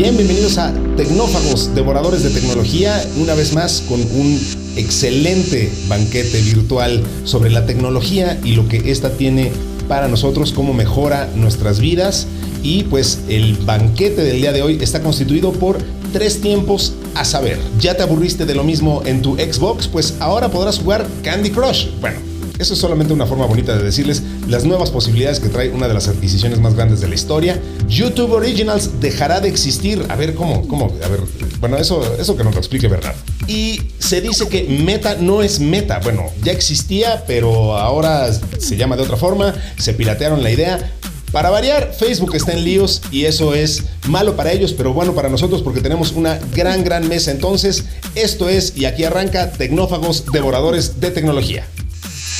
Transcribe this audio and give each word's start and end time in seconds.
Bien, 0.00 0.16
bienvenidos 0.16 0.56
a 0.56 0.72
Tecnófagos, 0.96 1.74
devoradores 1.74 2.22
de 2.22 2.30
tecnología, 2.30 3.04
una 3.18 3.34
vez 3.34 3.52
más 3.52 3.82
con 3.86 4.00
un 4.00 4.40
excelente 4.74 5.70
banquete 5.88 6.40
virtual 6.40 7.02
sobre 7.24 7.50
la 7.50 7.66
tecnología 7.66 8.40
y 8.42 8.52
lo 8.52 8.66
que 8.66 8.90
ésta 8.90 9.10
tiene 9.10 9.52
para 9.88 10.08
nosotros, 10.08 10.52
cómo 10.52 10.72
mejora 10.72 11.28
nuestras 11.36 11.80
vidas. 11.80 12.26
Y 12.62 12.84
pues 12.84 13.24
el 13.28 13.56
banquete 13.56 14.22
del 14.22 14.40
día 14.40 14.52
de 14.54 14.62
hoy 14.62 14.78
está 14.80 15.02
constituido 15.02 15.52
por 15.52 15.76
tres 16.14 16.40
tiempos 16.40 16.94
a 17.14 17.26
saber. 17.26 17.58
¿Ya 17.78 17.94
te 17.94 18.02
aburriste 18.02 18.46
de 18.46 18.54
lo 18.54 18.64
mismo 18.64 19.02
en 19.04 19.20
tu 19.20 19.34
Xbox? 19.34 19.86
Pues 19.86 20.14
ahora 20.18 20.50
podrás 20.50 20.78
jugar 20.78 21.06
Candy 21.22 21.50
Crush. 21.50 21.88
Bueno, 22.00 22.29
eso 22.60 22.74
es 22.74 22.80
solamente 22.80 23.12
una 23.14 23.26
forma 23.26 23.46
bonita 23.46 23.76
de 23.76 23.82
decirles 23.82 24.22
las 24.46 24.64
nuevas 24.64 24.90
posibilidades 24.90 25.40
que 25.40 25.48
trae 25.48 25.70
una 25.70 25.88
de 25.88 25.94
las 25.94 26.08
adquisiciones 26.08 26.60
más 26.60 26.74
grandes 26.74 27.00
de 27.00 27.08
la 27.08 27.14
historia. 27.14 27.58
YouTube 27.88 28.32
Originals 28.32 29.00
dejará 29.00 29.40
de 29.40 29.48
existir. 29.48 30.04
A 30.10 30.16
ver, 30.16 30.34
¿cómo? 30.34 30.68
¿Cómo? 30.68 30.92
A 31.02 31.08
ver, 31.08 31.20
bueno, 31.58 31.78
eso, 31.78 32.02
eso 32.18 32.36
que 32.36 32.44
nos 32.44 32.52
lo 32.52 32.60
explique 32.60 32.86
verdad. 32.86 33.14
Y 33.46 33.80
se 33.98 34.20
dice 34.20 34.48
que 34.48 34.64
Meta 34.64 35.16
no 35.18 35.42
es 35.42 35.58
Meta. 35.58 36.00
Bueno, 36.00 36.26
ya 36.42 36.52
existía, 36.52 37.24
pero 37.26 37.78
ahora 37.78 38.30
se 38.58 38.76
llama 38.76 38.96
de 38.96 39.02
otra 39.02 39.16
forma. 39.16 39.54
Se 39.78 39.94
piratearon 39.94 40.42
la 40.42 40.50
idea. 40.50 40.92
Para 41.32 41.48
variar, 41.48 41.94
Facebook 41.96 42.34
está 42.34 42.52
en 42.52 42.64
líos 42.64 43.02
y 43.12 43.24
eso 43.24 43.54
es 43.54 43.84
malo 44.08 44.34
para 44.34 44.52
ellos, 44.52 44.72
pero 44.72 44.92
bueno 44.92 45.14
para 45.14 45.28
nosotros 45.28 45.62
porque 45.62 45.80
tenemos 45.80 46.12
una 46.12 46.40
gran, 46.54 46.82
gran 46.82 47.08
mesa. 47.08 47.30
Entonces, 47.30 47.84
esto 48.16 48.48
es, 48.48 48.76
y 48.76 48.84
aquí 48.84 49.04
arranca, 49.04 49.52
Tecnófagos 49.52 50.26
Devoradores 50.32 51.00
de 51.00 51.12
Tecnología. 51.12 51.64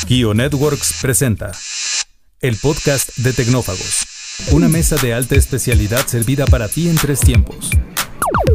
Kio 0.06 0.34
Networks 0.34 0.98
presenta 1.00 1.52
el 2.40 2.56
podcast 2.56 3.16
de 3.16 3.32
Tecnófagos, 3.32 4.06
una 4.52 4.68
mesa 4.68 4.96
de 4.96 5.14
alta 5.14 5.34
especialidad 5.34 6.06
servida 6.06 6.46
para 6.46 6.68
ti 6.68 6.88
en 6.88 6.96
tres 6.96 7.20
tiempos. 7.20 7.70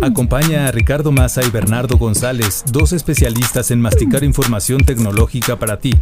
Acompaña 0.01 0.67
a 0.67 0.71
Ricardo 0.71 1.11
Massa 1.11 1.43
y 1.43 1.49
Bernardo 1.49 1.97
González, 1.97 2.63
dos 2.71 2.93
especialistas 2.93 3.71
en 3.71 3.81
masticar 3.81 4.23
información 4.23 4.83
tecnológica 4.83 5.57
para 5.57 5.79
ti. 5.79 5.93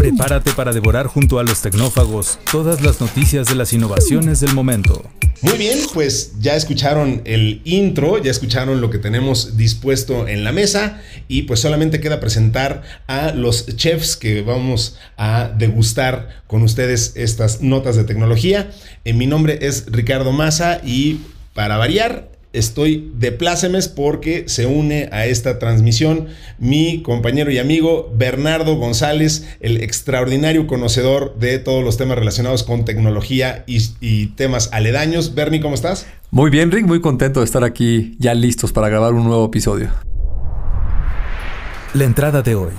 Prepárate 0.00 0.52
para 0.52 0.72
devorar 0.72 1.08
junto 1.08 1.38
a 1.38 1.44
los 1.44 1.60
tecnófagos 1.60 2.38
todas 2.50 2.80
las 2.80 3.02
noticias 3.02 3.46
de 3.48 3.54
las 3.54 3.74
innovaciones 3.74 4.40
del 4.40 4.54
momento. 4.54 5.04
Muy 5.42 5.58
bien, 5.58 5.78
pues 5.92 6.32
ya 6.40 6.56
escucharon 6.56 7.20
el 7.26 7.60
intro, 7.64 8.16
ya 8.16 8.30
escucharon 8.30 8.80
lo 8.80 8.88
que 8.88 8.96
tenemos 8.96 9.58
dispuesto 9.58 10.26
en 10.26 10.42
la 10.42 10.52
mesa 10.52 11.02
y 11.28 11.42
pues 11.42 11.60
solamente 11.60 12.00
queda 12.00 12.18
presentar 12.18 12.82
a 13.08 13.32
los 13.32 13.76
chefs 13.76 14.16
que 14.16 14.40
vamos 14.40 14.96
a 15.18 15.50
degustar 15.58 16.44
con 16.46 16.62
ustedes 16.62 17.12
estas 17.16 17.60
notas 17.60 17.94
de 17.94 18.04
tecnología. 18.04 18.70
Eh, 19.04 19.12
mi 19.12 19.26
nombre 19.26 19.58
es 19.60 19.84
Ricardo 19.86 20.32
Massa 20.32 20.80
y 20.82 21.20
para 21.52 21.76
variar 21.76 22.30
estoy 22.52 23.12
de 23.16 23.32
plácemes 23.32 23.88
porque 23.88 24.44
se 24.48 24.66
une 24.66 25.08
a 25.12 25.26
esta 25.26 25.58
transmisión 25.58 26.28
mi 26.58 27.02
compañero 27.02 27.50
y 27.50 27.58
amigo 27.58 28.12
Bernardo 28.16 28.76
González, 28.76 29.46
el 29.60 29.82
extraordinario 29.82 30.66
conocedor 30.66 31.36
de 31.38 31.58
todos 31.58 31.84
los 31.84 31.96
temas 31.96 32.18
relacionados 32.18 32.62
con 32.64 32.84
tecnología 32.84 33.64
y, 33.66 34.26
temas 34.36 34.70
aledaños. 34.72 35.34
Bernie, 35.34 35.60
¿cómo 35.60 35.74
estás? 35.74 36.06
Muy 36.30 36.50
bien, 36.50 36.70
Rick, 36.70 36.86
muy 36.86 37.00
contento 37.00 37.40
de 37.40 37.46
estar 37.46 37.64
aquí 37.64 38.16
ya 38.18 38.34
listos 38.34 38.72
para 38.72 38.88
grabar 38.88 39.14
un 39.14 39.24
nuevo 39.24 39.46
episodio. 39.46 39.90
La 41.94 42.04
entrada 42.04 42.42
de 42.42 42.54
hoy. 42.54 42.72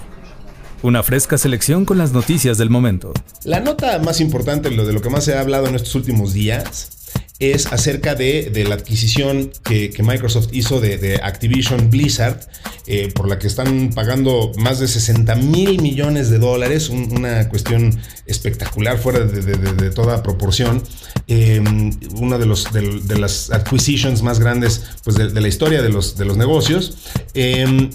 Una 0.84 1.04
fresca 1.04 1.38
selección 1.38 1.86
con 1.86 1.98
las 1.98 2.12
noticias 2.12 2.58
del 2.58 2.72
momento. 2.72 3.14
La 3.44 3.60
nota 3.60 4.00
más 4.00 4.20
importante, 4.20 4.72
lo 4.72 4.86
de 4.86 4.94
lo 4.94 5.02
que 5.02 5.12
más 5.12 5.26
se 5.26 5.36
ha 5.36 5.42
hablado 5.42 5.68
en 5.68 5.76
estos 5.76 5.94
últimos 5.94 6.34
días, 6.34 7.01
es 7.42 7.66
acerca 7.67 8.14
de, 8.14 8.66
la 8.67 8.75
adquisición 8.75 9.52
que, 9.64 9.92
Microsoft 10.00 10.50
hizo 10.52 10.80
de, 10.80 11.20
Activision 11.23 11.89
Blizzard, 11.89 12.39
eh, 12.86 13.11
por 13.14 13.28
la 13.28 13.39
que 13.39 13.47
están 13.47 13.92
pagando 13.94 14.52
más 14.58 14.80
de 14.80 14.88
60 14.88 15.35
mil 15.35 15.81
millones 15.81 16.30
de 16.30 16.38
dólares, 16.38 16.90
una 16.90 17.50
cuestión 17.50 18.00
espectacular, 18.28 18.97
fuera 19.00 19.22
de, 19.22 19.90
toda 19.90 20.22
proporción. 20.24 20.84
Em, 21.28 21.91
una 22.16 22.38
de, 22.38 22.46
los, 22.46 22.72
de, 22.72 23.18
las 23.18 23.51
acquisitions 23.51 24.22
más 24.22 24.40
grandes 24.40 24.84
pues, 25.03 25.16
de, 25.16 25.41
la 25.41 25.47
historia 25.47 25.81
de 25.81 25.90
los, 25.90 26.18
de 26.18 26.25
los 26.25 26.38
negocios. 26.38 26.97
Em, 27.34 27.90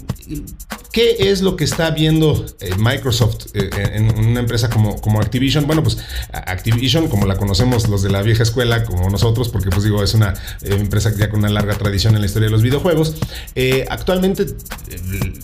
¿Qué 0.97 1.29
es 1.29 1.43
lo 1.43 1.55
que 1.55 1.63
está 1.63 1.91
viendo 1.91 2.43
eh, 2.59 2.71
Microsoft 2.79 3.53
eh, 3.53 3.69
en 3.93 4.17
una 4.17 4.39
empresa 4.39 4.67
como, 4.67 5.21
Activision? 5.21 5.67
Bueno, 5.67 5.83
pues 5.83 5.99
Activision, 6.33 7.07
como 7.07 7.27
la 7.27 7.37
conocemos 7.37 7.87
los 7.87 8.01
de 8.01 8.09
la 8.09 8.23
vieja 8.23 8.41
escuela, 8.41 8.83
como 8.83 9.07
nosotros, 9.07 9.49
porque 9.49 9.69
pues 9.69 9.83
digo, 9.83 10.01
es 10.01 10.15
una 10.15 10.33
eh, 10.63 10.69
empresa 10.71 11.13
ya 11.15 11.29
con 11.29 11.41
una 11.41 11.49
larga 11.49 11.75
tradición 11.75 12.15
en 12.15 12.21
la 12.21 12.25
historia 12.25 12.47
de 12.47 12.51
los 12.51 12.63
videojuegos, 12.63 13.13
actualmente 13.91 14.47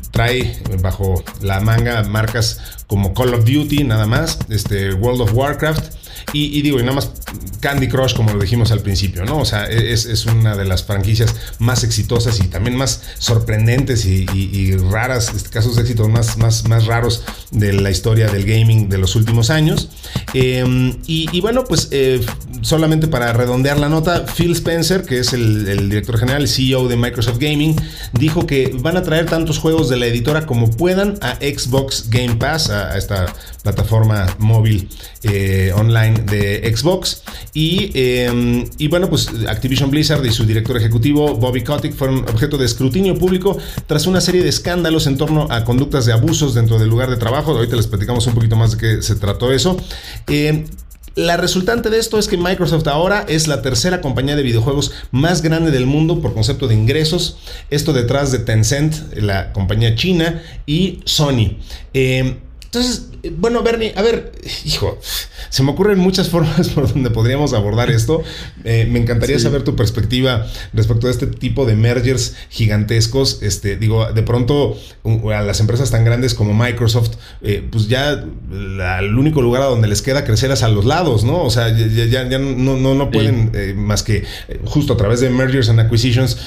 trae 0.10 0.60
bajo 0.82 1.24
la 1.44 1.60
manga 1.60 2.02
marcas 2.02 2.60
como 2.88 3.14
Call 3.14 3.36
of 3.36 3.46
Duty, 3.46 3.84
nada 3.84 4.08
más, 4.08 4.40
este, 4.50 4.96
World 4.96 5.22
of 5.22 5.34
Warcraft, 5.36 6.03
y, 6.32 6.62
digo, 6.62 6.80
y 6.80 6.84
nada 6.84 6.96
más 6.96 7.12
Candy 7.60 7.88
Crush, 7.88 8.14
como 8.16 8.34
lo 8.34 8.40
dijimos 8.40 8.72
al 8.72 8.82
principio, 8.82 9.26
¿no? 9.26 9.40
O 9.40 9.46
sea, 9.46 9.66
es, 9.66 10.06
es 10.06 10.26
una 10.26 10.56
de 10.56 10.66
las 10.66 10.84
franquicias 10.84 11.36
más 11.60 11.84
exitosas 11.84 12.40
y 12.40 12.48
también 12.48 12.76
más 12.76 13.02
sorprendentes 13.20 14.06
y, 14.06 14.76
raras, 14.78 15.32
este, 15.36 15.50
casos 15.50 15.76
de 15.76 15.82
éxito 15.82 16.08
más, 16.08 16.38
más, 16.38 16.68
más 16.68 16.86
raros 16.86 17.24
de 17.52 17.74
la 17.74 17.90
historia 17.90 18.28
del 18.28 18.46
gaming 18.46 18.90
de 18.90 18.98
los 18.98 19.16
últimos 19.16 19.50
años. 19.50 19.90
Em, 20.34 20.98
y, 21.06 21.40
bueno, 21.42 21.64
pues 21.64 21.90
eh, 21.92 22.26
solamente 22.62 23.08
para 23.08 23.34
redondear 23.34 23.78
la 23.80 23.90
nota, 23.90 24.26
Phil 24.26 24.52
Spencer, 24.54 25.04
que 25.04 25.20
es 25.20 25.34
el, 25.34 25.90
director 25.90 26.18
general, 26.18 26.44
el 26.44 26.48
CEO 26.48 26.88
de 26.88 26.96
Microsoft 26.96 27.38
Gaming, 27.40 27.76
dijo 28.14 28.46
que 28.48 28.76
van 28.80 28.98
a 28.98 29.04
traer 29.04 29.26
tantos 29.26 29.60
juegos 29.60 29.90
de 29.90 29.98
la 29.98 30.08
editora 30.08 30.46
como 30.46 30.70
puedan 30.72 31.18
a 31.22 31.36
Xbox 31.36 32.10
Game 32.10 32.36
Pass, 32.36 32.70
a, 32.70 32.98
esta 32.98 33.34
plataforma 33.64 34.28
móvil 34.40 34.88
eh, 35.24 35.72
online 35.76 36.20
de 36.30 36.76
Xbox. 36.76 37.24
Y, 37.54 37.92
em, 37.96 38.66
y, 38.78 38.88
bueno, 38.90 39.10
pues 39.10 39.30
Activision 39.48 39.90
Blizzard 39.90 40.24
y 40.26 40.32
su 40.32 40.46
director 40.46 40.78
ejecutivo, 40.78 41.36
Bobby 41.36 41.64
Kotick, 41.64 41.96
fueron 41.96 42.20
objeto 42.30 42.58
de 42.58 42.66
escrutinio 42.66 43.18
público 43.18 43.58
tras 43.88 44.06
una 44.06 44.22
serie 44.22 44.44
de 44.44 44.50
escándalos 44.50 45.08
en 45.08 45.18
torno 45.18 45.48
a 45.50 45.64
conductas 45.64 46.06
de 46.06 46.14
abusos 46.14 46.54
dentro 46.54 46.78
del 46.78 46.90
lugar 46.90 47.10
de 47.10 47.18
trabajo. 47.18 47.52
Ahorita 47.52 47.76
les 47.76 47.88
platicamos 47.88 48.28
un 48.28 48.36
poquito 48.36 48.56
más 48.56 48.72
de 48.72 48.78
qué 48.78 49.02
se 49.02 49.16
trató 49.16 49.52
eso. 49.52 49.78
Em, 50.28 50.66
la 51.16 51.38
resultante 51.38 51.92
de 51.92 52.00
esto 52.00 52.18
es 52.18 52.28
que 52.28 52.38
Microsoft 52.38 52.88
ahora 52.88 53.24
es 53.30 53.48
la 53.48 53.62
tercera 53.62 54.02
compañía 54.02 54.36
de 54.36 54.42
videojuegos 54.42 54.92
más 55.12 55.44
grande 55.44 55.70
del 55.70 55.86
mundo 55.86 56.22
por 56.22 56.34
concepto 56.34 56.68
de 56.68 56.74
ingresos. 56.74 57.38
Esto 57.70 57.94
detrás 57.94 58.32
de 58.32 58.40
Tencent, 58.40 59.14
la 59.16 59.54
compañía 59.54 59.94
china, 59.94 60.42
y 60.66 61.02
Sony. 61.06 61.60
Em, 61.94 62.38
entonces, 62.74 63.06
bueno, 63.38 63.62
Bernie, 63.62 63.94
a 63.96 64.02
ver, 64.02 64.32
hijo, 64.66 64.98
se 65.50 65.62
me 65.62 65.70
ocurren 65.70 66.00
muchas 66.00 66.30
formas 66.32 66.70
por 66.70 66.92
donde 66.92 67.12
podríamos 67.12 67.54
abordar 67.54 67.92
esto. 67.92 68.24
Eh, 68.64 68.88
me 68.90 68.98
encantaría 68.98 69.38
saber 69.38 69.62
tu 69.62 69.76
perspectiva 69.76 70.48
respecto 70.74 71.08
a 71.08 71.12
este 71.12 71.28
tipo 71.28 71.68
de 71.68 71.76
mergers 71.76 72.34
gigantescos. 72.50 73.44
Este, 73.44 73.78
digo, 73.78 74.12
de 74.12 74.24
pronto 74.24 74.76
a 75.32 75.42
las 75.44 75.60
empresas 75.60 75.92
tan 75.92 76.04
grandes 76.04 76.34
como 76.34 76.56
Microsoft, 76.56 77.12
eh, 77.44 77.64
pues 77.72 77.90
ya 77.90 78.14
el 78.14 79.18
único 79.20 79.44
lugar 79.44 79.62
a 79.62 79.66
donde 79.66 79.88
les 79.88 80.02
queda 80.02 80.26
crecer 80.26 80.50
es 80.50 80.64
a 80.64 80.68
los 80.68 80.86
lados, 80.86 81.24
¿no? 81.24 81.44
O 81.44 81.52
sea, 81.52 81.70
ya, 81.70 82.28
ya, 82.28 82.40
no, 82.40 82.76
no, 82.76 82.96
no, 82.96 83.12
pueden 83.12 83.52
eh, 83.54 83.76
más 83.78 84.02
que 84.02 84.26
justo 84.66 84.94
a 84.94 84.98
través 84.98 85.20
de 85.20 85.30
mergers 85.30 85.70
and 85.70 85.80
acquisitions 85.80 86.40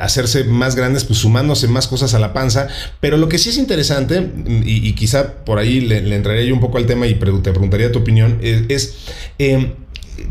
hacerse 0.00 0.42
más 0.42 0.74
grandes, 0.74 1.04
pues 1.04 1.20
sumándose 1.20 1.68
más 1.68 1.86
cosas 1.86 2.14
a 2.14 2.18
la 2.18 2.32
panza. 2.32 2.66
Pero 2.98 3.16
lo 3.16 3.28
que 3.28 3.38
sí 3.38 3.50
es 3.50 3.58
interesante, 3.58 4.28
y, 4.64 4.88
y 4.88 4.92
quizá 4.94 5.35
por 5.44 5.58
ahí 5.58 5.80
le, 5.80 5.98
entraría 6.14 6.44
yo 6.44 6.54
un 6.54 6.60
poco 6.60 6.78
al 6.78 6.86
tema 6.86 7.06
y 7.06 7.14
te 7.14 7.50
preguntaría 7.50 7.92
tu 7.92 7.98
opinión, 7.98 8.38
es, 8.42 8.96
em, 9.38 9.72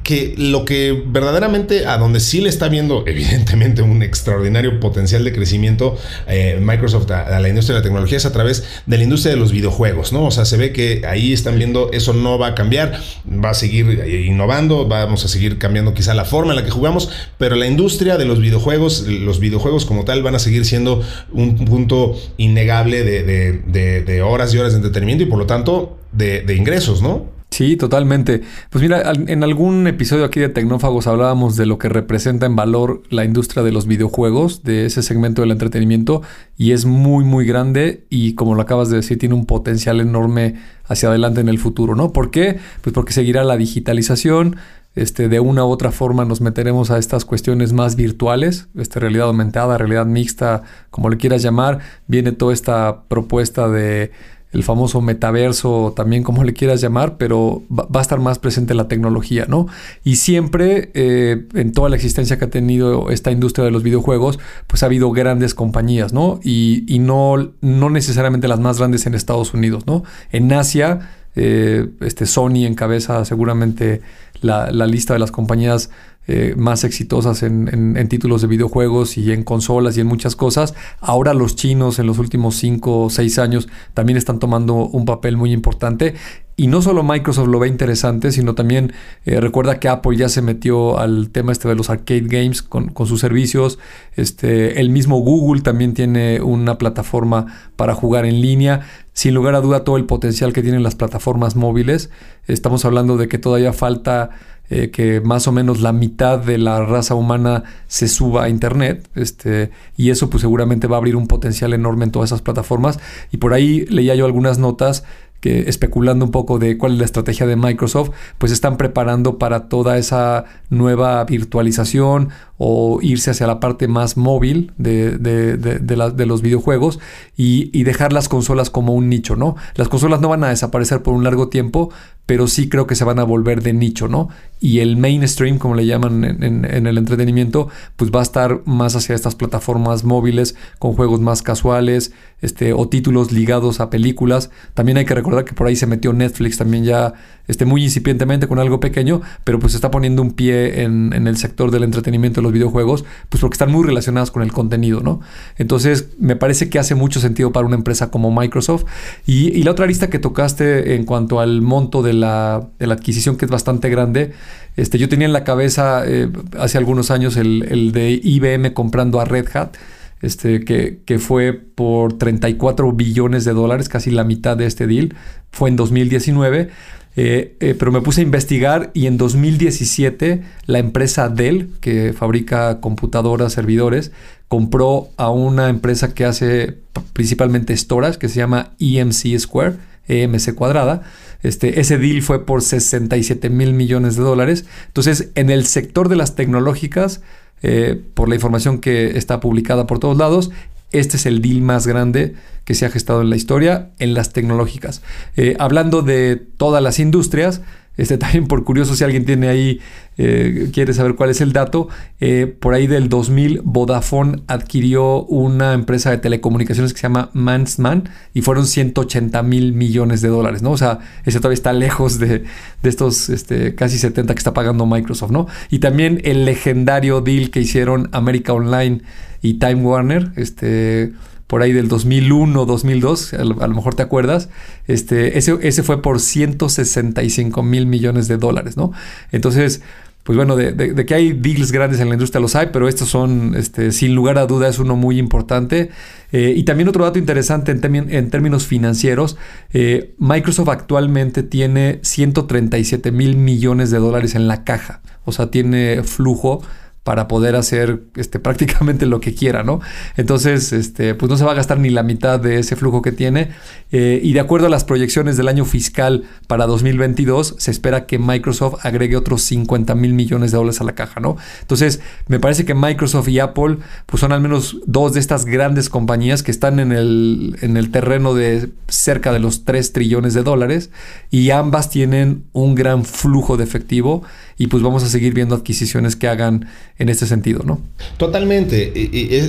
que 0.03 0.35
lo 0.38 0.66
que 0.66 1.03
verdaderamente 1.06 1.85
a 1.85 1.97
donde 1.97 2.20
sí 2.20 2.41
le 2.41 2.49
está 2.49 2.70
viendo 2.70 3.03
evidentemente 3.08 3.82
un 3.82 4.03
extraordinario 4.03 4.79
potencial 4.79 5.23
de 5.23 5.34
crecimiento 5.34 5.97
eh, 6.28 6.59
Microsoft 6.61 7.11
a, 7.11 7.40
la 7.40 7.49
industria 7.49 7.76
de 7.76 7.79
la 7.82 7.84
tecnología 7.84 8.17
es 8.17 8.26
a 8.26 8.32
través 8.32 8.66
de 8.85 8.97
la 8.97 9.03
industria 9.03 9.34
de 9.34 9.40
los 9.40 9.52
videojuegos, 9.52 10.14
¿no? 10.14 10.26
O 10.26 10.32
sea, 10.32 10.46
se 10.46 10.58
ve 10.58 10.72
que 10.72 11.03
ahí 11.08 11.34
están 11.34 11.58
viendo 11.58 11.91
eso 11.91 12.14
no 12.14 12.37
va 12.37 12.47
a 12.47 12.55
cambiar, 12.55 12.99
va 13.26 13.52
a 13.52 13.53
seguir 13.53 14.03
innovando, 14.28 14.87
vamos 14.87 15.26
a 15.26 15.28
seguir 15.28 15.58
cambiando 15.58 15.93
quizá 15.93 16.14
la 16.14 16.26
forma 16.26 16.52
en 16.52 16.58
la 16.58 16.66
que 16.66 16.72
jugamos, 16.72 17.09
pero 17.37 17.55
la 17.55 17.67
industria 17.67 18.17
de 18.17 18.26
los 18.26 18.40
videojuegos, 18.40 19.02
los 19.08 19.40
videojuegos 19.40 19.85
como 19.85 20.05
tal 20.05 20.23
van 20.23 20.35
a 20.35 20.40
seguir 20.40 20.66
siendo 20.66 21.02
un 21.32 21.66
punto 21.66 22.16
innegable 22.37 23.03
de 23.03 24.22
horas 24.22 24.53
y 24.53 24.58
horas 24.58 24.73
de 24.73 24.78
entretenimiento 24.78 25.23
y 25.23 25.28
por 25.28 25.40
lo 25.40 25.46
tanto 25.46 25.97
de, 26.16 26.55
ingresos, 26.55 27.02
¿no? 27.02 27.34
Sí, 27.55 27.78
totalmente. 27.78 28.41
Pues 28.69 28.81
mira, 28.81 29.13
en 29.13 29.41
algún 29.41 29.87
episodio 29.87 30.25
aquí 30.25 30.41
de 30.41 30.49
Tecnófagos 30.49 31.07
hablábamos 31.07 31.55
de 31.55 31.66
lo 31.66 31.78
que 31.78 31.87
representa 31.87 32.46
en 32.46 32.57
valor 32.57 33.03
la 33.09 33.23
industria 33.23 33.63
de 33.63 33.72
los 33.72 33.87
videojuegos, 33.87 34.63
de 34.63 34.85
ese 34.85 35.02
segmento 35.02 35.41
del 35.41 35.52
entretenimiento, 35.52 36.22
y 36.57 36.73
es 36.73 36.84
muy, 36.84 37.23
muy 37.23 37.46
grande 37.46 38.07
y 38.09 38.34
como 38.34 38.55
lo 38.55 38.61
acabas 38.61 38.90
de 38.90 38.97
decir, 38.97 39.19
tiene 39.19 39.35
un 39.35 39.46
potencial 39.46 40.02
enorme 40.02 40.55
hacia 40.84 41.07
adelante 41.07 41.40
en 41.40 41.47
el 41.47 41.57
futuro, 41.57 41.96
¿no? 41.96 42.11
¿Por 42.11 42.29
qué? 42.29 42.59
Pues 42.81 42.93
porque 42.93 43.13
seguirá 43.13 43.46
la 43.46 43.55
digitalización, 43.55 44.58
este, 44.96 45.29
de 45.29 45.40
una 45.40 45.66
u 45.66 45.69
otra 45.69 45.91
forma 45.91 46.25
nos 46.25 46.41
meteremos 46.41 46.91
a 46.91 46.97
estas 46.97 47.23
cuestiones 47.23 47.72
más 47.72 47.96
virtuales, 47.96 48.67
este, 48.75 48.99
realidad 48.99 49.28
aumentada, 49.28 49.78
realidad 49.78 50.05
mixta, 50.05 50.63
como 50.90 51.09
le 51.09 51.16
quieras 51.16 51.41
llamar. 51.41 51.79
Viene 52.08 52.34
toda 52.34 52.53
esta 52.53 53.03
propuesta 53.08 53.69
de 53.69 54.11
el 54.55 54.63
famoso 54.63 55.02
metaverso, 55.02 55.93
también 55.96 56.23
como 56.23 56.46
le 56.46 56.53
quieras 56.53 56.79
llamar, 56.79 57.17
pero 57.17 57.63
va, 57.69 57.87
a 57.93 58.02
estar 58.02 58.19
más 58.22 58.40
presente 58.40 58.73
la 58.73 58.87
tecnología, 58.87 59.46
¿no? 59.49 59.67
Y 60.05 60.16
siempre, 60.16 60.91
eh, 60.93 61.46
en 61.53 61.73
toda 61.73 61.90
la 61.90 61.97
existencia 61.97 62.40
que 62.40 62.46
ha 62.46 62.49
tenido 62.49 63.11
esta 63.11 63.31
industria 63.31 63.66
de 63.66 63.72
los 63.72 63.84
videojuegos, 63.84 64.40
pues 64.67 64.81
ha 64.81 64.85
habido 64.85 65.11
grandes 65.11 65.53
compañías, 65.53 66.13
¿no? 66.13 66.40
Y, 66.41 66.85
no, 66.99 67.52
no 67.59 67.90
necesariamente 67.90 68.47
las 68.47 68.61
más 68.61 68.78
grandes 68.78 69.05
en 69.05 69.13
Estados 69.13 69.53
Unidos, 69.53 69.85
¿no? 69.85 70.03
En 70.31 70.52
Asia, 70.53 71.09
eh, 71.35 71.90
este 71.99 72.25
Sony 72.25 72.66
encabeza 72.66 73.25
seguramente 73.25 74.01
la 74.41 74.72
lista 74.87 75.13
de 75.13 75.19
las 75.19 75.31
compañías 75.31 75.90
eh, 76.27 76.55
más 76.57 76.83
exitosas 76.83 77.43
en, 77.43 78.07
títulos 78.09 78.41
de 78.41 78.47
videojuegos 78.47 79.17
y 79.17 79.31
en 79.31 79.43
consolas 79.43 79.97
y 79.97 80.01
en 80.01 80.07
muchas 80.07 80.35
cosas. 80.35 80.73
Ahora 80.99 81.33
los 81.33 81.55
chinos 81.55 81.99
en 81.99 82.07
los 82.07 82.17
últimos 82.19 82.55
5 82.55 83.03
o 83.03 83.09
6 83.09 83.39
años 83.39 83.67
también 83.93 84.17
están 84.17 84.39
tomando 84.39 84.75
un 84.75 85.05
papel 85.05 85.37
muy 85.37 85.51
importante. 85.51 86.16
Y 86.57 86.67
no 86.67 86.81
solo 86.81 87.03
Microsoft 87.03 87.49
lo 87.49 87.59
ve 87.59 87.67
interesante, 87.67 88.31
sino 88.31 88.55
también 88.55 88.93
eh, 89.25 89.41
recuerda 89.41 89.78
que 89.79 89.90
Apple 89.90 90.16
ya 90.16 90.29
se 90.29 90.41
metió 90.41 90.97
al 90.97 91.29
tema 91.29 91.52
este 91.52 91.67
de 91.67 91.75
los 91.75 91.90
arcade 91.90 92.22
games 92.28 92.61
con, 92.61 92.93
sus 93.05 93.19
servicios. 93.19 93.78
Este, 94.16 94.79
el 94.79 94.90
mismo 94.90 95.19
Google 95.19 95.61
también 95.63 95.93
tiene 95.93 96.41
una 96.41 96.78
plataforma 96.78 97.47
para 97.75 97.93
jugar 97.93 98.25
en 98.25 98.40
línea. 98.40 98.87
Sin 99.11 99.34
lugar 99.34 99.55
a 99.55 99.61
duda 99.61 99.84
todo 99.84 99.97
el 99.97 100.05
potencial 100.05 100.53
que 100.53 100.61
tienen 100.61 100.81
las 100.81 100.96
plataformas 100.96 101.57
móviles. 101.57 102.09
Estamos 102.47 102.85
hablando 102.85 103.17
de 103.17 103.28
que 103.28 103.37
todavía 103.37 103.73
falta 103.73 104.29
eh, 104.69 104.90
que 104.90 105.22
más 105.22 105.47
o 105.47 105.51
menos 105.51 105.81
la 105.81 105.91
mitad 105.91 106.40
de 106.40 106.58
la 106.58 106.84
raza 106.84 107.13
humana 107.13 107.63
se 107.87 108.08
suba 108.08 108.46
a 108.46 108.49
Internet. 108.49 109.08
Este, 109.16 109.72
y 109.96 110.09
eso 110.09 110.29
pues 110.29 110.41
seguramente 110.41 110.87
va 110.87 110.96
a 110.96 110.99
abrir 110.99 111.17
un 111.17 111.28
potencial 111.28 111.73
enorme 111.73 112.05
en 112.05 112.11
todas 112.11 112.29
esas 112.29 112.41
plataformas. 112.41 112.99
Y 113.31 113.37
por 113.37 113.53
ahí 113.53 113.85
leía 113.87 114.16
yo 114.16 114.25
algunas 114.25 114.58
notas 114.58 115.03
que 115.46 115.70
especulando 115.70 116.26
un 116.26 116.32
poco 116.32 116.58
de 116.58 116.76
cuál 116.76 116.94
es 116.94 116.97
la 116.97 117.06
estrategia 117.06 117.46
de 117.46 117.56
Microsoft, 117.56 118.09
pues 118.40 118.52
están 118.52 118.78
preparando 118.78 119.38
para 119.38 119.70
toda 119.70 120.00
esa 120.00 120.46
nueva 120.72 121.24
virtualización 121.24 122.30
o 122.57 122.99
irse 123.02 123.31
hacia 123.31 123.47
la 123.47 123.59
parte 123.59 123.87
más 123.87 124.17
móvil 124.17 124.72
de, 124.78 125.17
de, 125.17 125.57
de, 125.57 126.25
los 126.25 126.41
videojuegos 126.41 126.99
y, 127.35 127.69
y, 127.78 127.84
dejar 127.84 128.13
las 128.13 128.29
consolas 128.29 128.69
como 128.69 128.93
un 128.93 129.09
nicho, 129.09 129.35
¿no? 129.35 129.55
Las 129.75 129.90
consolas 129.90 130.22
no 130.22 130.29
van 130.29 130.43
a 130.43 130.49
desaparecer 130.49 131.03
por 131.03 131.13
un 131.13 131.23
largo 131.23 131.49
tiempo, 131.49 131.91
pero 132.25 132.47
sí 132.47 132.69
creo 132.69 132.87
que 132.87 132.96
se 132.96 133.03
van 133.03 133.19
a 133.19 133.23
volver 133.23 133.61
de 133.61 133.73
nicho, 133.73 134.07
¿no? 134.07 134.29
Y 134.59 134.79
el 134.79 134.97
mainstream, 134.97 135.59
como 135.59 135.75
le 135.75 135.85
llaman 135.85 136.23
en, 136.23 136.66
el 136.66 136.97
entretenimiento, 136.97 137.67
pues 137.97 138.09
va 138.09 138.22
a 138.22 138.23
estar 138.23 138.61
más 138.66 138.96
hacia 138.96 139.13
estas 139.13 139.35
plataformas 139.35 140.03
móviles 140.03 140.55
con 140.79 140.93
juegos 140.93 141.19
más 141.19 141.43
casuales 141.43 142.13
este, 142.41 142.73
o 142.73 142.87
títulos 142.87 143.31
ligados 143.31 143.79
a 143.79 143.91
películas. 143.91 144.49
También 144.73 144.97
hay 144.97 145.05
que 145.05 145.13
recordar 145.13 145.46
que 145.46 145.53
por 145.53 145.67
ahí 145.67 145.75
se 145.75 145.85
metió 145.85 146.13
Netflix 146.13 146.58
también 146.58 146.84
ya 146.84 147.13
este, 147.47 147.66
muy 147.66 147.84
incipientemente 147.84 148.47
con 148.47 148.58
algo 148.58 148.79
pequeño, 148.79 149.22
pero 149.43 149.59
pues 149.59 149.75
está 149.75 149.91
poniendo 149.91 150.23
un 150.23 150.31
pie 150.31 150.81
en, 150.81 151.13
el 151.13 151.37
sector 151.37 151.69
del 151.69 151.84
entretenimiento 151.84 152.41
de 152.41 152.45
los 152.46 152.53
videojuegos, 152.53 153.03
pues 153.30 153.42
porque 153.42 153.56
están 153.56 153.72
muy 153.72 153.84
relacionadas 153.84 154.32
con 154.32 154.44
el 154.44 154.53
contenido, 154.53 155.02
¿no? 155.02 155.20
Entonces 155.58 156.09
me 156.20 156.36
parece 156.36 156.70
que 156.70 156.80
hace 156.80 156.96
mucho 156.96 157.20
sentido 157.20 157.52
para 157.52 157.66
una 157.66 157.76
empresa 157.76 158.12
como 158.12 158.32
Microsoft. 158.32 158.86
Y, 159.26 159.64
la 159.64 159.72
otra 159.72 159.88
lista 159.88 160.09
que 160.09 160.20
tocaste 160.20 160.96
en 160.96 161.06
cuanto 161.06 161.40
al 161.40 161.62
monto 161.62 162.03
de 162.03 162.14
la, 162.14 162.68
adquisición, 162.80 163.36
que 163.36 163.46
es 163.46 163.52
bastante 163.52 163.90
grande, 163.90 164.34
este, 164.78 164.97
yo 165.00 165.09
tenía 165.09 165.26
en 165.26 165.34
la 165.34 165.44
cabeza 165.44 166.03
eh, 166.06 166.30
hace 166.59 166.78
algunos 166.78 167.09
años 167.09 167.36
el, 167.36 167.92
de 167.92 168.20
IBM 168.24 168.74
comprando 168.74 169.20
a 169.20 169.26
Red 169.26 169.47
Hat. 169.53 169.76
Este, 170.22 170.64
que, 170.64 171.20
fue 171.20 171.53
por 171.53 172.18
34 172.18 172.92
billones 172.94 173.44
de 173.46 173.53
dólares, 173.53 173.90
casi 173.90 174.12
la 174.12 174.24
mitad 174.24 174.56
de 174.58 174.66
este 174.66 174.88
deal, 174.88 175.14
fue 175.52 175.70
en 175.70 175.76
2019. 175.76 176.70
Eh, 177.17 177.56
eh, 177.62 177.76
pero 177.79 177.91
me 177.91 178.02
puse 178.02 178.22
a 178.22 178.23
investigar 178.23 178.91
y 178.94 179.08
en 179.08 179.17
2017 179.17 180.44
la 180.66 180.79
empresa 180.79 181.29
Dell, 181.29 181.70
que 181.79 182.14
fabrica 182.14 182.82
computadoras, 182.82 183.53
servidores, 183.53 184.12
compró 184.47 185.09
a 185.17 185.29
una 185.29 185.70
empresa 185.70 186.14
que 186.14 186.26
hace 186.26 186.78
principalmente 187.14 187.76
storage, 187.76 188.20
que 188.20 188.29
se 188.29 188.40
llama 188.40 188.73
EMC 188.79 189.40
Square, 189.40 189.76
EMC 190.08 190.53
cuadrada. 190.56 191.03
Este, 191.41 191.79
ese 191.79 191.97
deal 191.97 192.22
fue 192.22 192.46
por 192.46 192.62
67 192.62 193.50
mil 193.50 193.73
millones 193.73 194.16
de 194.16 194.23
dólares. 194.23 194.66
Entonces, 194.88 195.29
en 195.35 195.50
el 195.50 195.66
sector 195.66 196.09
de 196.09 196.16
las 196.16 196.35
tecnológicas, 196.35 197.22
eh, 197.61 198.02
por 198.14 198.29
la 198.29 198.35
información 198.35 198.79
que 198.79 199.18
está 199.18 199.40
publicada 199.40 199.88
por 199.88 200.00
todos 200.00 200.18
lados, 200.18 200.52
este 200.91 201.17
es 201.17 201.26
el 201.26 201.41
deal 201.41 201.61
más 201.61 201.87
grande 201.87 202.35
que 202.64 202.73
se 202.73 202.85
ha 202.85 202.90
gestado 202.90 203.22
en 203.22 203.29
la 203.29 203.35
historia 203.35 203.91
en 203.99 204.14
las 204.14 204.34
tecnológicas. 204.34 205.02
Eh, 205.35 205.55
hablando 205.59 206.02
de 206.02 206.35
todas 206.35 206.82
las 206.82 206.99
industrias, 206.99 207.61
este, 207.97 208.18
también 208.20 208.47
por 208.47 208.64
curioso 208.64 208.96
si 208.96 209.03
alguien 209.03 209.26
tiene 209.26 209.47
ahí, 209.47 209.80
eh, 210.18 210.70
quiere 210.74 210.94
saber 210.94 211.16
cuál 211.16 211.30
es 211.30 211.42
el 211.42 211.53
dato, 211.53 211.90
eh, 212.20 212.47
por 212.59 212.74
ahí 212.74 212.88
del 212.88 213.09
2000 213.09 213.62
Vodafone 213.64 214.44
adquirió 214.47 215.24
una 215.24 215.74
empresa 215.74 216.12
de 216.12 216.18
telecomunicaciones 216.18 216.94
que 216.94 217.00
se 217.00 217.03
llama 217.03 217.30
Mansman 217.34 218.09
y 218.34 218.42
fueron 218.42 218.66
180 218.66 219.44
mil 219.44 219.74
millones 219.74 220.22
de 220.22 220.30
dólares, 220.30 220.62
¿no? 220.62 220.72
O 220.72 220.78
sea, 220.78 221.00
ese 221.26 221.40
todavía 221.40 221.56
está 221.56 221.74
lejos 221.74 222.20
de, 222.20 222.44
de 222.84 222.90
estos 222.90 223.30
este, 223.30 223.76
casi 223.76 223.97
70 223.97 224.34
que 224.34 224.40
está 224.40 224.53
pagando 224.53 224.86
Microsoft, 224.86 225.32
¿no? 225.32 225.47
Y 225.70 225.80
también 225.80 226.22
el 226.24 226.46
legendario 226.46 227.22
deal 227.22 227.50
que 227.50 227.62
hicieron 227.62 228.09
América 228.12 228.53
Online 228.53 229.02
y 229.42 229.56
Time 229.56 229.76
Warner, 229.76 230.32
este 230.38 231.14
por 231.47 231.62
ahí 231.62 231.74
del 231.74 231.88
2001, 231.88 232.66
2002, 232.66 233.34
a 233.34 233.44
lo, 233.44 233.76
mejor 233.76 233.96
te 233.96 234.03
acuerdas, 234.03 234.50
este, 234.88 235.38
ese, 235.38 235.58
ese 235.62 235.84
fue 235.84 236.02
por 236.02 236.20
165 236.20 237.62
mil 237.64 237.86
millones 237.86 238.28
de 238.28 238.38
dólares, 238.38 238.78
¿no? 238.78 238.92
Entonces, 239.32 239.82
pues 240.26 240.38
bueno, 240.38 240.56
de, 240.56 241.06
que 241.06 241.14
hay 241.14 241.34
deals 241.34 241.72
grandes 241.72 242.00
en 242.00 242.09
la 242.09 242.16
industria 242.16 242.42
los 242.42 242.56
hay, 242.56 242.70
pero 242.74 242.88
estos 242.88 243.09
son, 243.09 243.53
este, 243.56 243.92
sin 243.92 244.16
lugar 244.16 244.40
a 244.40 244.47
duda, 244.47 244.68
es 244.68 244.80
uno 244.80 244.96
muy 244.96 245.20
importante. 245.20 245.92
Eh, 246.32 246.52
y 246.58 246.64
también 246.64 246.90
otro 246.90 247.03
dato 247.03 247.20
interesante 247.20 247.72
en, 247.72 248.12
en 248.12 248.30
términos 248.32 248.66
financieros, 248.66 249.38
eh, 249.72 250.16
Microsoft 250.18 250.70
actualmente 250.70 251.44
tiene 251.44 252.00
137 252.02 253.12
mil 253.12 253.36
millones 253.36 253.92
de 253.92 254.00
dólares 254.00 254.34
en 254.34 254.47
la 254.47 254.64
caja, 254.64 255.02
o 255.26 255.32
sea, 255.32 255.52
tiene 255.52 256.01
flujo 256.01 256.63
para 257.05 257.27
poder 257.27 257.55
hacer 257.55 258.01
este, 258.15 258.39
prácticamente 258.46 259.06
lo 259.06 259.22
que 259.22 259.36
quiera, 259.36 259.63
¿no? 259.63 259.80
Entonces, 260.18 260.74
este, 260.74 261.13
pues 261.13 261.30
no 261.30 261.38
se 261.38 261.46
va 261.46 261.51
a 261.51 261.56
gastar 261.56 261.80
ni 261.80 261.91
la 261.91 262.01
mitad 262.01 262.39
de 262.39 262.58
ese 262.58 262.75
flujo 262.75 263.03
que 263.03 263.12
tiene. 263.12 263.51
Eh, 263.91 264.20
y 264.24 264.34
de 264.34 264.39
acuerdo 264.39 264.65
a 264.65 264.70
las 264.72 264.84
proyecciones 264.84 265.38
del 265.38 265.48
año 265.48 265.65
fiscal 265.65 266.24
para 266.48 266.65
2022, 266.65 267.56
se 267.60 267.70
espera 267.70 268.08
que 268.08 268.18
Microsoft 268.18 268.84
agregue 268.84 269.15
otros 269.15 269.44
50 269.44 269.94
mil 269.94 270.15
millones 270.15 270.51
de 270.51 270.58
dólares 270.58 270.82
a 270.82 270.84
la 270.84 270.96
caja, 270.96 271.20
¿no? 271.20 271.38
Entonces, 271.62 272.01
me 272.27 272.39
parece 272.39 272.65
que 272.65 272.74
Microsoft 272.74 273.27
y 273.30 273.39
Apple 273.39 273.77
pues 274.08 274.22
son 274.22 274.32
al 274.32 274.41
menos 274.41 274.77
dos 274.88 275.13
de 275.13 275.20
estas 275.20 275.46
grandes 275.46 275.89
compañías 275.89 276.41
que 276.41 276.50
están 276.50 276.80
en 276.80 276.91
el, 276.91 277.56
en 277.62 277.77
el 277.77 277.91
terreno 277.91 278.34
de 278.34 278.72
cerca 278.88 279.32
de 279.32 279.39
los 279.39 279.63
3 279.63 279.94
trillones 279.94 280.34
de 280.34 280.41
dólares 280.41 280.89
y 281.30 281.51
ambas 281.51 281.91
tienen 281.91 282.46
un 282.51 282.74
gran 282.74 283.06
flujo 283.06 283.58
de 283.58 283.63
efectivo 283.63 284.24
y 284.58 284.68
pues 284.68 284.82
vamos 284.82 285.04
a 285.04 285.10
seguir 285.10 285.34
viendo 285.34 285.56
adquisiciones 285.56 286.16
que 286.16 286.28
hagan 286.28 286.68
en 286.98 287.10
este 287.10 287.26
sentido, 287.26 287.64
¿no? 287.66 287.82
Totalmente. 288.18 288.94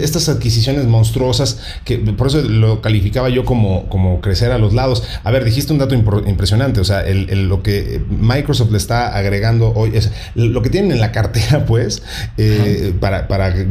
Estas 0.03 0.29
adquisiciones 0.29 0.87
monstruosas, 0.87 1.61
que 1.85 1.99
por 1.99 2.27
eso 2.27 2.43
lo 2.43 2.83
calificaba 2.83 3.29
yo 3.29 3.45
como, 3.45 3.89
como 3.89 4.21
crecer 4.21 4.51
a 4.51 4.59
los 4.59 4.75
lados. 4.75 5.05
A 5.23 5.31
ver, 5.31 5.45
dijiste 5.45 5.73
un 5.73 5.79
dato 5.79 5.95
impresionante, 5.95 6.81
o 6.81 6.85
sea, 6.85 7.05
lo 7.07 7.63
que 7.63 8.03
Microsoft 8.11 8.73
le 8.73 8.79
está 8.79 9.17
agregando 9.17 9.73
hoy, 9.75 9.93
es 9.95 10.11
lo 10.35 10.61
que 10.63 10.71
tienen 10.71 10.91
en 10.91 11.01
la 11.01 11.13
cartera, 11.13 11.65
pues, 11.67 12.03
eh, 12.37 12.93
para, 12.99 13.27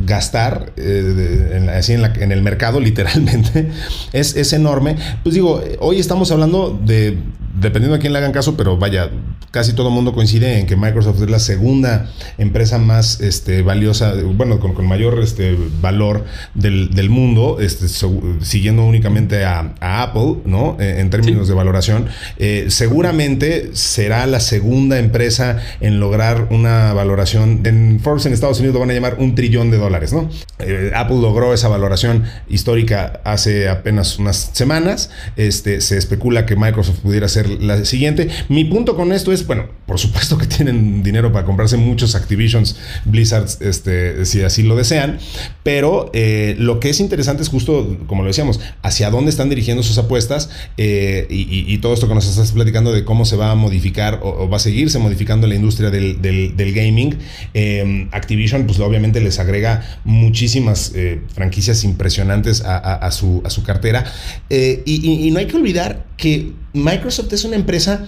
gastar 0.06 0.72
eh, 0.78 1.70
así 1.76 1.94
en, 1.94 2.06
en, 2.06 2.32
el 2.32 2.42
mercado, 2.42 2.80
literalmente, 2.86 3.72
es, 4.14 4.38
es 4.38 4.54
enorme. 4.54 4.96
Pues 5.24 5.36
digo, 5.36 5.62
hoy 5.80 6.00
estamos 6.00 6.32
hablando 6.32 6.80
de 6.86 7.18
dependiendo 7.60 7.96
a 7.96 8.00
quién 8.00 8.14
le 8.14 8.20
hagan 8.20 8.32
caso, 8.32 8.58
pero 8.58 8.78
vaya, 8.78 9.10
casi 9.52 9.74
todo 9.74 9.88
el 9.88 9.94
mundo 9.94 10.14
coincide 10.14 10.60
en 10.60 10.68
que 10.68 10.76
Microsoft 10.76 11.22
es 11.22 11.30
la 11.30 11.40
segunda 11.40 12.12
empresa 12.38 12.78
más 12.78 13.22
este, 13.22 13.62
valiosa, 13.62 14.14
bueno, 14.36 14.60
con, 14.60 14.86
mayor 14.86 15.20
este, 15.22 15.58
valor 15.82 16.26
del, 16.54 17.10
mundo, 17.10 17.58
este, 17.60 17.88
siguiendo 18.42 18.84
únicamente 18.84 19.46
a, 19.46 19.74
Apple, 19.80 20.42
¿no? 20.46 20.78
Eh, 20.80 20.98
en 21.00 21.10
términos 21.10 21.48
de 21.48 21.54
valoración. 21.54 22.08
Eh, 22.38 22.66
seguramente 22.70 23.72
será 23.74 24.26
la 24.26 24.40
segunda 24.40 25.00
empresa 25.00 25.58
en 25.80 26.00
lograr 26.00 26.48
una 26.52 26.94
valoración. 26.94 27.62
En 27.64 28.00
Forbes 28.02 28.26
en 28.26 28.34
Estados 28.34 28.60
Unidos 28.60 28.74
lo 28.76 28.80
van 28.82 28.92
a 28.92 28.94
llamar 28.94 29.18
un 29.20 29.36
trillón 29.36 29.72
de 29.72 29.78
dólares, 29.78 30.12
¿no? 30.12 30.30
Eh, 30.60 30.92
Apple 30.94 31.18
logró 31.22 31.54
esa 31.54 31.68
valoración 31.68 32.24
histórica 32.50 33.22
hace 33.24 33.70
apenas 33.70 34.20
unas 34.20 34.52
semanas. 34.54 35.10
Este, 35.38 35.82
se 35.82 35.98
especula 35.98 36.46
que 36.46 36.56
Microsoft 36.56 37.00
pudiera 37.00 37.28
ser 37.28 37.45
la 37.48 37.84
siguiente. 37.86 38.30
Mi 38.50 38.66
punto 38.66 38.96
con 38.96 39.12
esto 39.12 39.32
es, 39.32 39.46
bueno, 39.46 39.68
por 39.86 40.00
supuesto 40.00 40.38
que 40.38 40.46
tienen 40.56 41.04
dinero 41.04 41.32
para 41.32 41.46
comprarse 41.46 41.78
muchos 41.78 42.16
Activisions, 42.16 42.78
Blizzards, 43.06 43.62
este, 43.62 44.26
si 44.26 44.42
así 44.42 44.64
lo 44.64 44.76
desean, 44.76 45.20
pero 45.64 46.10
eh, 46.14 46.56
lo 46.58 46.80
que 46.80 46.90
es 46.90 47.00
interesante 47.00 47.44
es 47.44 47.50
justo, 47.50 47.98
como 48.08 48.24
lo 48.24 48.28
decíamos, 48.28 48.60
hacia 48.82 49.10
dónde 49.10 49.30
están 49.30 49.50
dirigiendo 49.50 49.84
sus 49.84 49.98
apuestas 49.98 50.50
eh, 50.78 51.28
y, 51.30 51.76
todo 51.80 51.94
esto 51.94 52.08
que 52.08 52.16
nos 52.16 52.28
estás 52.28 52.54
platicando 52.54 52.94
de 52.94 53.04
cómo 53.04 53.26
se 53.26 53.36
va 53.36 53.52
a 53.52 53.56
modificar 53.56 54.22
o, 54.24 54.50
va 54.50 54.58
a 54.58 54.60
seguirse 54.60 54.98
modificando 54.98 55.46
la 55.46 55.56
industria 55.56 55.92
del, 55.92 56.74
gaming. 56.74 57.18
Em, 57.54 58.10
Activision, 58.12 58.66
pues 58.66 58.80
obviamente 58.80 59.20
les 59.20 59.40
agrega 59.40 60.00
muchísimas 60.04 60.94
eh, 60.96 61.22
franquicias 61.34 61.84
impresionantes 61.84 62.64
a, 62.66 63.12
su, 63.12 63.42
a 63.46 63.50
su 63.50 63.64
cartera. 63.64 64.06
y 64.50 65.30
no 65.32 65.40
hay 65.40 65.46
que 65.46 65.58
olvidar 65.58 66.06
que 66.18 66.54
Microsoft 66.76 67.32
es 67.34 67.46
una 67.46 67.56
empresa 67.56 68.08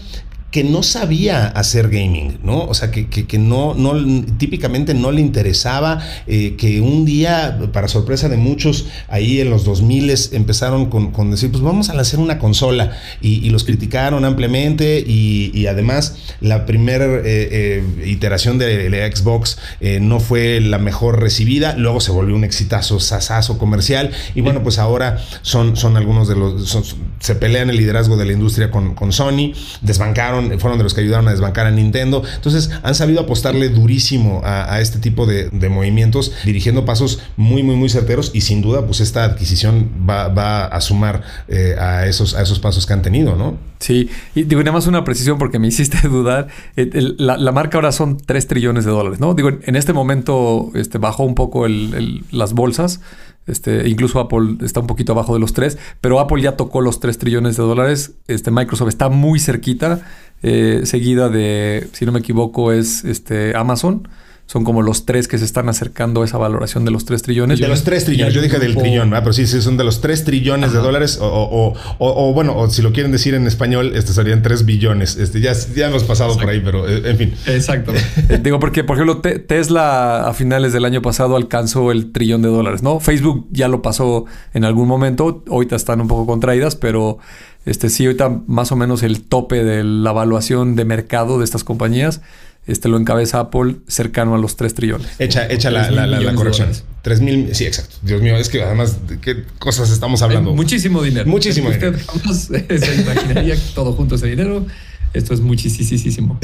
que 0.57 0.63
no 0.63 0.81
sabía 0.81 1.45
hacer 1.49 1.87
gaming, 1.87 2.39
¿no? 2.41 2.63
O 2.63 2.73
sea, 2.73 2.89
que, 2.89 3.07
que, 3.07 3.37
no, 3.37 3.75
no, 3.75 3.93
típicamente 4.39 4.95
no 4.95 5.11
le 5.11 5.21
interesaba, 5.21 5.99
eh, 6.25 6.55
que 6.57 6.81
un 6.81 7.05
día, 7.05 7.59
para 7.71 7.87
sorpresa 7.87 8.27
de 8.27 8.37
muchos, 8.37 8.87
ahí 9.07 9.39
en 9.39 9.51
los 9.51 9.63
2000 9.65 10.11
empezaron 10.31 10.87
con, 10.87 11.11
con 11.11 11.29
decir, 11.29 11.51
pues 11.51 11.61
vamos 11.61 11.91
a 11.91 11.93
hacer 11.99 12.19
una 12.19 12.39
consola, 12.39 12.97
y, 13.21 13.47
los 13.51 13.65
criticaron 13.65 14.25
ampliamente, 14.25 14.99
y, 15.05 15.67
además 15.67 16.17
la 16.41 16.65
primera 16.65 17.05
eh, 17.05 17.21
eh, 17.23 17.83
iteración 18.07 18.57
de 18.57 18.89
la 18.89 19.15
Xbox 19.15 19.59
no 20.01 20.19
fue 20.19 20.59
la 20.59 20.79
mejor 20.79 21.21
recibida, 21.21 21.75
luego 21.75 22.01
se 22.01 22.11
volvió 22.11 22.35
un 22.35 22.43
exitazo 22.43 22.99
sasazo 22.99 23.59
comercial, 23.59 24.09
y 24.33 24.41
bueno, 24.41 24.63
pues 24.63 24.79
ahora 24.79 25.19
son, 25.43 25.77
son 25.77 25.97
algunos 25.97 26.27
de 26.27 26.35
los, 26.35 26.97
se 27.19 27.35
pelean 27.35 27.69
el 27.69 27.77
liderazgo 27.77 28.17
de 28.17 28.25
la 28.25 28.33
industria 28.33 28.71
con, 28.71 28.95
con 28.95 29.11
Sony, 29.11 29.53
desbancaron 29.81 30.46
fueron 30.59 30.77
de 30.77 30.83
los 30.83 30.93
que 30.93 31.01
ayudaron 31.01 31.27
a 31.27 31.31
desbancar 31.31 31.67
a 31.67 31.71
Nintendo. 31.71 32.23
Entonces 32.35 32.69
han 32.83 32.95
sabido 32.95 33.21
apostarle 33.21 33.69
durísimo 33.69 34.41
a, 34.43 34.79
este 34.81 34.99
tipo 34.99 35.25
de, 35.25 35.49
movimientos, 35.69 36.33
dirigiendo 36.45 36.85
pasos 36.85 37.19
muy, 37.35 37.63
muy, 37.63 37.75
muy 37.75 37.89
certeros 37.89 38.31
y 38.33 38.41
sin 38.41 38.61
duda 38.61 38.85
pues 38.85 38.99
esta 38.99 39.23
adquisición 39.23 39.89
va, 40.07 40.65
a 40.65 40.81
sumar 40.81 41.23
eh, 41.47 41.75
a, 41.79 42.05
esos, 42.07 42.35
a 42.35 42.41
esos 42.41 42.59
pasos 42.59 42.85
que 42.85 42.93
han 42.93 43.01
tenido, 43.01 43.35
¿no? 43.35 43.57
Sí, 43.79 44.09
y 44.33 44.43
digo, 44.43 44.61
nada 44.61 44.71
más 44.71 44.87
una 44.87 45.03
precisión 45.03 45.37
porque 45.37 45.59
me 45.59 45.67
hiciste 45.67 46.07
dudar. 46.07 46.47
La, 46.75 47.51
marca 47.51 47.77
ahora 47.77 47.91
son 47.91 48.17
3 48.17 48.47
trillones 48.47 48.85
de 48.85 48.91
dólares, 48.91 49.19
¿no? 49.19 49.33
Digo, 49.33 49.49
en 49.49 49.75
este 49.75 49.93
momento 49.93 50.71
este, 50.73 50.97
bajó 50.97 51.23
un 51.23 51.35
poco 51.35 51.65
las 51.67 52.53
bolsas. 52.53 53.01
Este, 53.45 53.87
incluso 53.87 54.19
Apple 54.19 54.57
está 54.61 54.81
un 54.81 54.87
poquito 54.87 55.13
abajo 55.13 55.33
de 55.33 55.39
los 55.39 55.53
3, 55.53 55.77
pero 56.01 56.19
Apple 56.19 56.41
ya 56.41 56.57
tocó 56.57 56.81
los 56.81 56.99
3 56.99 57.17
trillones 57.17 57.55
de 57.55 57.63
dólares. 57.63 58.15
Este, 58.27 58.51
Microsoft 58.51 58.89
está 58.89 59.09
muy 59.09 59.39
cerquita, 59.39 60.01
eh, 60.43 60.81
seguida 60.85 61.29
de, 61.29 61.87
si 61.93 62.05
no 62.05 62.11
me 62.11 62.19
equivoco, 62.19 62.71
es 62.71 63.03
este, 63.03 63.55
Amazon 63.55 64.07
son 64.47 64.63
como 64.63 64.81
los 64.81 65.05
tres 65.05 65.27
que 65.27 65.37
se 65.37 65.43
están 65.43 65.67
acercando 65.67 66.21
a 66.21 66.25
esa 66.25 66.37
valoración 66.37 66.85
de 66.85 66.91
los 66.91 67.03
tres 67.03 67.21
trillones. 67.21 67.59
De 67.59 67.67
los 67.67 67.83
tres 67.83 68.05
trillones, 68.05 68.33
yo 68.33 68.41
dije 68.41 68.59
del 68.59 68.77
trillón, 68.77 69.09
pero 69.09 69.33
sí, 69.33 69.45
sí, 69.45 69.61
son 69.61 69.75
de 69.75 69.83
los 69.83 69.99
tres 69.99 70.23
trillones 70.23 70.71
de 70.71 70.79
dólares, 70.79 71.19
o, 71.21 72.33
bueno, 72.33 72.57
o 72.57 72.69
si 72.69 72.81
lo 72.81 72.93
quieren 72.93 73.11
decir 73.11 73.33
en 73.33 73.45
español, 73.45 73.91
este 73.93 74.13
serían 74.13 74.41
tres 74.41 74.65
billones. 74.65 75.17
Este, 75.17 75.41
ya, 75.41 75.53
ya 75.75 75.87
hemos 75.87 76.05
pasado 76.05 76.37
por 76.37 76.49
ahí, 76.49 76.61
pero 76.63 76.87
eh, 76.87 77.09
en 77.09 77.17
fin. 77.17 77.33
Exacto. 77.45 77.93
Eh, 78.29 78.39
digo, 78.41 78.59
porque, 78.59 78.83
por 78.83 78.97
ejemplo, 78.97 79.21
Tesla 79.21 80.27
a 80.27 80.33
finales 80.33 80.73
del 80.73 80.85
año 80.85 81.01
pasado 81.01 81.35
alcanzó 81.35 81.91
el 81.91 82.11
trillón 82.11 82.41
de 82.41 82.49
dólares, 82.49 82.81
¿no? 82.81 82.99
Facebook 82.99 83.47
ya 83.51 83.67
lo 83.67 83.81
pasó 83.81 84.25
en 84.53 84.65
algún 84.65 84.87
momento, 84.87 85.43
ahorita 85.49 85.75
están 85.75 86.01
un 86.01 86.07
poco 86.07 86.25
contraídas, 86.25 86.75
pero 86.75 87.19
este 87.65 87.89
sí, 87.89 88.05
ahorita 88.05 88.41
más 88.47 88.71
o 88.71 88.75
menos 88.75 89.03
el 89.03 89.21
tope 89.21 89.63
de 89.63 89.83
la 89.83 90.11
evaluación 90.11 90.75
de 90.75 90.85
mercado 90.85 91.37
de 91.37 91.45
estas 91.45 91.63
compañías 91.63 92.21
este 92.67 92.89
lo 92.89 92.97
encabeza 92.97 93.39
Apple 93.39 93.77
cercano 93.87 94.35
a 94.35 94.37
los 94.37 94.55
3 94.55 94.73
trillones. 94.73 95.07
Echa, 95.19 95.47
echa 95.49 95.71
la, 95.71 95.89
la, 95.89 96.35
corrección. 96.35 96.69
3 97.01 97.21
mil, 97.21 97.55
sí, 97.55 97.65
exacto. 97.65 97.95
Dios 98.01 98.21
mío, 98.21 98.35
es 98.35 98.49
que 98.49 98.61
además, 98.61 99.07
¿de 99.07 99.19
qué 99.19 99.43
cosas 99.59 99.89
estamos 99.89 100.21
hablando? 100.21 100.53
muchísimo 100.53 101.01
dinero. 101.01 101.25
Muchísimo 101.29 101.69
Usted 101.69 101.95
jamás 102.05 102.41
se 102.51 102.95
imaginaría 102.95 103.55
todo 103.73 103.93
junto 103.93 104.15
ese 104.15 104.27
dinero. 104.27 104.65
Esto 105.13 105.33
es 105.33 105.39
muchísimo. 105.39 106.37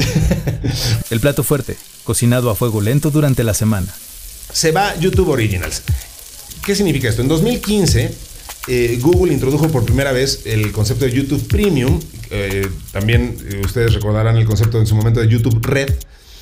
El 1.10 1.20
plato 1.20 1.42
fuerte, 1.42 1.76
cocinado 2.02 2.50
a 2.50 2.54
fuego 2.54 2.80
lento 2.80 3.10
durante 3.10 3.44
la 3.44 3.54
semana. 3.54 3.92
Se 4.52 4.72
va 4.72 4.98
YouTube 4.98 5.28
Originals. 5.28 5.82
¿Qué 6.64 6.74
significa 6.74 7.08
esto? 7.08 7.20
En 7.20 7.28
2015 7.28 8.14
eh, 8.66 8.98
Google 9.00 9.32
introdujo 9.32 9.68
por 9.68 9.84
primera 9.84 10.12
vez 10.12 10.42
el 10.46 10.72
concepto 10.72 11.04
de 11.04 11.12
YouTube 11.12 11.46
Premium. 11.48 12.00
Eh, 12.30 12.66
también 12.92 13.36
eh, 13.50 13.60
ustedes 13.64 13.92
recordarán 13.94 14.36
el 14.36 14.46
concepto 14.46 14.78
en 14.78 14.86
su 14.86 14.94
momento 14.94 15.20
de 15.20 15.28
YouTube 15.28 15.58
Red, 15.62 15.92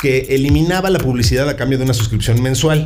que 0.00 0.26
eliminaba 0.30 0.90
la 0.90 0.98
publicidad 0.98 1.48
a 1.48 1.56
cambio 1.56 1.78
de 1.78 1.84
una 1.84 1.94
suscripción 1.94 2.42
mensual. 2.42 2.84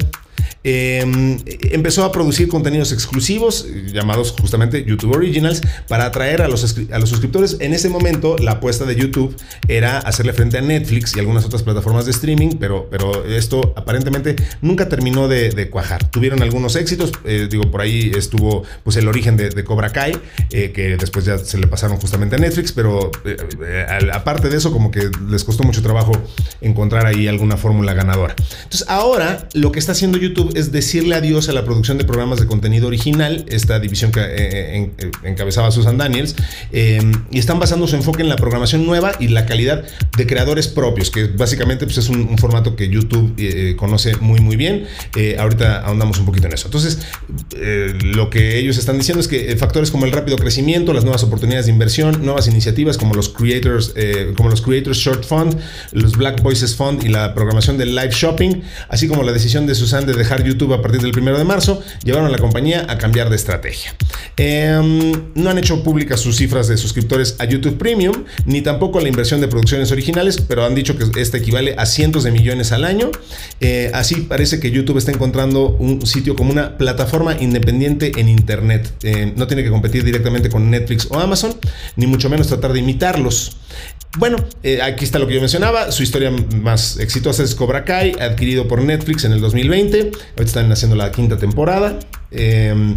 Em, 0.66 1.38
empezó 1.73 2.04
a 2.04 2.11
producir 2.11 2.49
contenidos 2.49 2.90
exclusivos 2.90 3.66
llamados 3.92 4.35
justamente 4.40 4.83
YouTube 4.83 5.14
Originals 5.14 5.61
para 5.88 6.06
atraer 6.06 6.40
a 6.40 6.49
los, 6.49 6.76
a 6.90 6.99
los 6.99 7.11
suscriptores. 7.11 7.59
En 7.61 7.75
ese 7.75 7.90
momento 7.90 8.37
la 8.38 8.52
apuesta 8.52 8.87
de 8.87 8.97
YouTube 8.97 9.37
era 9.68 9.99
hacerle 9.99 10.33
frente 10.33 10.56
a 10.56 10.62
Netflix 10.62 11.14
y 11.16 11.21
algunas 11.21 11.44
otras 11.44 11.62
plataformas 11.62 12.06
de 12.06 12.12
streaming, 12.12 12.56
pero, 12.59 12.88
pero 12.90 13.26
esto 13.26 13.75
aparentemente 13.76 14.37
nunca 14.62 14.88
terminó 14.88 15.28
de, 15.28 15.68
cuajar. 15.71 16.11
Tuvieron 16.11 16.42
algunos 16.42 16.76
éxitos, 16.76 17.12
eh, 17.25 17.47
digo, 17.50 17.71
por 17.71 17.83
ahí 17.83 18.12
estuvo 18.16 18.62
pues 18.85 18.97
el 18.97 19.06
origen 19.06 19.37
de, 19.37 19.64
Cobra 19.64 19.90
Kai, 19.90 20.16
eh, 20.50 20.73
que 20.73 20.97
después 20.97 21.25
ya 21.26 21.38
se 21.38 21.59
le 21.59 21.66
pasaron 21.66 21.99
justamente 21.99 22.37
a 22.37 22.38
Netflix, 22.38 22.73
pero 22.73 23.11
eh, 23.25 24.06
aparte 24.12 24.49
de 24.49 24.56
eso 24.56 24.73
como 24.73 24.90
que 24.90 25.11
les 25.28 25.44
costó 25.44 25.62
mucho 25.62 25.83
trabajo 25.83 26.12
encontrar 26.61 27.03
ahí 27.06 27.28
alguna 27.28 27.56
fórmula 27.56 27.94
ganadora. 27.94 28.34
Entonces 28.38 28.84
ahora 28.88 29.49
lo 29.52 29.73
que 29.73 29.78
está 29.78 29.92
haciendo 29.92 30.18
YouTube 30.18 30.52
es 30.56 30.73
decirle 30.73 31.14
adiós 31.14 31.49
a 31.49 31.52
la 31.52 31.64
producción 31.64 31.99
de 31.99 32.04
programas 32.04 32.40
de 32.40 32.46
contenido 32.46 32.87
original, 32.87 33.44
esta 33.49 33.78
división 33.78 34.12
que 34.12 34.20
eh, 34.20 34.90
eh, 34.99 35.11
encabezaba 35.25 35.70
Susan 35.70 35.99
Daniels, 35.99 36.34
em, 36.73 37.12
y 37.30 37.38
están 37.38 37.58
basando 37.58 37.87
su 37.87 37.96
enfoque 37.96 38.23
en 38.23 38.28
la 38.28 38.37
programación 38.37 38.87
nueva 38.87 39.12
y 39.18 39.28
la 39.28 39.46
calidad 39.46 39.84
de 40.16 40.26
creadores 40.26 40.68
propios, 40.68 41.11
que 41.11 41.25
básicamente 41.25 41.84
pues, 41.87 41.99
es 41.99 42.08
un, 42.08 42.34
formato 42.38 42.75
que 42.76 42.88
YouTube 42.88 43.34
eh, 43.38 43.75
conoce 43.76 44.16
muy 44.16 44.40
muy 44.40 44.56
bien. 44.56 44.87
ahorita 45.38 45.82
ahondamos 45.82 46.18
un 46.18 46.26
poquito 46.26 46.46
en 46.49 46.54
eso. 46.54 46.66
Entonces, 46.66 46.99
lo 48.02 48.28
que 48.28 48.58
ellos 48.58 48.76
están 48.76 48.99
diciendo 48.99 49.20
es 49.20 49.28
que 49.28 49.56
factores 49.56 49.90
como 49.90 50.04
el 50.04 50.12
rápido 50.12 50.37
crecimiento, 50.37 50.92
las 50.92 51.04
nuevas 51.04 51.23
oportunidades 51.23 51.66
de 51.66 51.73
inversión, 51.73 52.25
nuevas 52.25 52.49
iniciativas 52.49 52.99
como 52.99 53.14
los 53.14 53.28
Creators, 53.28 53.94
como 54.37 54.50
los 54.50 54.62
Creators 54.62 54.99
Short 54.99 55.25
Fund, 55.25 55.56
los 55.92 56.16
Black 56.16 56.42
Voices 56.42 56.75
Fund 56.75 56.93
y 57.02 57.08
la 57.08 57.34
programación 57.34 57.78
del 57.78 57.94
live 57.94 58.10
shopping, 58.10 58.62
así 58.88 59.08
como 59.08 59.22
la 59.22 59.32
decisión 59.32 59.66
de 59.66 59.74
Susan 59.74 60.06
de 60.06 60.14
dejar 60.14 60.44
YouTube 60.44 60.74
a 60.74 60.82
partir 60.82 61.00
del 61.00 61.12
primero 61.12 61.38
de 61.38 61.44
marzo, 61.44 61.82
llevaron 62.04 62.26
a 62.26 62.30
la 62.30 62.38
compañía 62.38 62.86
a 62.88 62.98
cambiar 62.98 63.30
de 63.30 63.36
estrategia. 63.36 63.94
Em, 64.36 65.12
no 65.34 65.50
han 65.50 65.58
hecho 65.58 65.82
públicas 65.82 66.20
sus 66.20 66.36
cifras 66.36 66.68
de 66.68 66.76
suscriptores 66.76 67.36
a 67.38 67.44
YouTube 67.44 67.78
Premium, 67.78 68.24
ni 68.46 68.62
tampoco 68.62 69.00
la 69.00 69.08
inversión 69.08 69.40
de 69.40 69.48
producciones 69.48 69.92
originales, 69.92 70.40
pero 70.40 70.64
han 70.64 70.74
dicho 70.74 70.96
que 70.96 71.20
este 71.20 71.38
equivale 71.38 71.74
a 71.78 71.86
cientos 71.86 72.24
de 72.24 72.30
millones 72.30 72.72
al 72.72 72.84
año. 72.84 73.10
Eh, 73.60 73.90
así 73.94 74.16
parece 74.22 74.60
que 74.60 74.70
YouTube 74.70 74.98
está 74.98 75.12
encontrando 75.12 75.68
un 75.68 76.06
sitio 76.06 76.36
como 76.36 76.50
una 76.50 76.76
plataforma 76.76 77.36
independiente 77.40 78.12
en 78.16 78.28
Internet. 78.28 78.92
Eh, 79.02 79.32
no 79.36 79.46
tiene 79.46 79.62
que 79.62 79.70
competir 79.70 80.04
directamente 80.04 80.48
con 80.48 80.70
Netflix 80.70 81.08
o 81.10 81.18
Amazon, 81.18 81.54
ni 81.96 82.06
mucho 82.06 82.28
menos 82.28 82.48
tratar 82.48 82.72
de 82.72 82.80
imitarlos. 82.80 83.56
Bueno, 84.16 84.37
eh, 84.62 84.81
aquí 84.81 85.04
está 85.04 85.19
lo 85.19 85.26
que 85.26 85.35
yo 85.35 85.40
mencionaba. 85.40 85.90
Su 85.90 86.02
historia 86.02 86.31
más 86.31 86.99
exitosa 86.99 87.43
es 87.43 87.54
Cobra 87.54 87.85
Kai, 87.85 88.12
adquirido 88.21 88.69
por 88.69 88.81
Netflix 88.81 89.25
en 89.25 89.33
el 89.33 89.40
2020. 89.40 89.99
Ahorita 90.00 90.43
están 90.43 90.71
haciendo 90.71 90.95
la 90.97 91.11
quinta 91.11 91.37
temporada. 91.37 91.99
Eh, 92.31 92.97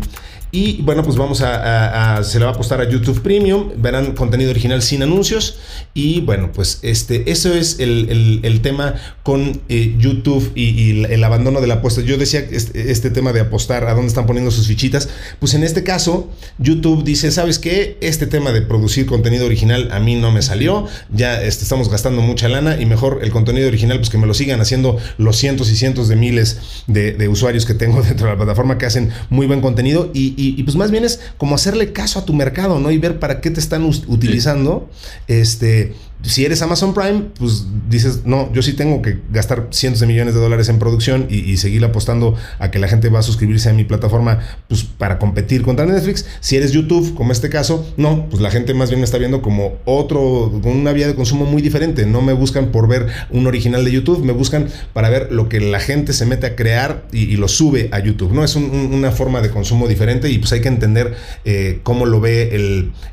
y 0.52 0.82
bueno, 0.82 1.04
pues 1.04 1.18
vamos 1.18 1.42
a, 1.42 2.22
se 2.24 2.40
le 2.40 2.46
va 2.46 2.52
a 2.52 2.54
apostar 2.54 2.80
a 2.80 2.90
YouTube 2.90 3.22
Premium. 3.22 3.72
Verán 3.78 4.14
contenido 4.14 4.52
original 4.52 4.82
sin 4.82 5.04
anuncios. 5.04 5.58
Y 5.94 6.22
bueno, 6.22 6.52
pues 6.54 6.80
este, 6.84 7.30
eso 7.30 7.54
es 7.54 7.80
el, 7.80 8.60
tema 8.62 8.96
con 9.24 9.62
eh, 9.68 9.96
YouTube 10.00 10.52
y, 10.56 11.04
el 11.06 11.24
abandono 11.24 11.60
de 11.60 11.68
la 11.68 11.76
apuesta. 11.76 12.02
Yo 12.02 12.18
decía 12.18 12.40
este, 12.50 12.92
este, 12.92 13.10
tema 13.10 13.34
de 13.34 13.42
apostar 13.42 13.86
a 13.86 13.94
dónde 13.94 14.08
están 14.08 14.26
poniendo 14.26 14.50
sus 14.52 14.68
fichitas. 14.68 15.10
Pues 15.40 15.54
en 15.54 15.64
este 15.64 15.84
caso, 15.84 16.30
YouTube 16.60 17.04
dice: 17.04 17.32
¿Sabes 17.32 17.60
qué? 17.60 17.98
Este 18.00 18.26
tema 18.26 18.54
de 18.54 18.62
producir 18.62 19.06
contenido 19.06 19.46
original 19.46 19.90
a 19.92 20.00
mí 20.00 20.16
no 20.16 20.32
me 20.32 20.42
salió. 20.42 20.88
Ya 21.12 21.44
este, 21.44 21.64
estamos 21.64 21.90
gastando 21.90 22.22
mucha 22.22 22.48
lana 22.48 22.80
y 22.80 22.86
mejor 22.86 23.20
el 23.22 23.32
contenido 23.32 23.68
original, 23.68 23.98
pues 23.98 24.10
que 24.10 24.18
me 24.18 24.28
lo 24.28 24.34
sigan 24.34 24.62
haciendo 24.62 24.98
los 25.18 25.36
cientos 25.36 25.70
y 25.70 25.76
cientos 25.76 26.08
de 26.08 26.16
miles 26.16 26.84
de, 26.88 27.12
de 27.12 27.28
usuarios 27.28 27.66
que 27.66 27.74
tengo 27.74 28.02
dentro 28.04 28.28
de 28.28 28.34
la 28.34 28.38
plataforma 28.38 28.78
que 28.78 28.86
hacen 28.86 29.12
muy 29.30 29.46
buen 29.46 29.60
contenido. 29.60 30.10
Y, 30.14 30.37
y, 30.40 30.62
pues 30.64 30.76
más 30.76 30.92
bien 30.92 31.04
es 31.04 31.20
como 31.38 31.56
hacerle 31.56 31.94
caso 31.94 32.20
a 32.20 32.26
tu 32.26 32.34
mercado, 32.34 32.80
¿no? 32.80 32.92
Y 32.92 33.00
ver 33.00 33.18
para 33.20 33.42
qué 33.42 33.50
te 33.50 33.60
están 33.60 33.84
utilizando. 33.84 34.88
Este 35.28 35.96
Si 36.24 36.44
eres 36.44 36.62
Amazon 36.62 36.94
Prime, 36.94 37.26
pues 37.38 37.68
dices, 37.90 38.22
no, 38.26 38.52
yo 38.52 38.62
sí 38.62 38.74
tengo 38.74 39.02
que 39.02 39.20
gastar 39.32 39.68
cientos 39.72 40.02
de 40.02 40.08
millones 40.08 40.34
de 40.34 40.40
dólares 40.40 40.68
en 40.68 40.80
producción 40.80 41.28
y, 41.30 41.58
seguir 41.58 41.84
apostando 41.86 42.36
a 42.60 42.70
que 42.70 42.80
la 42.80 42.88
gente 42.88 43.10
va 43.10 43.20
a 43.20 43.24
suscribirse 43.24 43.70
a 43.70 43.74
mi 43.74 43.84
plataforma 43.84 44.40
pues, 44.68 44.84
para 44.84 45.20
competir 45.20 45.62
contra 45.62 45.86
Netflix. 45.86 46.26
Si 46.40 46.56
eres 46.56 46.72
YouTube, 46.72 47.14
como 47.16 47.32
este 47.32 47.50
caso, 47.50 47.86
no, 47.98 48.28
pues 48.30 48.42
la 48.42 48.52
gente 48.52 48.74
más 48.74 48.90
bien 48.90 49.00
me 49.00 49.06
está 49.06 49.18
viendo 49.18 49.42
como 49.42 49.78
otro, 49.86 50.52
con 50.62 50.72
una 50.72 50.92
vía 50.92 51.08
de 51.08 51.16
consumo 51.16 51.46
muy 51.46 51.62
diferente. 51.62 52.06
No 52.06 52.22
me 52.22 52.34
buscan 52.34 52.72
por 52.72 52.88
ver 52.88 53.08
un 53.30 53.48
original 53.48 53.86
de 53.86 53.92
YouTube, 53.92 54.24
me 54.24 54.34
buscan 54.34 54.68
para 54.94 55.10
ver 55.10 55.32
lo 55.32 55.50
que 55.50 55.60
la 55.60 55.80
gente 55.80 56.14
se 56.14 56.26
mete 56.26 56.48
a 56.48 56.56
crear 56.56 57.06
y, 57.12 57.38
lo 57.38 57.48
sube 57.48 57.90
a 57.92 58.00
YouTube. 58.00 58.34
No 58.34 58.44
es 58.44 58.56
una 58.56 59.12
forma 59.12 59.42
de 59.42 59.52
consumo 59.52 59.88
diferente 59.88 60.30
y 60.30 60.40
pues 60.40 60.52
hay 60.52 60.62
que 60.62 60.70
entender 60.70 61.16
eh, 61.46 61.80
cómo 61.84 62.06
lo 62.06 62.20
ve 62.20 62.56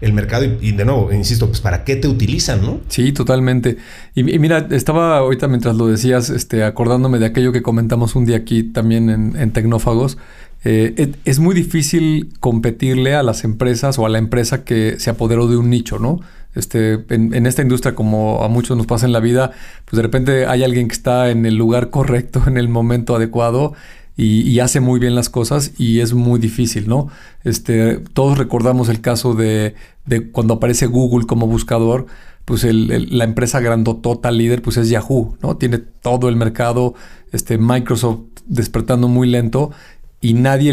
el, 0.01 0.13
mercado 0.13 0.45
y, 0.45 0.73
de 0.73 0.85
nuevo, 0.85 1.13
insisto, 1.13 1.49
pues 1.49 1.61
para 1.61 1.85
qué 1.85 1.97
te 1.97 2.09
utilizan, 2.09 2.63
¿no? 2.63 2.81
Sí, 2.95 3.11
totalmente. 3.11 3.77
Y, 4.15 4.23
mira, 4.23 4.69
estaba 4.71 5.19
ahorita 5.19 5.49
mientras 5.49 5.75
lo 5.75 5.89
decías, 5.89 6.31
este, 6.31 6.63
acordándome 6.63 7.19
de 7.19 7.27
aquello 7.27 7.51
que 7.51 7.61
comentamos 7.61 8.15
un 8.15 8.25
día 8.25 8.37
aquí 8.37 8.63
también 8.63 9.11
en, 9.11 9.51
Tecnófagos. 9.51 10.17
Eh, 10.63 11.13
es, 11.25 11.41
muy 11.41 11.57
difícil 11.57 12.33
competirle 12.39 13.17
a 13.17 13.25
las 13.25 13.43
empresas 13.43 13.99
o 13.99 14.07
a 14.07 14.09
la 14.09 14.19
empresa 14.19 14.63
que 14.63 14.95
se 15.01 15.11
apoderó 15.11 15.49
de 15.49 15.57
un 15.57 15.71
nicho, 15.71 15.99
¿no? 15.99 16.21
Este, 16.55 17.05
en, 17.09 17.47
esta 17.47 17.63
industria, 17.63 17.97
como 17.97 18.45
a 18.45 18.49
muchos 18.49 18.77
nos 18.77 18.87
pasa 18.87 19.07
en 19.07 19.13
la 19.13 19.19
vida, 19.19 19.51
pues 19.87 19.97
de 19.97 20.03
repente 20.03 20.47
hay 20.47 20.63
alguien 20.63 20.87
que 20.87 20.95
está 20.95 21.31
en 21.31 21.47
el 21.47 21.57
lugar 21.57 21.91
correcto, 21.91 22.45
en 22.47 22.59
el 22.59 22.69
momento 22.69 23.17
adecuado 23.17 23.75
y, 24.17 24.61
hace 24.61 24.79
muy 24.79 25.01
bien 25.01 25.17
las 25.17 25.29
cosas 25.29 25.73
y 25.77 26.01
es 26.01 26.15
muy 26.15 26.39
difícil, 26.39 26.89
¿no? 26.89 27.09
Este, 27.43 27.97
todos 28.13 28.39
recordamos 28.39 28.89
el 28.89 29.01
caso 29.01 29.35
de, 29.35 29.75
de 30.07 30.31
cuando 30.31 30.55
aparece 30.55 30.87
Google 30.87 31.27
como 31.27 31.49
buscador, 31.49 32.07
pues 32.45 32.65
la 32.65 33.25
empresa 33.25 33.61
grandotota 33.61 34.31
líder 34.31 34.63
pues 34.63 34.77
es 34.77 34.89
Yahoo, 34.89 35.37
¿no? 35.43 35.57
Tiene 35.57 35.79
todo 35.79 36.29
el 36.29 36.37
mercado, 36.37 36.95
este, 37.33 37.59
Microsoft 37.59 38.21
despertando 38.47 39.09
muy 39.09 39.29
lento 39.29 39.73
y 40.21 40.35
nadie 40.35 40.73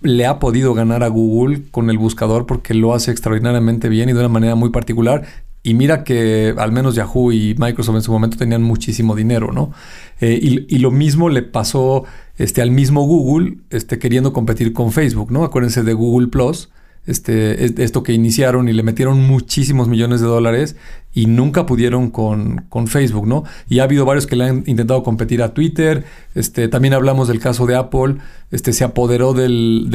le, 0.00 0.26
ha 0.26 0.38
podido 0.38 0.74
ganar 0.74 1.02
a 1.02 1.08
Google 1.08 1.62
con 1.70 1.90
el 1.90 1.98
buscador 1.98 2.46
porque 2.46 2.72
lo 2.74 2.94
hace 2.94 3.10
extraordinariamente 3.10 3.88
bien 3.88 4.08
y 4.08 4.12
de 4.12 4.20
una 4.20 4.28
manera 4.28 4.54
muy 4.54 4.70
particular 4.70 5.26
y 5.64 5.74
mira 5.74 6.04
que 6.04 6.54
al 6.56 6.70
menos 6.70 6.94
Yahoo 6.94 7.32
y 7.32 7.54
Microsoft 7.58 7.96
en 7.96 8.02
su 8.02 8.12
momento 8.12 8.36
tenían 8.36 8.62
muchísimo 8.62 9.16
dinero, 9.16 9.52
¿no? 9.52 9.72
Eh, 10.20 10.66
y, 10.68 10.78
lo 10.78 10.90
mismo 10.90 11.28
le 11.28 11.42
pasó 11.42 12.04
este, 12.38 12.62
al 12.62 12.70
mismo 12.70 13.02
Google 13.06 13.58
este, 13.70 13.98
queriendo 13.98 14.32
competir 14.32 14.72
con 14.72 14.92
Facebook, 14.92 15.30
¿no? 15.30 15.44
Acuérdense 15.44 15.82
de 15.82 15.92
Google 15.92 16.28
Plus 16.28 16.70
este, 17.08 17.82
esto 17.82 18.02
que 18.02 18.12
iniciaron 18.12 18.68
y 18.68 18.74
le 18.74 18.82
metieron 18.82 19.18
muchísimos 19.26 19.88
millones 19.88 20.20
de 20.20 20.26
dólares 20.26 20.76
y 21.18 21.26
nunca 21.26 21.66
pudieron 21.66 22.10
con, 22.10 22.66
con, 22.68 22.86
Facebook, 22.86 23.26
¿no? 23.26 23.42
Y 23.68 23.80
ha 23.80 23.82
habido 23.82 24.04
varios 24.04 24.28
que 24.28 24.36
le 24.36 24.44
han 24.44 24.62
intentado 24.66 25.02
competir 25.02 25.42
a 25.42 25.52
Twitter. 25.52 26.04
Este, 26.36 26.68
también 26.68 26.94
hablamos 26.94 27.26
del 27.26 27.40
caso 27.40 27.66
de 27.66 27.74
Apple. 27.74 28.18
Este, 28.52 28.72
se 28.72 28.84
apoderó 28.84 29.34
de 29.34 29.48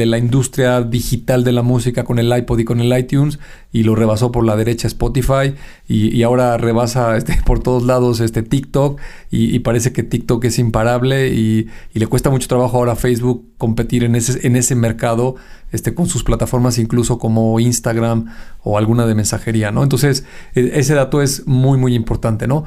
la 0.06 0.18
industria 0.18 0.82
digital 0.82 1.42
de 1.42 1.52
la 1.52 1.62
música 1.62 2.04
con 2.04 2.18
el 2.18 2.30
iPod 2.36 2.58
y 2.58 2.64
con 2.64 2.80
el 2.80 2.96
iTunes 2.96 3.38
y 3.72 3.82
lo 3.82 3.96
rebasó 3.96 4.30
por 4.30 4.44
la 4.44 4.54
derecha 4.54 4.86
Spotify 4.86 5.54
y, 5.88 6.22
ahora 6.22 6.56
rebasa 6.56 7.16
este, 7.16 7.40
por 7.46 7.60
todos 7.60 7.82
lados 7.82 8.20
este, 8.20 8.42
TikTok 8.42 9.00
y, 9.30 9.58
parece 9.58 9.92
que 9.92 10.04
TikTok 10.04 10.44
es 10.44 10.60
imparable 10.60 11.34
y, 11.34 11.66
y, 11.92 11.98
le 11.98 12.06
cuesta 12.06 12.30
mucho 12.30 12.46
trabajo 12.46 12.76
ahora 12.76 12.92
a 12.92 12.96
Facebook 12.96 13.44
competir 13.58 14.04
en 14.04 14.14
ese, 14.14 14.46
en 14.46 14.54
ese 14.54 14.76
mercado 14.76 15.34
este, 15.72 15.92
con 15.92 16.06
sus 16.06 16.22
plataformas 16.22 16.78
incluso 16.78 17.18
como 17.18 17.58
Instagram 17.58 18.26
o 18.64 18.78
alguna 18.78 19.06
de 19.06 19.14
mensajería, 19.14 19.70
¿no? 19.70 19.82
Entonces, 19.82 20.24
e, 20.54 20.72
ese 20.74 20.94
dato 20.94 21.22
es 21.22 21.46
muy, 21.46 21.78
muy 21.78 21.94
importante, 21.94 22.48
¿no? 22.48 22.64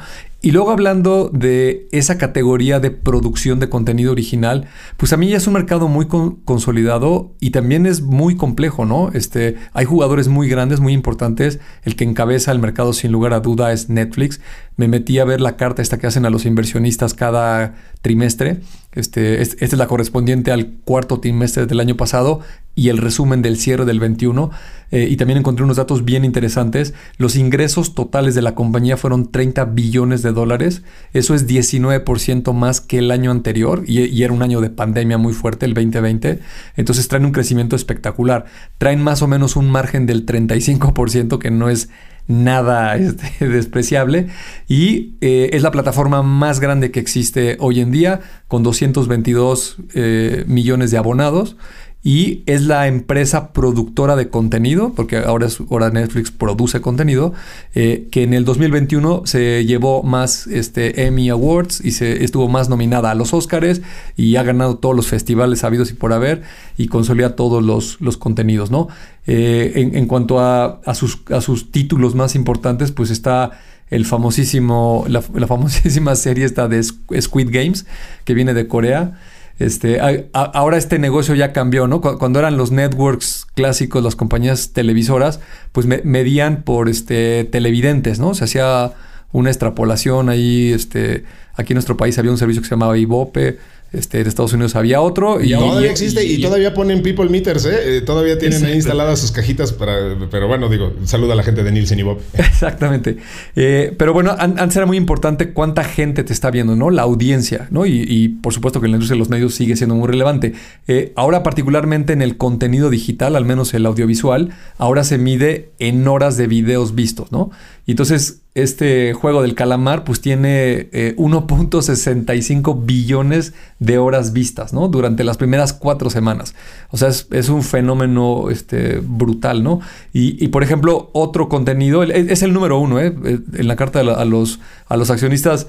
Y 0.48 0.52
luego 0.52 0.72
hablando 0.72 1.30
de 1.34 1.90
esa 1.92 2.18
categoría 2.18 2.80
de 2.80 2.90
producción 2.90 3.60
de 3.60 3.68
contenido 3.68 4.14
original, 4.14 4.70
pues 4.96 5.12
a 5.12 5.18
mí 5.18 5.28
ya 5.28 5.36
es 5.36 5.46
un 5.46 5.56
mercado 5.56 5.90
muy 5.90 6.08
consolidado 6.08 7.36
y 7.42 7.50
también 7.50 7.86
es 7.86 8.02
muy 8.02 8.38
complejo, 8.38 8.86
¿no? 8.86 9.12
Este, 9.14 9.58
hay 9.74 9.84
jugadores 9.84 10.30
muy 10.30 10.48
grandes, 10.48 10.80
muy 10.80 10.94
importantes. 10.94 11.60
El 11.84 11.98
que 11.98 12.06
encabeza 12.06 12.54
el 12.54 12.60
mercado 12.60 12.94
sin 12.94 13.12
lugar 13.12 13.34
a 13.34 13.42
duda 13.42 13.74
es 13.74 13.90
Netflix. 13.90 14.40
Me 14.78 14.88
metí 14.88 15.20
a 15.20 15.26
ver 15.26 15.42
la 15.42 15.58
carta 15.58 15.82
esta 15.82 15.98
que 15.98 16.08
hacen 16.08 16.26
a 16.26 16.30
los 16.30 16.46
inversionistas 16.46 17.14
cada 17.14 17.76
trimestre. 18.02 18.62
Este, 18.94 19.42
esta 19.42 19.66
es 19.66 19.74
la 19.74 19.88
correspondiente 19.88 20.52
al 20.52 20.78
cuarto 20.86 21.20
trimestre 21.20 21.66
del 21.66 21.82
año 21.82 21.98
pasado 21.98 22.40
y 22.74 22.90
el 22.90 23.00
resumen 23.00 23.42
del 23.42 23.58
cierre 23.58 23.86
del 23.86 24.00
21. 24.00 24.52
Eh, 24.92 25.08
y 25.10 25.18
también 25.18 25.40
encontré 25.40 25.64
unos 25.66 25.78
datos 25.78 26.06
bien 26.06 26.24
interesantes. 26.24 26.94
Los 27.18 27.36
ingresos 27.36 27.96
totales 27.96 28.36
de 28.36 28.42
la 28.42 28.56
compañía 28.56 28.96
fueron 28.96 29.32
30 29.32 29.66
billones 29.66 30.22
de 30.22 30.32
dólares. 30.38 30.84
Eso 31.12 31.36
es 31.36 31.46
19% 31.46 32.54
más 32.54 32.80
que 32.80 33.00
el 33.00 33.12
año 33.12 33.32
anterior 33.32 33.84
y, 33.86 34.24
era 34.24 34.32
un 34.32 34.42
año 34.42 34.62
de 34.62 34.70
pandemia 34.70 35.18
muy 35.18 35.34
fuerte, 35.34 35.66
el 35.66 35.74
2020. 35.74 36.40
Entonces 36.78 37.10
traen 37.10 37.26
un 37.26 37.34
crecimiento 37.34 37.76
espectacular. 37.76 38.46
Traen 38.78 39.04
más 39.04 39.22
o 39.22 39.28
menos 39.28 39.58
un 39.58 39.70
margen 39.70 40.06
del 40.06 40.26
35% 40.26 41.40
que 41.40 41.52
no 41.52 41.70
es 41.70 41.90
nada 42.28 42.96
este, 42.98 43.48
despreciable 43.48 44.28
y 44.68 45.16
eh, 45.22 45.50
es 45.54 45.62
la 45.62 45.72
plataforma 45.72 46.24
más 46.24 46.60
grande 46.60 46.92
que 46.92 47.00
existe 47.00 47.58
hoy 47.60 47.80
en 47.80 47.92
día 47.92 48.22
con 48.48 48.64
222 48.64 49.78
eh, 49.94 50.44
millones 50.48 50.92
de 50.92 50.98
abonados 50.98 51.58
y 52.04 52.44
es 52.46 52.62
la 52.62 52.88
empresa 52.88 53.52
productora 53.52 54.16
de 54.16 54.30
contenido, 54.30 54.94
porque 54.96 55.18
ahora, 55.18 55.48
ahora 55.70 55.90
Netflix 55.90 56.32
produce 56.32 56.80
contenido, 56.80 57.34
eh, 57.76 58.08
que 58.12 58.24
en 58.24 58.34
el 58.34 58.46
2021 58.46 59.24
se 59.26 59.66
llevó 59.66 60.04
más 60.04 60.48
este, 60.48 61.06
Emmy 61.06 61.30
Awards 61.30 61.84
y 61.84 61.92
se 61.92 62.24
estuvo 62.24 62.48
más 62.48 62.70
nominada 62.70 63.12
a 63.12 63.16
los 63.16 63.34
Oscars 63.34 63.82
y 64.16 64.36
ha 64.38 64.44
ganado 64.44 64.78
todos 64.78 64.96
los 64.96 65.08
festivales 65.08 65.64
habidos 65.64 65.92
y 65.92 65.96
por 65.96 66.14
haber 66.14 66.44
y 66.78 66.88
consolida 66.88 67.36
todos 67.36 67.64
los, 67.64 68.00
los 68.00 68.18
contenidos, 68.18 68.72
¿no? 68.72 68.88
Eh, 69.26 69.92
en, 69.94 70.06
cuanto 70.06 70.40
a, 70.40 70.80
sus, 70.94 71.20
a 71.30 71.42
sus 71.42 71.72
títulos 71.72 72.16
más 72.16 72.36
importantes, 72.36 72.94
pues 72.94 73.10
está 73.10 73.60
el 73.90 74.06
famosísimo, 74.06 75.06
la, 75.10 75.22
la 75.34 75.48
famosísima 75.48 76.16
serie 76.16 76.46
esta 76.46 76.68
de 76.68 76.82
Squid 76.84 77.50
Games, 77.52 77.86
que 78.24 78.34
viene 78.34 78.54
de 78.54 78.68
Corea. 78.68 79.20
Este, 79.60 80.00
ahora 80.34 80.78
este 80.78 81.00
negocio 81.00 81.34
ya 81.34 81.52
cambió, 81.52 81.88
¿no? 81.88 82.00
Cuando 82.02 82.40
eran 82.40 82.58
los 82.58 82.72
networks 82.72 83.48
clásicos, 83.56 84.04
las 84.04 84.16
compañías 84.16 84.72
televisoras, 84.72 85.40
pues 85.72 85.88
medían 85.88 86.62
por 86.64 86.90
este, 86.90 87.44
televidentes, 87.46 88.20
¿no? 88.20 88.36
Se 88.36 88.44
hacía 88.44 88.92
una 89.32 89.50
extrapolación 89.50 90.30
ahí, 90.30 90.72
este, 90.72 91.26
aquí 91.56 91.74
en 91.74 91.78
nuestro 91.78 91.98
país 91.98 92.18
había 92.20 92.32
un 92.32 92.38
servicio 92.38 92.62
que 92.62 92.68
se 92.68 92.76
llamaba 92.76 92.98
Ibope, 92.98 93.58
este, 93.94 94.20
en 94.20 94.28
Estados 94.28 94.54
Unidos 94.54 94.76
había 94.76 95.02
otro. 95.02 95.42
Y, 95.42 95.52
todavía 95.52 95.92
existe 95.92 96.24
y, 96.24 96.42
todavía 96.42 96.74
ponen 96.74 97.02
people 97.02 97.30
meters, 97.30 97.66
¿eh? 97.66 97.98
¿eh? 97.98 98.02
todavía 98.02 98.38
tienen 98.38 98.64
ahí 98.66 98.76
instaladas 98.76 99.20
sus 99.20 99.32
cajitas 99.32 99.72
para... 99.72 100.18
Pero 100.30 100.48
bueno, 100.48 100.70
digo, 100.70 100.94
saluda 101.06 101.34
a 101.34 101.36
la 101.36 101.44
gente 101.44 101.64
de 101.64 101.72
Nielsen 101.72 102.00
y 102.00 102.04
Bob. 102.04 102.20
Exactamente. 102.34 103.18
Eh, 103.56 103.94
pero 103.98 104.14
bueno, 104.14 104.36
antes 104.38 104.76
era 104.76 104.86
muy 104.86 104.98
importante 104.98 105.54
cuánta 105.54 105.84
gente 105.84 106.24
te 106.24 106.34
está 106.34 106.52
viendo, 106.52 106.76
¿no? 106.76 106.90
La 106.90 107.04
audiencia, 107.04 107.68
¿no? 107.72 107.86
Y, 107.86 108.28
por 108.42 108.54
supuesto 108.54 108.80
que 108.80 108.88
en 108.88 108.92
la 108.92 108.98
industria 108.98 109.16
de 109.16 109.20
los 109.20 109.30
medios 109.30 109.56
sigue 109.56 109.76
siendo 109.76 109.96
muy 109.96 110.08
relevante. 110.08 110.54
Eh, 110.88 111.14
ahora 111.16 111.44
particularmente 111.44 112.14
en 112.14 112.22
el 112.22 112.38
contenido 112.38 112.90
digital, 112.90 113.36
al 113.36 113.46
menos 113.46 113.74
el 113.74 113.86
audiovisual, 113.86 114.52
ahora 114.78 115.04
se 115.04 115.18
mide 115.18 115.72
en 115.80 116.08
horas 116.08 116.38
de 116.38 116.48
videos 116.48 116.94
vistos, 116.94 117.32
¿no? 117.32 117.52
Y 117.86 117.92
entonces 117.92 118.42
este 118.58 119.14
juego 119.14 119.44
del 119.44 119.54
calamar 119.54 120.04
pues 120.04 120.20
tiene 120.20 120.90
1.65 120.92 122.76
eh, 122.76 122.82
billones 122.84 123.54
de 123.78 124.00
horas 124.00 124.34
vistas, 124.34 124.74
¿no? 124.74 124.88
Durante 124.88 125.24
las 125.24 125.38
primeras 125.38 125.74
cuatro 125.74 126.10
semanas. 126.10 126.56
O 126.90 126.98
sea, 126.98 127.10
es, 127.10 127.50
un 127.50 127.62
fenómeno 127.62 128.50
este, 128.50 129.00
brutal, 129.00 129.64
¿no? 129.64 129.80
Y, 130.12 130.48
por 130.48 130.64
ejemplo, 130.64 131.12
otro 131.14 131.50
contenido, 131.50 132.02
es, 132.02 132.42
el 132.42 132.52
número 132.52 132.80
uno, 132.80 133.00
¿eh? 133.00 133.14
eh 133.26 133.40
en 133.54 133.68
la 133.68 133.76
carta 133.76 134.00
a 134.00 134.26
los, 134.26 134.60
a 134.88 134.98
los 134.98 135.12
accionistas, 135.12 135.68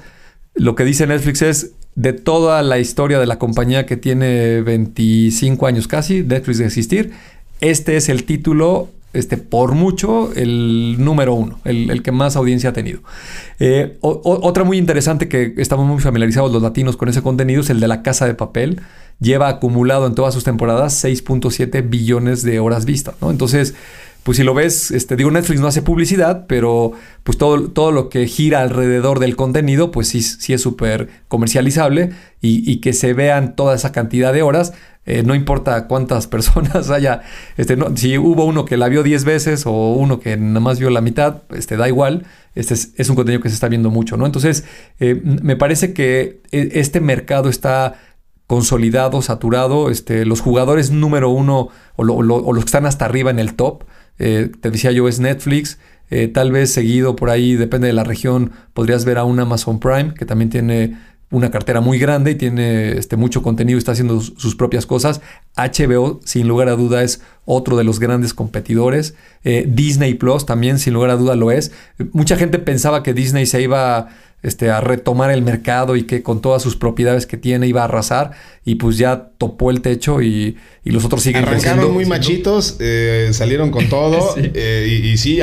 lo 0.55 0.73
que 0.73 0.83
dice 0.83 1.05
Netflix 1.05 1.43
es, 1.43 1.73
de 1.93 2.13
toda 2.13 2.63
la 2.63 2.79
historia 2.79 3.19
de 3.19 3.27
la 3.27 3.37
compañía 3.37 3.85
que 3.85 3.97
tiene 3.97 4.61
25 4.61 5.67
años 5.67 5.87
casi, 5.87 6.23
Netflix 6.23 6.57
de 6.57 6.65
existir, 6.65 7.11
este 7.61 7.97
es 7.97 8.09
el 8.09 8.23
título 8.23 8.89
este, 9.13 9.37
por 9.37 9.73
mucho 9.73 10.31
el 10.35 10.97
número 10.99 11.33
uno, 11.33 11.59
el, 11.65 12.03
que 12.03 12.11
más 12.11 12.35
audiencia 12.35 12.69
ha 12.69 12.73
tenido. 12.73 13.01
Eh, 13.59 13.97
otra 14.01 14.63
muy 14.63 14.77
interesante 14.77 15.27
que 15.27 15.53
estamos 15.57 15.87
muy 15.87 15.99
familiarizados 15.99 16.51
los 16.51 16.61
latinos 16.61 16.95
con 16.97 17.09
ese 17.09 17.21
contenido 17.21 17.61
es 17.61 17.69
el 17.69 17.79
de 17.79 17.87
la 17.87 18.03
casa 18.03 18.25
de 18.25 18.35
papel. 18.35 18.81
Lleva 19.19 19.49
acumulado 19.49 20.07
en 20.07 20.15
todas 20.15 20.33
sus 20.33 20.43
temporadas 20.43 21.03
6.7 21.03 21.89
billones 21.89 22.43
de 22.43 22.59
horas 22.59 22.85
vistas. 22.85 23.15
¿no? 23.19 23.31
Entonces, 23.31 23.75
pues 24.23 24.37
si 24.37 24.43
lo 24.43 24.53
ves, 24.53 24.91
este, 24.91 25.15
digo, 25.15 25.31
Netflix 25.31 25.59
no 25.61 25.67
hace 25.67 25.81
publicidad, 25.81 26.45
pero 26.47 26.91
pues 27.23 27.37
todo, 27.37 27.69
todo 27.69 27.91
lo 27.91 28.09
que 28.09 28.27
gira 28.27 28.61
alrededor 28.61 29.19
del 29.19 29.35
contenido, 29.35 29.91
pues 29.91 30.09
sí, 30.09 30.21
sí 30.21 30.53
es 30.53 30.61
súper 30.61 31.09
comercializable 31.27 32.11
y, 32.41 32.77
que 32.77 32.93
se 32.93 33.13
vean 33.13 33.55
toda 33.55 33.75
esa 33.75 33.91
cantidad 33.91 34.33
de 34.33 34.41
horas. 34.41 34.73
Eh, 35.05 35.23
no 35.23 35.33
importa 35.33 35.87
cuántas 35.87 36.27
personas 36.27 36.89
haya, 36.89 37.21
este, 37.57 37.75
no, 37.77 37.95
si 37.95 38.17
hubo 38.17 38.45
uno 38.45 38.65
que 38.65 38.77
la 38.77 38.89
vio 38.89 39.03
10 39.03 39.23
veces 39.23 39.65
o 39.65 39.93
uno 39.93 40.19
que 40.19 40.37
nada 40.37 40.59
más 40.59 40.79
vio 40.79 40.89
la 40.89 41.01
mitad, 41.01 41.43
este, 41.51 41.77
da 41.77 41.87
igual, 41.87 42.25
este 42.55 42.73
es, 42.73 43.09
un 43.09 43.15
contenido 43.15 43.41
que 43.41 43.49
se 43.49 43.55
está 43.55 43.69
viendo 43.69 43.89
mucho, 43.89 44.17
¿no? 44.17 44.25
Entonces, 44.25 44.65
eh, 44.99 45.19
me 45.23 45.55
parece 45.55 45.93
que 45.93 46.41
e, 46.51 46.71
este 46.73 46.99
mercado 46.99 47.49
está 47.49 47.95
consolidado, 48.49 49.21
saturado, 49.21 49.91
este, 49.91 50.25
los 50.25 50.41
jugadores 50.41 50.89
número 50.89 51.29
uno 51.29 51.69
o, 51.95 52.03
los 52.23 52.63
que 52.63 52.67
están 52.67 52.87
hasta 52.87 53.05
arriba 53.05 53.29
en 53.29 53.37
el 53.37 53.53
top, 53.53 53.83
eh, 54.19 54.51
te 54.61 54.71
decía 54.71 54.91
yo, 54.91 55.07
es 55.07 55.19
Netflix, 55.19 55.79
eh, 56.09 56.27
tal 56.27 56.51
vez 56.51 56.71
seguido 56.71 57.15
por 57.15 57.29
ahí, 57.29 57.55
depende 57.55 57.87
de 57.87 57.93
la 57.93 58.03
región, 58.03 58.51
podrías 58.73 59.05
ver 59.05 59.17
a 59.17 59.23
un 59.23 59.39
Amazon 59.39 59.79
Prime, 59.79 60.13
que 60.13 60.25
también 60.25 60.49
tiene 60.49 60.97
una 61.31 61.51
cartera 61.51 61.79
muy 61.79 61.99
grande 61.99 62.31
y 62.31 62.35
tiene 62.35 62.97
este, 62.97 63.15
mucho 63.15 63.43
contenido 63.43 63.77
está 63.77 63.91
haciendo 63.91 64.19
sus 64.19 64.55
propias 64.55 64.85
cosas. 64.85 65.21
HBO, 65.55 66.19
sin 66.25 66.47
lugar 66.47 66.69
a 66.69 66.75
duda, 66.75 67.03
es 67.03 67.21
otro 67.45 67.77
de 67.77 67.83
los 67.83 67.99
grandes 67.99 68.33
competidores. 68.33 69.13
Eh, 69.43 69.65
Disney 69.67 70.15
Plus 70.15 70.45
también, 70.45 70.79
sin 70.79 70.93
lugar 70.95 71.11
a 71.11 71.15
duda, 71.17 71.35
lo 71.35 71.51
es. 71.51 71.71
Mucha 72.13 72.35
gente 72.35 72.57
pensaba 72.57 73.03
que 73.03 73.13
Disney 73.13 73.45
se 73.45 73.61
iba 73.61 74.09
este, 74.41 74.71
a 74.71 74.81
retomar 74.81 75.31
el 75.31 75.41
mercado 75.41 75.95
y 75.95 76.03
que 76.03 76.23
con 76.23 76.41
todas 76.41 76.61
sus 76.61 76.75
propiedades 76.75 77.25
que 77.25 77.37
tiene 77.37 77.67
iba 77.67 77.81
a 77.81 77.85
arrasar 77.85 78.31
y 78.63 78.75
pues 78.75 78.97
ya 78.97 79.31
topó 79.37 79.69
el 79.69 79.81
techo 79.81 80.21
y, 80.21 80.57
los 80.91 81.05
otros 81.05 81.23
siguen 81.23 81.43
Arrancaron 81.43 81.93
muy 81.93 82.05
machitos, 82.05 82.77
eh, 82.79 83.29
salieron 83.33 83.71
con 83.71 83.89
todo 83.89 84.35
eh, 84.37 85.01
y, 85.03 85.17
sí, 85.17 85.39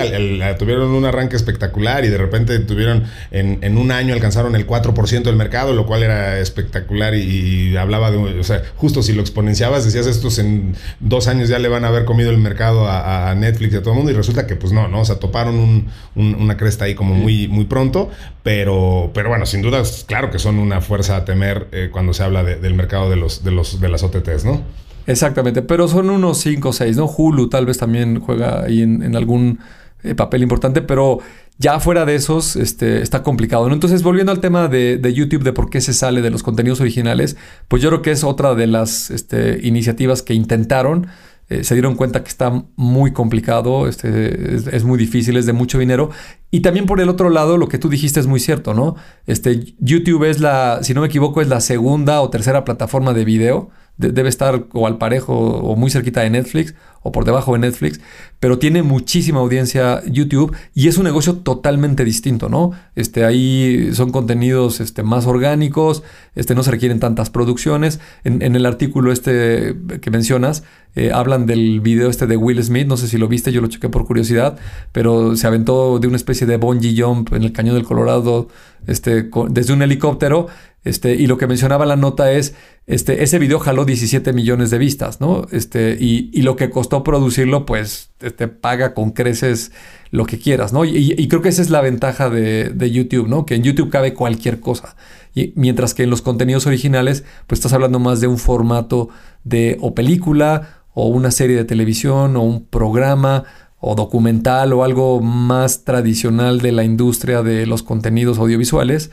tuvieron 0.58 0.90
un 0.90 1.04
arranque 1.04 1.36
espectacular 1.36 2.04
y 2.04 2.08
de 2.08 2.18
repente 2.18 2.58
tuvieron 2.60 3.04
en, 3.30 3.78
un 3.78 3.90
año 3.92 4.14
alcanzaron 4.14 4.56
el 4.56 4.66
4% 4.66 5.22
del 5.22 5.36
mercado, 5.36 5.72
lo 5.72 5.86
cual 5.86 6.02
era 6.02 6.38
espectacular 6.38 7.14
y, 7.14 7.76
hablaba 7.76 8.10
de, 8.10 8.16
o 8.16 8.44
sea, 8.44 8.62
justo 8.76 9.02
si 9.02 9.12
lo 9.12 9.20
exponenciabas 9.20 9.84
decías 9.84 10.06
estos 10.06 10.38
en 10.38 10.74
dos 11.00 11.28
años 11.28 11.48
ya 11.48 11.58
le 11.58 11.68
van 11.68 11.84
a 11.84 11.88
haber 11.88 12.04
comido 12.04 12.30
el 12.30 12.38
mercado 12.38 12.86
a, 12.88 13.34
Netflix 13.36 13.74
y 13.74 13.76
a 13.76 13.80
todo 13.82 13.90
el 13.90 13.96
mundo 13.98 14.12
y 14.12 14.14
resulta 14.14 14.46
que 14.46 14.56
pues 14.56 14.72
no, 14.72 14.88
¿no? 14.88 15.00
O 15.00 15.04
sea, 15.04 15.16
toparon 15.16 15.86
una 16.14 16.56
cresta 16.56 16.86
ahí 16.86 16.94
como 16.94 17.14
muy, 17.14 17.48
muy 17.48 17.64
pronto, 17.64 18.10
pero, 18.42 19.10
pero 19.12 19.28
bueno, 19.28 19.46
sin 19.46 19.62
duda, 19.62 19.82
claro 20.06 20.30
que 20.30 20.38
son 20.38 20.58
una 20.58 20.80
fuerza 20.80 21.16
a 21.16 21.24
temer 21.24 21.66
eh, 21.72 21.88
cuando 21.92 22.14
se 22.14 22.22
habla 22.22 22.44
del 22.44 22.74
mercado 22.74 23.10
de, 23.10 23.16
los, 23.16 23.44
de, 23.44 23.50
los, 23.50 23.80
de 23.80 23.88
las 23.88 24.02
OTTs, 24.02 24.44
¿no? 24.44 24.62
Exactamente, 25.06 25.62
pero 25.62 25.88
son 25.88 26.10
unos 26.10 26.38
5 26.38 26.68
o 26.68 26.72
6, 26.72 26.96
¿no? 26.96 27.06
Hulu 27.06 27.48
tal 27.48 27.66
vez 27.66 27.78
también 27.78 28.20
juega 28.20 28.64
ahí 28.64 28.82
en, 28.82 29.14
algún 29.14 29.60
eh, 30.02 30.14
papel 30.14 30.42
importante, 30.42 30.82
pero 30.82 31.20
ya 31.58 31.78
fuera 31.80 32.04
de 32.04 32.16
esos 32.16 32.56
este, 32.56 33.02
está 33.02 33.22
complicado, 33.22 33.68
¿no? 33.68 33.74
Entonces, 33.74 34.02
volviendo 34.02 34.32
al 34.32 34.40
tema 34.40 34.68
de, 34.68 35.12
YouTube, 35.14 35.44
de 35.44 35.52
por 35.52 35.70
qué 35.70 35.80
se 35.80 35.92
sale 35.92 36.22
de 36.22 36.30
los 36.30 36.42
contenidos 36.42 36.80
originales, 36.80 37.36
pues 37.68 37.82
yo 37.82 37.88
creo 37.88 38.02
que 38.02 38.10
es 38.10 38.24
otra 38.24 38.54
de 38.54 38.66
las 38.66 39.10
este, 39.10 39.60
iniciativas 39.62 40.22
que 40.22 40.34
intentaron 40.34 41.06
eh, 41.48 41.62
se 41.62 41.74
dieron 41.74 41.94
cuenta 41.94 42.24
que 42.24 42.28
está 42.28 42.64
muy 42.74 43.12
complicado, 43.12 43.86
este, 43.86 44.56
es, 44.56 44.82
muy 44.82 44.98
difícil, 44.98 45.36
es 45.36 45.46
de 45.46 45.52
mucho 45.52 45.78
dinero. 45.78 46.10
Y 46.50 46.60
también 46.60 46.86
por 46.86 47.00
el 47.00 47.08
otro 47.08 47.30
lado, 47.30 47.56
lo 47.56 47.68
que 47.68 47.78
tú 47.78 47.88
dijiste 47.88 48.18
es 48.18 48.26
muy 48.26 48.40
cierto, 48.40 48.74
¿no? 48.74 48.96
Este, 49.26 49.74
YouTube 49.78 50.24
es 50.24 50.40
la, 50.40 50.80
si 50.82 50.92
no 50.92 51.02
me 51.02 51.06
equivoco, 51.06 51.40
es 51.40 51.48
la 51.48 51.60
segunda 51.60 52.20
o 52.20 52.30
tercera 52.30 52.64
plataforma 52.64 53.14
de 53.14 53.24
video 53.24 53.70
debe 53.96 54.28
estar 54.28 54.64
o 54.72 54.86
al 54.86 54.98
parejo 54.98 55.34
o 55.34 55.76
muy 55.76 55.90
cerquita 55.90 56.20
de 56.20 56.30
Netflix 56.30 56.74
o 57.06 57.12
por 57.12 57.24
debajo 57.24 57.52
de 57.52 57.60
Netflix, 57.60 58.00
pero 58.40 58.58
tiene 58.58 58.82
muchísima 58.82 59.38
audiencia 59.38 60.02
YouTube 60.06 60.54
y 60.74 60.88
es 60.88 60.98
un 60.98 61.04
negocio 61.04 61.36
totalmente 61.36 62.04
distinto, 62.04 62.48
¿no? 62.48 62.72
Este, 62.96 63.24
ahí 63.24 63.90
son 63.92 64.10
contenidos 64.10 64.80
este, 64.80 65.02
más 65.02 65.26
orgánicos, 65.26 66.02
este, 66.34 66.54
no 66.54 66.62
se 66.62 66.72
requieren 66.72 67.00
tantas 67.00 67.30
producciones. 67.30 68.00
En, 68.24 68.42
el 68.42 68.66
artículo 68.66 69.12
este 69.12 69.76
que 70.00 70.10
mencionas, 70.10 70.64
eh, 70.96 71.12
hablan 71.12 71.46
del 71.46 71.80
video 71.80 72.10
este 72.10 72.26
de 72.26 72.36
Will 72.36 72.62
Smith, 72.62 72.86
no 72.86 72.96
sé 72.96 73.06
si 73.06 73.18
lo 73.18 73.28
viste, 73.28 73.52
yo 73.52 73.60
lo 73.60 73.68
chequé 73.68 73.88
por 73.88 74.04
curiosidad, 74.04 74.58
pero 74.92 75.36
se 75.36 75.46
aventó 75.46 75.98
de 75.98 76.08
una 76.08 76.16
especie 76.16 76.46
de 76.46 76.56
bungee 76.56 77.00
jump 77.00 77.32
en 77.32 77.44
el 77.44 77.52
cañón 77.52 77.74
del 77.76 77.84
Colorado 77.84 78.48
este, 78.86 79.30
desde 79.50 79.72
un 79.72 79.82
helicóptero 79.82 80.48
este, 80.86 81.16
y 81.16 81.26
lo 81.26 81.36
que 81.36 81.48
mencionaba 81.48 81.84
la 81.84 81.96
nota 81.96 82.30
es, 82.30 82.54
este, 82.86 83.24
ese 83.24 83.40
video 83.40 83.58
jaló 83.58 83.84
17 83.84 84.32
millones 84.32 84.70
de 84.70 84.78
vistas, 84.78 85.20
¿no? 85.20 85.48
Este, 85.50 85.96
y, 85.98 86.42
lo 86.42 86.54
que 86.54 86.70
costó 86.70 86.95
producirlo, 87.02 87.66
pues, 87.66 88.10
te 88.18 88.28
este, 88.28 88.48
paga 88.48 88.94
con 88.94 89.10
creces 89.10 89.72
lo 90.10 90.24
que 90.24 90.38
quieras, 90.38 90.72
¿no? 90.72 90.84
Y, 90.84 91.28
creo 91.28 91.42
que 91.42 91.48
esa 91.48 91.62
es 91.62 91.70
la 91.70 91.80
ventaja 91.80 92.30
de, 92.30 92.90
YouTube, 92.90 93.28
¿no? 93.28 93.44
Que 93.44 93.54
en 93.54 93.62
YouTube 93.62 93.90
cabe 93.90 94.14
cualquier 94.14 94.60
cosa. 94.60 94.96
Y, 95.34 95.52
mientras 95.56 95.94
que 95.94 96.04
en 96.04 96.10
los 96.10 96.22
contenidos 96.22 96.66
originales, 96.66 97.24
pues 97.46 97.58
estás 97.58 97.72
hablando 97.72 97.98
más 97.98 98.20
de 98.20 98.26
un 98.26 98.38
formato 98.38 99.08
de 99.44 99.76
o 99.80 99.94
película, 99.94 100.82
o 100.94 101.08
una 101.08 101.30
serie 101.30 101.56
de 101.56 101.64
televisión, 101.64 102.36
o 102.36 102.42
un 102.42 102.64
programa, 102.64 103.44
o 103.80 103.94
documental, 103.94 104.72
o 104.72 104.84
algo 104.84 105.20
más 105.20 105.84
tradicional 105.84 106.60
de 106.60 106.72
la 106.72 106.84
industria 106.84 107.42
de 107.42 107.66
los 107.66 107.82
contenidos 107.82 108.38
audiovisuales. 108.38 109.10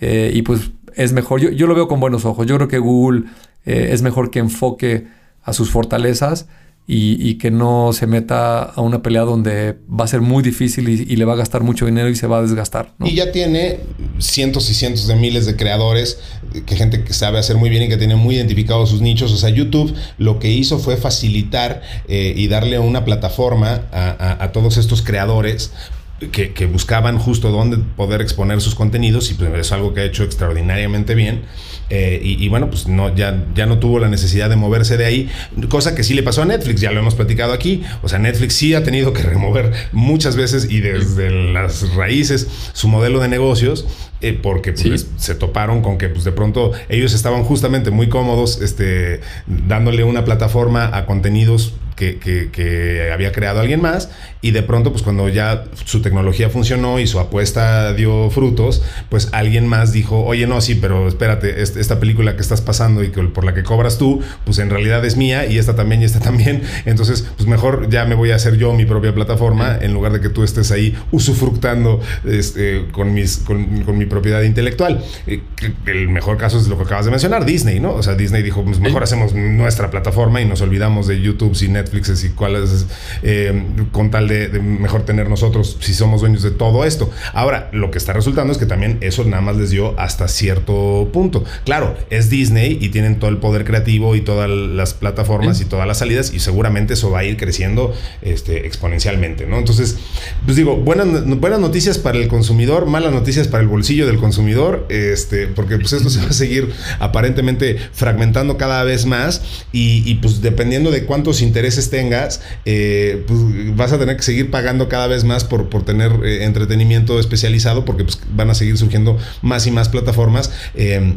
Eh, 0.00 0.30
y 0.34 0.42
pues 0.42 0.70
es 0.94 1.12
mejor, 1.12 1.40
yo, 1.40 1.50
yo, 1.50 1.66
lo 1.66 1.74
veo 1.74 1.88
con 1.88 2.00
buenos 2.00 2.24
ojos, 2.24 2.46
yo 2.46 2.56
creo 2.56 2.68
que 2.68 2.78
Google 2.78 3.24
eh, 3.66 3.90
es 3.92 4.02
mejor 4.02 4.30
que 4.30 4.38
enfoque 4.38 5.06
a 5.42 5.52
sus 5.52 5.70
fortalezas 5.70 6.48
y, 6.88 7.34
que 7.38 7.50
no 7.50 7.92
se 7.92 8.06
meta 8.06 8.62
a 8.62 8.80
una 8.80 9.02
pelea 9.02 9.22
donde 9.22 9.76
va 9.88 10.04
a 10.04 10.08
ser 10.08 10.20
muy 10.20 10.42
difícil 10.42 10.88
y, 10.88 11.16
le 11.16 11.24
va 11.24 11.32
a 11.32 11.36
gastar 11.36 11.62
mucho 11.62 11.86
dinero 11.86 12.08
y 12.08 12.14
se 12.14 12.28
va 12.28 12.38
a 12.38 12.42
desgastar. 12.42 12.94
Y 13.04 13.14
ya 13.14 13.32
tiene 13.32 13.80
cientos 14.18 14.70
y 14.70 14.74
cientos 14.74 15.08
de 15.08 15.16
miles 15.16 15.46
de 15.46 15.56
creadores, 15.56 16.20
que 16.64 16.76
gente 16.76 17.02
que 17.02 17.12
sabe 17.12 17.38
hacer 17.38 17.56
muy 17.56 17.70
bien 17.70 17.82
y 17.84 17.88
que 17.88 17.96
tiene 17.96 18.14
muy 18.14 18.36
identificados 18.36 18.90
sus 18.90 19.00
nichos. 19.00 19.32
O 19.32 19.36
sea, 19.36 19.50
YouTube 19.50 19.92
lo 20.18 20.38
que 20.38 20.50
hizo 20.52 20.78
fue 20.78 20.96
facilitar 20.96 21.82
eh, 22.06 22.34
y 22.36 22.46
darle 22.46 22.78
una 22.78 23.04
plataforma 23.04 23.82
a 23.90 24.52
todos 24.52 24.76
estos 24.76 25.02
creadores 25.02 25.72
que, 26.18 26.66
buscaban 26.66 27.18
justo 27.18 27.50
dónde 27.50 27.78
poder 27.96 28.22
exponer 28.22 28.60
sus 28.60 28.74
contenidos 28.74 29.30
y 29.30 29.34
pues 29.34 29.50
es 29.54 29.72
algo 29.72 29.92
que 29.92 30.00
ha 30.00 30.04
hecho 30.04 30.24
extraordinariamente 30.24 31.14
bien. 31.14 31.42
Eh, 31.88 32.20
y, 32.22 32.48
bueno, 32.48 32.68
pues 32.68 32.88
no, 32.88 33.14
ya, 33.14 33.44
ya 33.54 33.66
no 33.66 33.78
tuvo 33.78 34.00
la 34.00 34.08
necesidad 34.08 34.50
de 34.50 34.56
moverse 34.56 34.96
de 34.96 35.04
ahí, 35.04 35.30
cosa 35.68 35.94
que 35.94 36.02
sí 36.02 36.14
le 36.14 36.24
pasó 36.24 36.42
a 36.42 36.44
Netflix, 36.44 36.80
ya 36.80 36.90
lo 36.90 36.98
hemos 36.98 37.14
platicado 37.14 37.52
aquí. 37.52 37.82
O 38.02 38.08
sea, 38.08 38.18
Netflix 38.18 38.54
sí 38.54 38.74
ha 38.74 38.82
tenido 38.82 39.12
que 39.12 39.22
remover 39.24 39.72
muchas 39.92 40.36
veces 40.36 40.68
y 40.70 40.80
desde 40.80 41.30
las 41.30 41.94
raíces 41.94 42.48
su 42.72 42.88
modelo 42.88 43.20
de 43.20 43.28
negocios. 43.28 43.86
Eh, 44.22 44.32
porque 44.32 44.72
pues, 44.72 45.08
se 45.18 45.34
toparon 45.34 45.82
con 45.82 45.98
que 45.98 46.08
pues, 46.08 46.24
de 46.24 46.32
pronto 46.32 46.72
ellos 46.88 47.12
estaban 47.12 47.44
justamente 47.44 47.90
muy 47.90 48.08
cómodos 48.08 48.62
este, 48.62 49.20
dándole 49.46 50.04
una 50.04 50.24
plataforma 50.24 50.90
a 50.96 51.04
contenidos 51.04 51.74
que, 51.96 53.10
había 53.12 53.32
creado 53.32 53.60
alguien 53.60 53.80
más 53.80 54.10
y 54.42 54.50
de 54.50 54.62
pronto 54.62 54.92
pues 54.92 55.02
cuando 55.02 55.28
ya 55.28 55.64
su 55.84 56.02
tecnología 56.02 56.50
funcionó 56.50 57.00
y 57.00 57.06
su 57.06 57.18
apuesta 57.18 57.94
dio 57.94 58.30
frutos, 58.30 58.82
pues 59.08 59.28
alguien 59.32 59.66
más 59.66 59.92
dijo, 59.92 60.24
oye 60.24 60.46
no, 60.46 60.60
sí, 60.60 60.74
pero 60.74 61.08
espérate, 61.08 61.62
esta 61.62 61.98
película 61.98 62.36
que 62.36 62.42
estás 62.42 62.60
pasando 62.60 63.02
y 63.02 63.10
que, 63.10 63.22
por 63.22 63.44
la 63.44 63.54
que 63.54 63.62
cobras 63.62 63.98
tú, 63.98 64.20
pues 64.44 64.58
en 64.58 64.70
realidad 64.70 65.04
es 65.04 65.16
mía 65.16 65.46
y 65.46 65.58
esta 65.58 65.74
también 65.74 66.02
y 66.02 66.04
esta 66.04 66.20
también, 66.26 66.62
entonces 66.84 67.26
pues 67.36 67.48
mejor 67.48 67.88
ya 67.88 68.04
me 68.04 68.14
voy 68.14 68.30
a 68.30 68.36
hacer 68.36 68.56
yo 68.56 68.72
mi 68.74 68.84
propia 68.84 69.14
plataforma 69.14 69.78
en 69.80 69.94
lugar 69.94 70.12
de 70.12 70.20
que 70.20 70.28
tú 70.28 70.44
estés 70.44 70.70
ahí 70.70 70.94
usufructando 71.10 72.00
este, 72.24 72.86
con, 72.92 73.14
mis, 73.14 73.38
con, 73.38 73.98
mi 73.98 74.06
propiedad 74.06 74.42
intelectual. 74.42 75.02
Eh, 75.26 75.40
el 75.86 76.08
mejor 76.08 76.36
caso 76.36 76.58
es 76.58 76.68
lo 76.68 76.76
que 76.76 76.84
acabas 76.84 77.06
de 77.06 77.10
mencionar, 77.10 77.44
Disney, 77.44 77.80
¿no? 77.80 77.94
O 77.94 78.02
sea, 78.02 78.14
Disney 78.14 78.42
dijo, 78.42 78.62
pues 78.64 78.80
mejor 78.80 79.02
hacemos 79.02 79.34
nuestra 79.34 79.90
plataforma 79.90 80.40
y 80.40 80.44
nos 80.44 80.60
olvidamos 80.60 81.06
de 81.06 81.20
YouTube 81.20 81.54
sin 81.54 81.76
net 81.92 82.04
Netflix 82.04 82.24
y 82.24 82.30
cuáles, 82.30 82.86
eh, 83.22 83.62
con 83.92 84.10
tal 84.10 84.28
de, 84.28 84.48
mejor 84.60 85.04
tener 85.04 85.28
nosotros 85.28 85.76
si 85.80 85.94
somos 85.94 86.20
dueños 86.20 86.42
de 86.42 86.50
todo 86.50 86.84
esto. 86.84 87.10
Ahora, 87.32 87.70
lo 87.72 87.90
que 87.90 87.98
está 87.98 88.12
resultando 88.12 88.52
es 88.52 88.58
que 88.58 88.66
también 88.66 88.98
eso 89.00 89.24
nada 89.24 89.42
más 89.42 89.56
les 89.56 89.70
dio 89.70 89.98
hasta 89.98 90.28
cierto 90.28 91.08
punto. 91.12 91.44
Claro, 91.64 91.96
es 92.10 92.30
Disney 92.30 92.78
y 92.80 92.88
tienen 92.90 93.18
todo 93.18 93.30
el 93.30 93.38
poder 93.38 93.64
creativo 93.64 94.16
y 94.16 94.20
todas 94.20 94.48
las 94.48 94.94
plataformas 94.94 95.60
y 95.60 95.64
todas 95.64 95.86
las 95.86 95.98
salidas 95.98 96.32
y 96.32 96.40
seguramente 96.40 96.94
eso 96.94 97.10
va 97.10 97.20
a 97.20 97.24
ir 97.24 97.36
creciendo 97.36 97.94
este, 98.22 98.66
exponencialmente, 98.66 99.46
¿no? 99.46 99.58
Entonces, 99.58 99.96
pues 100.44 100.56
digo, 100.56 100.76
buenas, 100.76 101.24
buenas 101.38 101.60
noticias 101.60 101.98
para 101.98 102.18
el 102.18 102.28
consumidor, 102.28 102.86
malas 102.86 103.12
noticias 103.12 103.48
para 103.48 103.62
el 103.62 103.68
bolsillo 103.68 104.06
del 104.06 104.18
consumidor, 104.18 104.86
este, 104.88 105.46
porque 105.46 105.76
pues 105.78 105.92
esto 105.92 106.10
se 106.10 106.20
va 106.20 106.28
a 106.28 106.32
seguir 106.32 106.72
aparentemente 106.98 107.78
fragmentando 107.92 108.56
cada 108.56 108.82
vez 108.84 109.06
más 109.06 109.42
y, 109.72 110.02
y 110.10 110.16
pues 110.16 110.42
dependiendo 110.42 110.90
de 110.90 111.04
cuántos 111.04 111.42
intereses 111.42 111.75
tengas, 111.90 112.42
eh, 112.64 113.24
pues 113.26 113.40
vas 113.76 113.92
a 113.92 113.98
tener 113.98 114.16
que 114.16 114.22
seguir 114.22 114.50
pagando 114.50 114.88
cada 114.88 115.06
vez 115.06 115.24
más 115.24 115.44
por, 115.44 115.68
por 115.68 115.84
tener 115.84 116.12
eh, 116.24 116.44
entretenimiento 116.44 117.20
especializado 117.20 117.84
porque 117.84 118.04
pues, 118.04 118.20
van 118.30 118.50
a 118.50 118.54
seguir 118.54 118.76
surgiendo 118.78 119.18
más 119.42 119.66
y 119.66 119.70
más 119.70 119.88
plataformas. 119.88 120.52
Eh, 120.74 121.16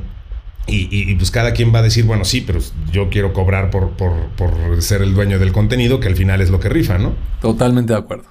Y, 0.72 1.15
pues 1.15 1.32
cada 1.32 1.54
quien 1.54 1.74
va 1.74 1.80
a 1.80 1.82
decir, 1.82 2.06
bueno, 2.06 2.26
sí, 2.26 2.41
pero 2.41 2.60
yo 2.91 3.10
quiero 3.10 3.34
cobrar 3.34 3.72
por, 3.72 3.98
por, 3.98 4.13
por, 4.38 4.80
ser 4.84 5.02
el 5.02 5.15
dueño 5.15 5.39
del 5.39 5.52
contenido, 5.52 6.00
que 6.00 6.08
al 6.08 6.15
final 6.15 6.41
es 6.41 6.52
lo 6.52 6.60
que 6.60 6.69
rifa, 6.69 7.00
¿no? 7.00 7.15
Totalmente 7.41 7.93
de 7.93 7.98
acuerdo. 7.98 8.26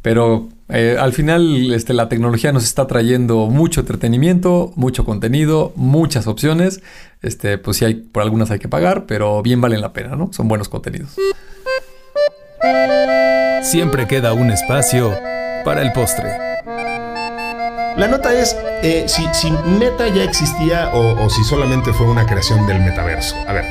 Pero 0.00 0.48
al 0.70 1.12
final 1.12 1.72
este, 1.72 1.92
la 1.92 2.08
tecnología 2.08 2.52
nos 2.52 2.64
está 2.64 2.86
trayendo 2.86 3.48
mucho 3.48 3.80
entretenimiento, 3.80 4.72
mucho 4.76 5.04
contenido, 5.04 5.72
muchas 5.74 6.26
opciones. 6.26 6.80
Este, 7.22 7.58
pues 7.58 7.78
sí, 7.78 7.84
hay, 7.84 7.94
por 7.94 8.22
algunas 8.22 8.50
hay 8.50 8.58
que 8.58 8.68
pagar, 8.68 9.04
pero 9.06 9.42
bien 9.42 9.60
valen 9.60 9.80
la 9.80 9.92
pena, 9.92 10.16
¿no? 10.16 10.32
Son 10.32 10.48
buenos 10.48 10.68
contenidos. 10.68 11.16
Siempre 13.62 14.06
queda 14.06 14.34
un 14.34 14.50
espacio 14.50 15.18
para 15.64 15.80
el 15.80 15.92
postre. 15.92 16.36
La 17.96 18.06
nota 18.06 18.34
es 18.34 18.54
eh, 18.82 19.04
si, 19.06 19.50
Meta 19.78 20.08
ya 20.08 20.24
existía 20.24 20.90
o, 20.94 21.28
si 21.28 21.44
solamente 21.44 21.92
fue 21.92 22.06
una 22.06 22.26
creación 22.26 22.66
del 22.66 22.80
metaverso. 22.80 23.36
A 23.46 23.52
ver, 23.52 23.64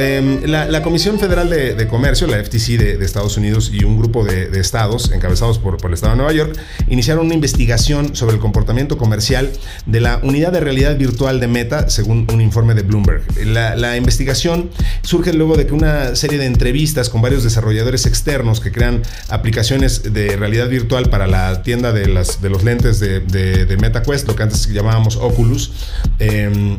em, 0.00 0.42
la, 0.46 0.82
Comisión 0.82 1.18
Federal 1.20 1.48
de, 1.48 1.88
Comercio, 1.88 2.26
la 2.26 2.42
FTC 2.42 2.76
de, 2.76 3.04
Estados 3.04 3.36
Unidos 3.36 3.70
y 3.72 3.84
un 3.84 3.98
grupo 3.98 4.24
de, 4.24 4.58
estados 4.58 5.12
encabezados 5.12 5.58
por, 5.58 5.78
el 5.84 5.94
Estado 5.94 6.12
de 6.12 6.16
Nueva 6.16 6.32
York 6.32 6.58
iniciaron 6.88 7.26
una 7.26 7.34
investigación 7.34 8.16
sobre 8.16 8.34
el 8.34 8.40
comportamiento 8.40 8.98
comercial 8.98 9.50
de 9.86 10.00
la 10.00 10.18
unidad 10.22 10.52
de 10.52 10.60
realidad 10.60 10.96
virtual 10.96 11.38
de 11.40 11.46
Meta, 11.46 11.88
según 11.88 12.26
un 12.32 12.40
informe 12.40 12.74
de 12.74 12.82
Bloomberg. 12.82 13.22
La, 13.46 13.76
la 13.76 13.96
investigación 13.96 14.70
surge 15.02 15.32
luego 15.32 15.56
de 15.56 15.66
que 15.66 15.74
una 15.74 16.16
serie 16.16 16.38
de 16.38 16.46
entrevistas 16.46 17.08
con 17.08 17.22
varios 17.22 17.44
desarrolladores 17.44 18.06
externos 18.06 18.60
que 18.60 18.72
crean 18.72 19.02
aplicaciones 19.28 20.12
de 20.12 20.36
realidad 20.36 20.68
virtual 20.68 21.10
para 21.10 21.26
la 21.26 21.62
tienda 21.62 21.92
de, 21.92 22.08
las, 22.08 22.42
de 22.42 22.50
los 22.50 22.64
lentes 22.64 22.98
de, 22.98 23.20
de 23.20 23.76
MetaQuest, 23.76 24.26
lo 24.26 24.34
que 24.34 24.47
antes 24.48 24.66
llamábamos 24.68 25.16
Oculus. 25.16 25.70
Em, 26.18 26.76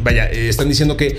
vaya, 0.00 0.26
eh, 0.26 0.48
están 0.48 0.68
diciendo 0.68 0.96
que 0.96 1.18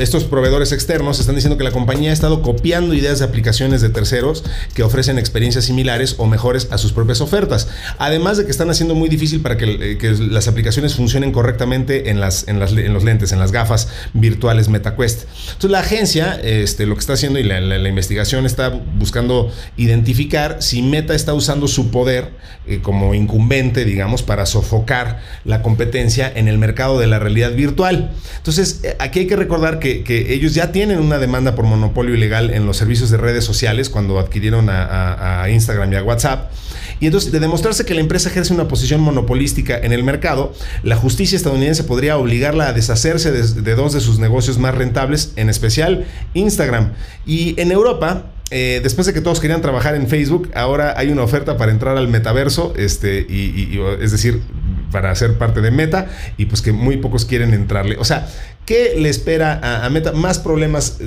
estos 0.00 0.24
proveedores 0.24 0.72
externos 0.72 1.20
están 1.20 1.36
diciendo 1.36 1.56
que 1.56 1.64
la 1.64 1.70
compañía 1.70 2.10
ha 2.10 2.12
estado 2.12 2.42
copiando 2.42 2.94
ideas 2.94 3.20
de 3.20 3.24
aplicaciones 3.24 3.80
de 3.80 3.88
terceros 3.88 4.44
que 4.74 4.82
ofrecen 4.82 5.18
experiencias 5.18 5.64
similares 5.64 6.16
o 6.18 6.26
mejores 6.26 6.68
a 6.70 6.78
sus 6.78 6.92
propias 6.92 7.20
ofertas. 7.20 7.68
Además 7.98 8.36
de 8.36 8.44
que 8.44 8.50
están 8.50 8.70
haciendo 8.70 8.94
muy 8.94 9.08
difícil 9.08 9.40
para 9.40 9.56
que, 9.56 9.98
eh, 10.00 10.16
las 10.30 10.48
aplicaciones 10.48 10.94
funcionen 10.94 11.32
correctamente 11.32 12.10
en, 12.10 12.20
las, 12.20 12.48
en, 12.48 12.58
los 12.58 13.04
lentes, 13.04 13.32
en 13.32 13.38
las 13.38 13.52
gafas 13.52 13.88
virtuales 14.12 14.68
MetaQuest. 14.68 15.22
Entonces 15.46 15.70
la 15.70 15.80
agencia 15.80 16.40
este, 16.42 16.86
lo 16.86 16.94
que 16.94 17.00
está 17.00 17.12
haciendo 17.12 17.38
y 17.38 17.44
la, 17.44 17.84
investigación 17.84 18.46
está 18.46 18.70
buscando 18.70 19.52
identificar 19.76 20.56
si 20.60 20.82
Meta 20.82 21.14
está 21.14 21.34
usando 21.34 21.68
su 21.68 21.90
poder 21.90 22.32
como 22.82 23.14
incumbente, 23.14 23.84
digamos, 23.84 24.22
para 24.22 24.46
sofocar 24.46 25.20
la 25.44 25.62
competencia 25.62 26.32
en 26.34 26.48
el 26.48 26.58
mercado 26.58 26.98
de 26.98 27.04
de 27.04 27.10
la 27.14 27.20
realidad 27.20 27.52
virtual. 27.54 28.12
Entonces, 28.36 28.80
eh, 28.82 28.96
aquí 28.98 29.20
hay 29.20 29.26
que 29.26 29.36
recordar 29.36 29.78
que, 29.78 30.04
ellos 30.34 30.54
ya 30.54 30.72
tienen 30.72 30.98
una 30.98 31.18
demanda 31.18 31.54
por 31.54 31.64
monopolio 31.64 32.14
ilegal 32.14 32.50
en 32.50 32.66
los 32.66 32.76
servicios 32.76 33.10
de 33.10 33.16
redes 33.16 33.44
sociales 33.44 33.88
cuando 33.88 34.18
adquirieron 34.18 34.68
a, 34.70 35.46
Instagram 35.50 35.92
y 35.92 35.96
a 35.96 36.02
WhatsApp. 36.02 36.50
Y 37.00 37.06
entonces, 37.06 37.32
de 37.32 37.40
demostrarse 37.40 37.84
que 37.84 37.94
la 37.94 38.00
empresa 38.00 38.28
ejerce 38.28 38.52
una 38.52 38.68
posición 38.68 39.00
monopolística 39.00 39.78
en 39.78 39.92
el 39.92 40.04
mercado, 40.04 40.52
la 40.82 40.96
justicia 40.96 41.36
estadounidense 41.36 41.84
podría 41.84 42.16
obligarla 42.16 42.68
a 42.68 42.72
deshacerse 42.72 43.32
de 43.32 43.74
dos 43.74 43.92
de 43.92 44.00
sus 44.00 44.18
negocios 44.18 44.58
más 44.58 44.74
rentables, 44.74 45.32
en 45.36 45.50
especial 45.50 46.06
Instagram. 46.34 46.92
Y 47.26 47.60
en 47.60 47.72
Europa, 47.72 48.26
eh, 48.50 48.80
después 48.82 49.06
de 49.06 49.12
que 49.12 49.20
todos 49.20 49.40
querían 49.40 49.62
trabajar 49.62 49.94
en 49.94 50.06
Facebook, 50.06 50.50
ahora 50.54 50.94
hay 50.96 51.10
una 51.10 51.22
oferta 51.22 51.56
para 51.56 51.72
entrar 51.72 51.96
al 51.96 52.08
metaverso, 52.08 52.74
este, 52.76 53.26
y, 53.28 53.80
es 54.00 54.12
decir, 54.12 54.42
para 54.94 55.12
ser 55.16 55.36
parte 55.38 55.60
de 55.60 55.72
Meta, 55.72 56.06
y 56.36 56.44
pues 56.46 56.62
que 56.62 56.70
muy 56.70 56.98
pocos 56.98 57.24
quieren 57.24 57.52
entrarle. 57.52 57.96
O 57.98 58.04
sea, 58.04 58.28
¿qué 58.66 58.94
le 58.98 59.08
espera 59.08 59.84
a, 59.84 59.88
Meta? 59.90 60.12
Más 60.12 60.38
problemas 60.38 60.98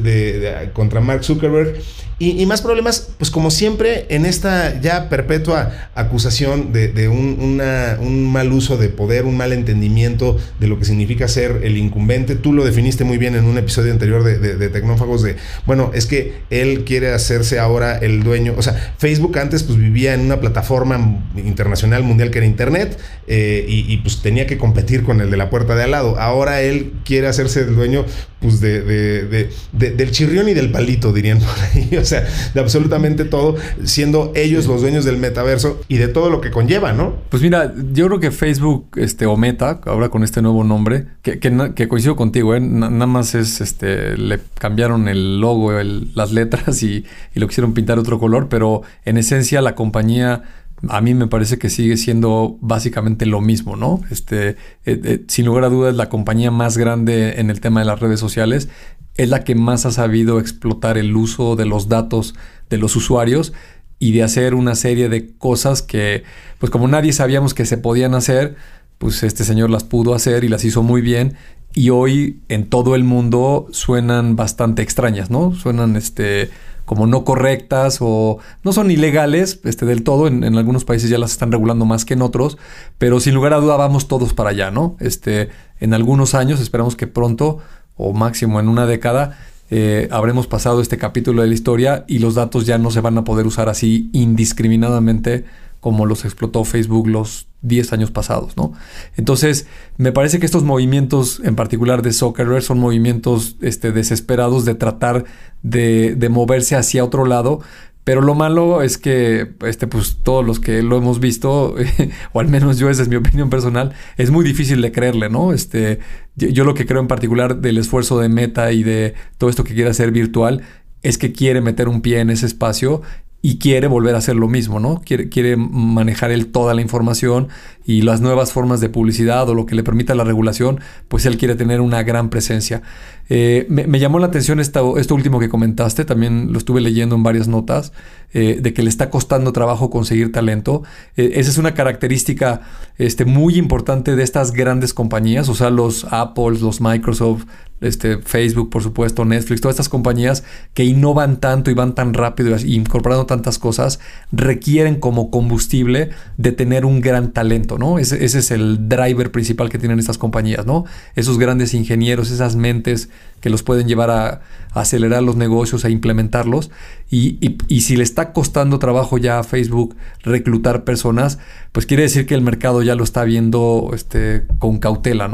contra 0.74 1.02
Mark 1.02 1.24
Zuckerberg 1.24 1.76
y, 2.20 2.44
más 2.48 2.64
problemas, 2.64 3.10
pues 3.20 3.30
como 3.30 3.52
siempre, 3.52 4.08
en 4.10 4.26
esta 4.26 4.82
ya 4.82 5.08
perpetua 5.08 5.90
acusación 5.94 6.74
de, 6.74 7.08
un, 7.08 8.32
mal 8.32 8.52
uso 8.52 8.76
de 8.76 8.90
poder, 8.90 9.26
un 9.26 9.38
mal 9.38 9.54
entendimiento 9.54 10.36
de 10.60 10.68
lo 10.68 10.80
que 10.80 10.86
significa 10.86 11.28
ser 11.28 11.62
el 11.64 11.78
incumbente. 11.78 12.36
Tú 12.36 12.54
lo 12.54 12.66
definiste 12.66 13.04
muy 13.04 13.20
bien 13.20 13.36
en 13.36 13.46
un 13.46 13.60
episodio 13.60 13.92
anterior 13.92 14.24
de, 14.24 14.70
Tecnófagos 14.70 15.22
de, 15.22 15.36
bueno, 15.68 15.92
es 15.94 16.08
que 16.08 16.40
él 16.50 16.86
quiere 16.86 17.14
hacerse 17.14 17.60
ahora 17.60 17.96
el 18.00 18.24
dueño. 18.24 18.56
O 18.58 18.64
sea, 18.64 18.96
Facebook 18.98 19.38
antes 19.38 19.62
pues 19.62 19.78
vivía 19.78 20.16
en 20.16 20.22
una 20.22 20.40
plataforma 20.40 21.22
internacional 21.36 22.02
mundial 22.02 22.32
que 22.32 22.40
era 22.40 22.48
Internet 22.48 22.98
eh, 23.28 23.64
y, 23.68 23.94
y, 23.94 23.98
pues 23.98 24.24
tenía 24.24 24.48
que 24.48 24.58
competir 24.58 25.04
con 25.04 25.22
el 25.22 25.30
de 25.30 25.38
la 25.38 25.52
puerta 25.52 25.76
de 25.76 25.84
al 25.84 25.92
lado. 25.92 26.20
Ahora 26.20 26.62
él 26.62 26.94
quiere 27.06 27.28
hacerse 27.48 27.70
el 27.70 27.76
dueño 27.76 28.06
pues 28.40 28.62
de, 28.62 29.50
del 29.72 30.12
chirrión 30.12 30.48
y 30.48 30.54
del 30.54 30.72
palito, 30.72 31.12
dirían 31.12 31.40
por 31.40 31.50
ahí. 31.50 31.98
O 31.98 32.06
sea, 32.06 32.26
de 32.54 32.60
absolutamente 32.60 33.26
todo, 33.26 33.56
siendo 33.84 34.32
ellos 34.36 34.68
los 34.68 34.82
dueños 34.82 35.04
del 35.04 35.18
metaverso 35.18 35.82
y 35.88 35.98
de 35.98 36.08
todo 36.08 36.30
lo 36.30 36.42
que 36.42 36.52
conlleva, 36.52 36.94
¿no? 36.94 37.16
Pues 37.30 37.42
mira, 37.42 37.74
yo 37.94 38.08
creo 38.08 38.20
que 38.20 38.32
Facebook, 38.32 38.88
este, 38.96 39.26
o 39.26 39.36
Meta, 39.36 39.82
ahora 39.86 40.10
con 40.10 40.24
este 40.24 40.42
nuevo 40.42 40.64
nombre, 40.64 41.08
que, 41.24 41.40
que, 41.40 41.88
coincido 41.88 42.16
contigo, 42.16 42.56
¿eh? 42.56 42.60
nada 42.60 43.08
más 43.08 43.36
es, 43.36 43.62
este, 43.62 44.18
le 44.18 44.40
cambiaron 44.60 45.08
el 45.08 45.40
logo, 45.42 45.72
las 46.14 46.32
letras 46.32 46.84
y, 46.84 47.06
y 47.34 47.40
lo 47.40 47.48
quisieron 47.48 47.74
pintar 47.74 47.98
otro 47.98 48.20
color, 48.20 48.48
pero 48.50 48.84
en 49.06 49.18
esencia 49.18 49.62
la 49.62 49.76
compañía 49.76 50.44
a 50.90 51.02
mí 51.02 51.14
me 51.14 51.28
parece 51.28 51.58
que 51.58 51.70
sigue 51.70 51.98
siendo 51.98 52.58
básicamente 52.62 53.26
lo 53.26 53.42
mismo, 53.42 53.76
¿no? 53.76 54.02
Este, 54.12 54.50
eh, 54.50 54.56
eh, 54.86 55.24
sin 55.28 55.46
lugar 55.46 55.64
a 55.64 55.70
dudas, 55.70 55.96
la 55.96 56.10
compañía 56.10 56.52
más 56.52 56.78
grande 56.78 57.40
en 57.40 57.50
el 57.50 57.62
tema 57.62 57.80
de 57.80 57.88
las 57.88 58.00
redes 58.00 58.20
sociales 58.20 58.70
es 59.16 59.30
la 59.30 59.44
que 59.44 59.56
más 59.56 59.86
ha 59.86 59.92
sabido 59.92 60.40
explotar 60.40 60.98
el 60.98 61.16
uso 61.16 61.56
de 61.56 61.66
los 61.66 61.90
datos 61.90 62.36
de 62.70 62.78
los 62.78 62.96
usuarios 62.96 63.54
y 64.00 64.12
de 64.12 64.22
hacer 64.22 64.54
una 64.54 64.76
serie 64.76 65.10
de 65.10 65.36
cosas 65.38 65.82
que, 65.82 66.24
pues 66.60 66.70
como 66.70 66.88
nadie 66.88 67.14
sabíamos 67.14 67.56
que 67.56 67.66
se 67.66 67.80
podían 67.80 68.14
hacer, 68.14 68.56
pues 69.00 69.24
este 69.24 69.44
señor 69.44 69.72
las 69.72 69.84
pudo 69.84 70.14
hacer 70.14 70.44
y 70.44 70.50
las 70.50 70.64
hizo 70.64 70.84
muy 70.84 71.02
bien 71.02 71.36
y 71.74 71.90
hoy 71.90 72.42
en 72.50 72.70
todo 72.70 72.96
el 72.96 73.04
mundo 73.04 73.68
suenan 73.72 74.36
bastante 74.36 74.84
extrañas, 74.84 75.30
¿no? 75.32 75.54
Suenan 75.54 75.96
este 75.96 76.50
como 76.88 77.06
no 77.06 77.26
correctas 77.26 77.98
o 78.00 78.40
no 78.64 78.72
son 78.72 78.90
ilegales 78.90 79.60
este, 79.66 79.86
del 79.86 80.04
todo. 80.04 80.26
En, 80.28 80.58
algunos 80.58 80.86
países 80.86 81.10
ya 81.10 81.18
las 81.18 81.32
están 81.32 81.52
regulando 81.52 81.84
más 81.84 82.06
que 82.06 82.14
en 82.14 82.22
otros, 82.22 82.58
pero 82.98 83.20
sin 83.20 83.36
lugar 83.36 83.54
a 83.54 83.58
duda 83.58 83.76
vamos 83.76 84.08
todos 84.08 84.34
para 84.34 84.52
allá, 84.52 84.72
¿no? 84.72 84.96
Este, 85.02 85.50
en 85.82 85.94
algunos 85.94 86.34
años, 86.34 86.62
esperamos 86.62 86.96
que 86.96 87.06
pronto 87.06 87.58
o 87.98 88.14
máximo 88.14 88.62
en 88.62 88.70
una 88.70 88.86
década, 88.86 89.38
eh, 89.70 90.08
habremos 90.12 90.48
pasado 90.48 90.80
este 90.80 90.98
capítulo 90.98 91.42
de 91.42 91.50
la 91.50 91.54
historia 91.54 92.06
y 92.08 92.20
los 92.20 92.36
datos 92.36 92.66
ya 92.66 92.78
no 92.78 92.90
se 92.90 93.02
van 93.02 93.18
a 93.18 93.26
poder 93.26 93.46
usar 93.48 93.68
así 93.68 94.10
indiscriminadamente 94.14 95.44
como 95.80 96.06
los 96.06 96.26
explotó 96.26 96.64
Facebook 96.66 97.08
los 97.08 97.48
10 97.62 97.94
años 97.94 98.12
pasados, 98.12 98.56
¿no? 98.58 98.74
Entonces, 99.16 99.68
me 99.98 100.12
parece 100.12 100.40
que 100.40 100.46
estos 100.46 100.64
movimientos, 100.64 101.42
en 101.44 101.56
particular 101.56 102.02
de 102.02 102.14
Zuckerberg, 102.14 102.62
son 102.62 102.80
movimientos 102.80 103.58
este, 103.62 103.92
desesperados 103.92 104.66
de 104.66 104.76
tratar 104.76 105.26
de, 105.64 106.16
de, 106.16 106.30
moverse 106.30 106.76
hacia 106.76 107.04
otro 107.04 107.26
lado. 107.26 107.62
Pero 108.04 108.22
lo 108.22 108.36
malo 108.36 108.84
es 108.84 108.98
que, 108.98 109.54
este, 109.66 109.86
pues 109.86 110.20
todos 110.24 110.46
los 110.46 110.62
que 110.62 110.82
lo 110.82 110.98
hemos 110.98 111.20
visto, 111.20 111.76
o 112.32 112.40
al 112.40 112.48
menos 112.48 112.78
yo, 112.78 112.90
esa 112.90 113.02
es 113.02 113.10
mi 113.10 113.18
opinión 113.18 113.50
personal, 113.50 113.94
es 114.18 114.32
muy 114.32 114.46
difícil 114.46 114.82
de 114.82 114.92
creerle, 114.92 115.30
¿no? 115.30 115.52
Este, 115.52 116.00
yo, 116.36 116.48
yo 116.48 116.64
lo 116.64 116.74
que 116.74 116.86
creo 116.86 117.02
en 117.02 117.08
particular 117.08 117.58
del 117.58 117.78
esfuerzo 117.78 118.20
de 118.20 118.30
Meta 118.30 118.72
y 118.72 118.84
de 118.84 119.14
todo 119.38 119.50
esto 119.50 119.66
que 119.66 119.74
quiere 119.74 119.90
hacer 119.90 120.12
virtual 120.12 120.62
es 121.04 121.18
que 121.18 121.32
quiere 121.32 121.62
meter 121.62 121.90
un 121.90 122.02
pie 122.02 122.20
en 122.20 122.30
ese 122.30 122.46
espacio 122.46 123.02
y 123.48 123.60
quiere 123.60 123.88
volver 123.88 124.14
a 124.14 124.18
hacer 124.18 124.36
lo 124.36 124.50
mismo, 124.50 124.82
¿no? 124.82 125.00
Quiere, 125.06 125.30
quiere 125.30 125.56
manejar 125.56 126.32
él 126.32 126.48
toda 126.48 126.74
la 126.74 126.82
información 126.82 127.48
y 127.88 128.02
las 128.02 128.20
nuevas 128.20 128.52
formas 128.52 128.82
de 128.82 128.90
publicidad 128.90 129.50
o 129.50 129.56
lo 129.56 129.66
que 129.66 129.74
le 129.74 129.82
permita 129.82 130.14
la 130.14 130.26
regulación, 130.26 130.82
pues 131.08 131.26
él 131.26 131.38
quiere 131.38 131.56
tener 131.56 131.80
una 131.80 132.04
gran 132.04 132.30
presencia. 132.30 132.84
Eh, 133.30 133.66
me, 133.70 134.00
llamó 134.00 134.20
la 134.20 134.28
atención 134.28 134.60
esto, 134.60 134.94
último 135.12 135.40
que 135.40 135.50
comentaste, 135.50 136.06
también 136.06 136.52
lo 136.52 136.58
estuve 136.58 136.82
leyendo 136.82 137.16
en 137.16 137.24
varias 137.24 137.48
notas, 137.48 137.94
eh, 138.34 138.60
de 138.62 138.74
que 138.74 138.84
le 138.84 138.90
está 138.90 139.10
costando 139.10 139.54
trabajo 139.54 139.90
conseguir 139.90 140.32
talento. 140.34 140.84
Eh, 141.16 141.32
esa 141.36 141.50
es 141.50 141.58
una 141.58 141.74
característica 141.74 142.62
este, 142.98 143.24
muy 143.26 143.56
importante 143.56 144.16
de 144.16 144.24
estas 144.24 144.52
grandes 144.52 144.94
compañías, 144.94 145.48
o 145.48 145.56
sea, 145.56 145.70
los 145.70 146.06
Apple, 146.12 146.60
los 146.60 146.82
Microsoft, 146.82 147.46
este, 147.80 148.18
Facebook, 148.18 148.70
por 148.70 148.82
supuesto, 148.82 149.24
Netflix, 149.24 149.62
todas 149.62 149.76
estas 149.76 149.90
compañías 149.90 150.44
que 150.74 150.84
innovan 150.84 151.40
tanto 151.40 151.70
y 151.70 151.76
van 151.76 151.94
tan 151.94 152.14
rápido 152.14 152.56
y 152.58 152.76
incorporando 152.76 153.26
tantas 153.26 153.60
cosas, 153.60 154.00
requieren 154.32 155.00
como 155.00 155.30
combustible 155.30 156.10
de 156.38 156.52
tener 156.52 156.86
un 156.86 157.02
gran 157.02 157.34
talento, 157.34 157.77
¿no? 157.78 158.00
Ese, 158.00 158.24
es 158.24 158.52
el 158.52 158.90
driver 158.90 159.32
principal 159.32 159.70
que 159.70 159.78
tienen 159.78 160.00
estas 160.00 160.18
compañías, 160.18 160.66
¿no? 160.66 160.86
Esos 161.16 161.38
grandes 161.38 161.74
ingenieros, 161.74 162.32
esas 162.32 162.56
mentes 162.56 163.10
que 163.42 163.50
los 163.50 163.64
pueden 163.64 163.88
llevar 163.88 164.10
a, 164.10 164.42
acelerar 164.74 165.24
los 165.24 165.36
negocios, 165.36 165.86
a 165.86 165.90
implementarlos. 165.90 166.70
Y, 167.10 167.58
si 167.82 167.96
le 167.96 168.04
está 168.04 168.34
costando 168.34 168.80
trabajo 168.80 169.18
ya 169.18 169.40
a 169.40 169.44
Facebook 169.44 169.96
reclutar 170.24 170.84
personas, 170.84 171.40
pues 171.72 171.86
quiere 171.86 172.04
decir 172.04 172.26
que 172.26 172.36
el 172.36 172.42
mercado 172.42 172.84
ya 172.84 172.96
lo 172.96 173.04
está 173.04 173.24
viendo 173.24 173.92
este, 173.94 174.44
con 174.60 174.80
cautela. 174.80 175.30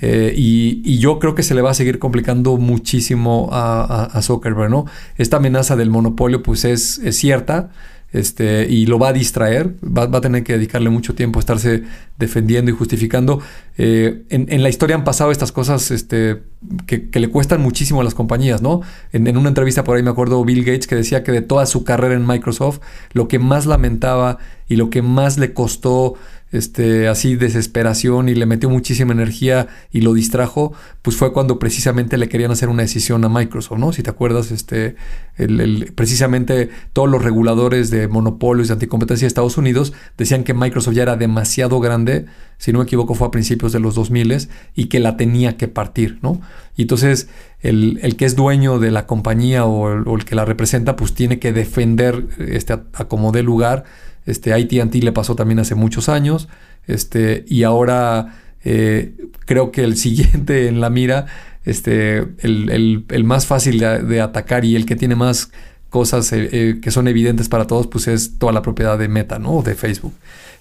Eh, 0.00 0.34
y, 0.36 0.98
yo 0.98 1.18
creo 1.18 1.34
que 1.34 1.42
se 1.42 1.54
le 1.54 1.62
va 1.62 1.70
a 1.70 1.74
seguir 1.74 1.98
complicando 1.98 2.56
muchísimo 2.56 3.48
a, 3.52 4.20
Zuckerberg, 4.22 4.70
¿no? 4.70 4.86
Esta 5.16 5.36
amenaza 5.36 5.76
del 5.76 5.90
monopolio 5.90 6.42
pues 6.42 6.64
es, 6.64 6.98
es 6.98 7.16
cierta 7.16 7.70
este, 8.12 8.66
y 8.68 8.86
lo 8.86 8.98
va 8.98 9.08
a 9.08 9.12
distraer, 9.12 9.74
va, 9.82 10.04
a 10.04 10.20
tener 10.20 10.44
que 10.44 10.52
dedicarle 10.52 10.90
mucho 10.90 11.14
tiempo 11.14 11.38
a 11.38 11.40
estarse 11.40 11.82
defendiendo 12.18 12.70
y 12.70 12.74
justificando. 12.74 13.40
Eh, 13.78 14.24
en, 14.28 14.62
la 14.62 14.68
historia 14.68 14.96
han 14.96 15.04
pasado 15.04 15.30
estas 15.30 15.50
cosas 15.50 15.90
este, 15.90 16.42
que, 16.86 17.08
le 17.12 17.28
cuestan 17.28 17.62
muchísimo 17.62 18.02
a 18.02 18.04
las 18.04 18.14
compañías, 18.14 18.60
¿no? 18.60 18.82
En, 19.12 19.26
en, 19.26 19.36
una 19.36 19.48
entrevista 19.48 19.82
por 19.82 19.96
ahí 19.96 20.02
me 20.02 20.10
acuerdo 20.10 20.44
Bill 20.44 20.64
Gates 20.64 20.86
que 20.86 20.94
decía 20.94 21.24
que 21.24 21.32
de 21.32 21.42
toda 21.42 21.64
su 21.66 21.84
carrera 21.84 22.14
en 22.14 22.26
Microsoft, 22.26 22.80
lo 23.12 23.28
que 23.28 23.38
más 23.38 23.66
lamentaba 23.66 24.38
y 24.68 24.76
lo 24.76 24.90
que 24.90 25.02
más 25.02 25.38
le 25.38 25.54
costó 25.54 26.14
este, 26.52 27.08
así 27.08 27.34
desesperación 27.34 28.28
y 28.28 28.34
le 28.34 28.46
metió 28.46 28.68
muchísima 28.68 29.12
energía 29.12 29.68
y 29.90 30.02
lo 30.02 30.12
distrajo, 30.12 30.74
pues 31.00 31.16
fue 31.16 31.32
cuando 31.32 31.58
precisamente 31.58 32.18
le 32.18 32.28
querían 32.28 32.50
hacer 32.50 32.68
una 32.68 32.82
decisión 32.82 33.24
a 33.24 33.30
Microsoft, 33.30 33.78
¿no? 33.78 33.92
Si 33.92 34.02
te 34.02 34.10
acuerdas, 34.10 34.52
este, 34.52 34.96
el, 35.36 35.92
precisamente 35.94 36.68
todos 36.92 37.08
los 37.08 37.24
reguladores 37.24 37.90
de 37.90 38.06
monopolios 38.06 38.68
de 38.68 38.74
anticompetencia 38.74 39.24
de 39.24 39.28
Estados 39.28 39.56
Unidos 39.56 39.94
decían 40.18 40.44
que 40.44 40.52
Microsoft 40.52 40.94
ya 40.94 41.02
era 41.02 41.16
demasiado 41.16 41.80
grande, 41.80 42.26
si 42.58 42.72
no 42.72 42.78
me 42.78 42.84
equivoco 42.84 43.14
fue 43.14 43.28
a 43.28 43.30
principios 43.30 43.72
de 43.72 43.80
los 43.80 43.94
2000 43.94 44.22
y 44.74 44.84
que 44.86 45.00
la 45.00 45.16
tenía 45.16 45.56
que 45.56 45.68
partir, 45.68 46.18
¿no? 46.22 46.40
Y 46.76 46.82
entonces 46.82 47.28
el, 47.60 48.16
que 48.16 48.24
es 48.24 48.36
dueño 48.36 48.78
de 48.78 48.90
la 48.90 49.06
compañía 49.06 49.64
o 49.64 49.92
el, 49.92 50.06
o 50.06 50.16
el, 50.16 50.24
que 50.24 50.34
la 50.34 50.44
representa, 50.44 50.96
pues 50.96 51.14
tiene 51.14 51.38
que 51.38 51.52
defender 51.52 52.26
este, 52.38 52.74
a, 52.74 52.82
a 52.92 53.06
como 53.06 53.32
dé 53.32 53.42
lugar 53.42 53.84
este, 54.26 54.52
ATT 54.52 54.94
le 54.96 55.12
pasó 55.12 55.34
también 55.34 55.58
hace 55.58 55.74
muchos 55.74 56.08
años. 56.08 56.48
Este, 56.86 57.44
y 57.46 57.62
ahora 57.62 58.34
eh, 58.64 59.14
creo 59.46 59.70
que 59.70 59.84
el 59.84 59.96
siguiente 59.96 60.68
en 60.68 60.80
la 60.80 60.90
mira, 60.90 61.26
este, 61.64 62.26
el, 62.38 63.24
más 63.24 63.46
fácil 63.46 63.78
de, 63.78 64.20
atacar 64.20 64.64
y 64.64 64.76
el 64.76 64.86
que 64.86 64.96
tiene 64.96 65.14
más 65.14 65.50
cosas 65.90 66.32
eh, 66.32 66.48
eh, 66.52 66.78
que 66.80 66.90
son 66.90 67.06
evidentes 67.06 67.48
para 67.48 67.66
todos, 67.66 67.86
pues 67.86 68.08
es 68.08 68.38
toda 68.38 68.52
la 68.52 68.62
propiedad 68.62 68.98
de 68.98 69.08
Meta, 69.08 69.38
¿no? 69.38 69.62
De 69.62 69.74
Facebook. 69.74 70.14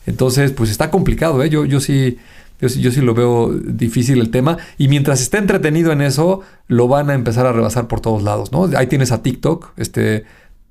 Entonces, 0.06 0.52
pues 0.52 0.70
está 0.70 0.92
complicado, 0.92 1.44
¿eh? 1.44 1.50
Yo, 1.50 1.66
yo 1.66 1.80
sí. 1.80 2.18
Yo, 2.60 2.68
yo, 2.68 2.92
sí 2.92 3.02
lo 3.02 3.16
veo 3.16 3.50
difícil 3.52 4.20
el 4.20 4.30
tema. 4.30 4.60
Y 4.78 4.88
mientras 4.88 5.20
esté 5.20 5.40
entretenido 5.40 5.92
en 5.92 6.02
eso, 6.02 6.42
lo 6.68 6.88
van 6.88 7.10
a 7.10 7.16
empezar 7.16 7.48
a 7.48 7.54
rebasar 7.54 7.88
por 7.88 8.02
todos 8.02 8.22
lados, 8.22 8.52
¿no? 8.52 8.70
Ahí 8.78 8.86
tienes 8.86 9.12
a 9.12 9.24
TikTok, 9.24 9.72
este, 9.78 10.26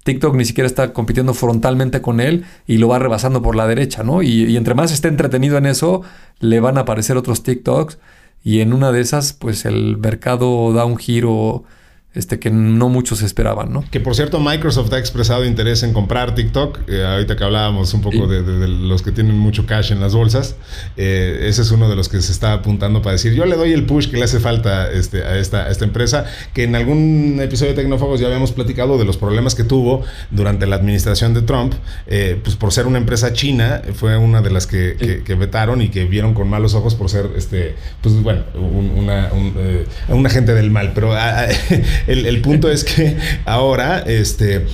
TikTok 0.05 0.35
ni 0.35 0.45
siquiera 0.45 0.67
está 0.67 0.93
compitiendo 0.93 1.35
frontalmente 1.35 2.01
con 2.01 2.21
él 2.21 2.45
y 2.67 2.79
lo 2.79 2.89
va 2.89 2.99
rebasando 2.99 3.43
por 3.43 3.57
la 3.57 3.67
derecha, 3.67 4.03
¿no? 4.03 4.23
Y, 4.23 4.57
entre 4.57 4.75
más 4.75 4.93
esté 4.93 5.09
entretenido 5.09 5.59
en 5.59 5.67
eso, 5.67 6.03
le 6.39 6.61
van 6.61 6.79
a 6.79 6.83
aparecer 6.83 7.17
otros 7.17 7.43
TikToks 7.43 7.99
y 8.43 8.61
en 8.61 8.73
una 8.73 8.93
de 8.93 9.01
esas, 9.01 9.33
pues 9.33 9.67
el 9.67 9.99
mercado 9.99 10.73
da 10.73 10.85
un 10.85 10.97
giro 10.97 11.65
este, 12.13 12.41
que 12.41 12.51
no 12.51 12.89
muchos 12.89 13.23
esperaban, 13.23 13.73
¿no? 13.73 13.85
Que 13.89 14.01
por 14.01 14.17
cierto, 14.17 14.41
Microsoft 14.41 14.93
ha 14.93 14.99
expresado 14.99 15.45
interés 15.45 15.85
en 15.85 15.93
comprar 15.93 16.35
TikTok. 16.35 16.81
Eh, 16.89 17.05
ahorita 17.05 17.37
que 17.37 17.45
hablábamos 17.45 17.95
un 17.95 18.01
poco 18.01 18.27
de, 18.27 18.43
los 18.67 19.03
que 19.03 19.13
tienen 19.13 19.39
mucho 19.39 19.65
cash 19.65 19.93
en 19.93 20.01
las 20.01 20.13
bolsas, 20.13 20.57
eh, 20.97 21.43
ese 21.43 21.63
es 21.63 21.71
uno 21.71 21.89
de 21.89 21.95
los 21.95 22.09
que 22.09 22.21
se 22.21 22.33
está 22.33 22.53
apuntando 22.53 23.01
para 23.01 23.13
decir, 23.13 23.33
yo 23.35 23.47
le 23.47 23.57
doy 23.57 23.73
el 23.73 23.87
push 23.87 24.11
que 24.11 24.17
le 24.17 24.25
hace 24.25 24.41
falta 24.41 24.91
este, 24.91 25.23
a, 25.23 25.39
esta, 25.39 25.71
esta 25.71 25.85
empresa, 25.85 26.25
que 26.53 26.65
en 26.65 26.75
algún 26.75 27.39
episodio 27.41 27.75
de 27.75 27.83
Tecnófagos 27.83 28.19
ya 28.19 28.27
habíamos 28.27 28.51
platicado 28.51 28.99
de 28.99 29.05
los 29.05 29.17
problemas 29.17 29.55
que 29.55 29.63
tuvo 29.63 30.03
durante 30.33 30.67
la 30.67 30.77
administración 30.77 31.33
de 31.33 31.43
Trump, 31.43 31.75
eh, 32.09 32.41
pues 32.43 32.57
por 32.57 32.73
ser 32.73 32.89
una 32.89 32.99
empresa 32.99 33.33
china, 33.33 33.83
fue 33.95 34.17
una 34.17 34.43
de 34.43 34.51
las 34.51 34.67
que, 34.67 35.23
vetaron 35.39 35.81
y 35.81 35.91
que 35.91 36.07
vieron 36.07 36.35
con 36.35 36.49
malos 36.49 36.75
ojos 36.75 36.97
por 36.97 37.09
ser, 37.09 37.31
este, 37.37 37.77
pues 38.03 38.21
bueno, 38.21 38.43
un, 38.55 39.09
un 40.09 40.27
agente 40.27 40.55
del 40.55 40.73
mal, 40.73 40.91
pero... 40.93 41.15
Ah, 41.15 41.47
ah, 41.47 41.81
el, 42.07 42.41
punto 42.41 42.71
es 42.71 42.85
que 42.85 43.17
ahora, 43.45 44.01
este, 44.01 44.67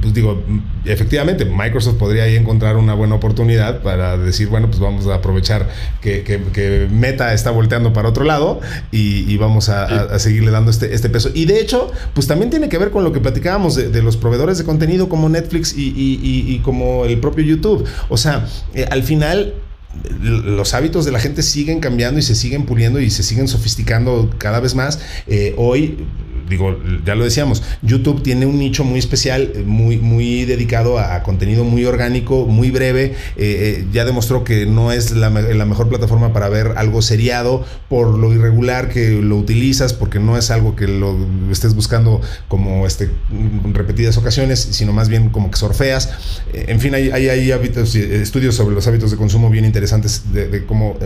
pues 0.00 0.14
digo, 0.14 0.42
efectivamente, 0.84 1.44
Microsoft 1.44 1.96
podría 1.96 2.24
ahí 2.24 2.36
encontrar 2.36 2.76
una 2.76 2.94
buena 2.94 3.14
oportunidad 3.14 3.82
para 3.82 4.16
decir, 4.16 4.48
bueno, 4.48 4.68
pues 4.68 4.80
vamos 4.80 5.06
a 5.06 5.14
aprovechar 5.14 5.68
que, 6.00 6.88
Meta 6.90 7.32
está 7.32 7.50
volteando 7.50 7.92
para 7.92 8.08
otro 8.08 8.24
lado 8.24 8.60
y, 8.90 9.36
vamos 9.36 9.68
a, 9.68 10.18
seguirle 10.18 10.50
dando 10.50 10.70
este, 10.70 10.94
este 10.94 11.08
peso. 11.08 11.30
Y 11.34 11.46
de 11.46 11.60
hecho, 11.60 11.90
pues 12.14 12.26
también 12.26 12.50
tiene 12.50 12.68
que 12.68 12.78
ver 12.78 12.90
con 12.90 13.04
lo 13.04 13.12
que 13.12 13.20
platicábamos 13.20 13.74
de, 13.74 14.02
los 14.02 14.16
proveedores 14.16 14.58
de 14.58 14.64
contenido 14.64 15.08
como 15.08 15.28
Netflix 15.28 15.74
y, 15.76 16.60
como 16.64 17.04
el 17.04 17.18
propio 17.18 17.44
YouTube. 17.44 17.84
O 18.08 18.16
sea, 18.16 18.46
eh, 18.74 18.86
al 18.90 19.02
final 19.02 19.54
los 20.22 20.74
hábitos 20.74 21.04
de 21.04 21.12
la 21.12 21.20
gente 21.20 21.42
siguen 21.42 21.80
cambiando 21.80 22.18
y 22.18 22.22
se 22.22 22.34
siguen 22.34 22.64
puliendo 22.64 22.98
y 23.00 23.10
se 23.10 23.22
siguen 23.22 23.48
sofisticando 23.48 24.30
cada 24.38 24.60
vez 24.60 24.74
más. 24.74 25.00
Eh, 25.26 25.54
hoy 25.56 25.98
digo, 26.52 26.78
ya 27.04 27.14
lo 27.14 27.24
decíamos, 27.24 27.62
YouTube 27.82 28.22
tiene 28.22 28.46
un 28.46 28.58
nicho 28.58 28.84
muy 28.84 28.98
especial, 28.98 29.64
muy, 29.66 29.98
muy 29.98 30.44
dedicado 30.44 30.98
a, 30.98 31.22
contenido 31.22 31.64
muy 31.64 31.84
orgánico, 31.84 32.46
muy 32.46 32.70
breve. 32.70 33.04
Eh, 33.04 33.14
eh, 33.36 33.86
ya 33.92 34.04
demostró 34.04 34.44
que 34.44 34.66
no 34.66 34.92
es 34.92 35.12
la, 35.12 35.30
mejor 35.30 35.88
plataforma 35.88 36.32
para 36.32 36.48
ver 36.48 36.74
algo 36.76 37.00
seriado 37.02 37.64
por 37.88 38.18
lo 38.18 38.32
irregular 38.32 38.90
que 38.90 39.10
lo 39.10 39.36
utilizas, 39.36 39.92
porque 39.94 40.18
no 40.18 40.36
es 40.36 40.50
algo 40.50 40.76
que 40.76 40.86
lo 40.86 41.16
estés 41.50 41.74
buscando 41.74 42.20
como 42.48 42.86
este, 42.86 43.10
repetidas 43.72 44.16
ocasiones, 44.18 44.60
sino 44.60 44.92
más 44.92 45.08
bien 45.08 45.30
como 45.30 45.50
que 45.50 45.56
sorfeas. 45.56 46.10
Eh, 46.52 46.66
en 46.68 46.80
fin, 46.80 46.94
hay, 46.94 47.10
hay, 47.10 47.50
hábitos, 47.50 47.94
estudios 47.94 48.54
sobre 48.54 48.74
los 48.74 48.86
hábitos 48.86 49.10
de 49.10 49.16
consumo 49.16 49.48
bien 49.48 49.64
interesantes 49.64 50.32
de, 50.32 50.64
cómo 50.66 50.96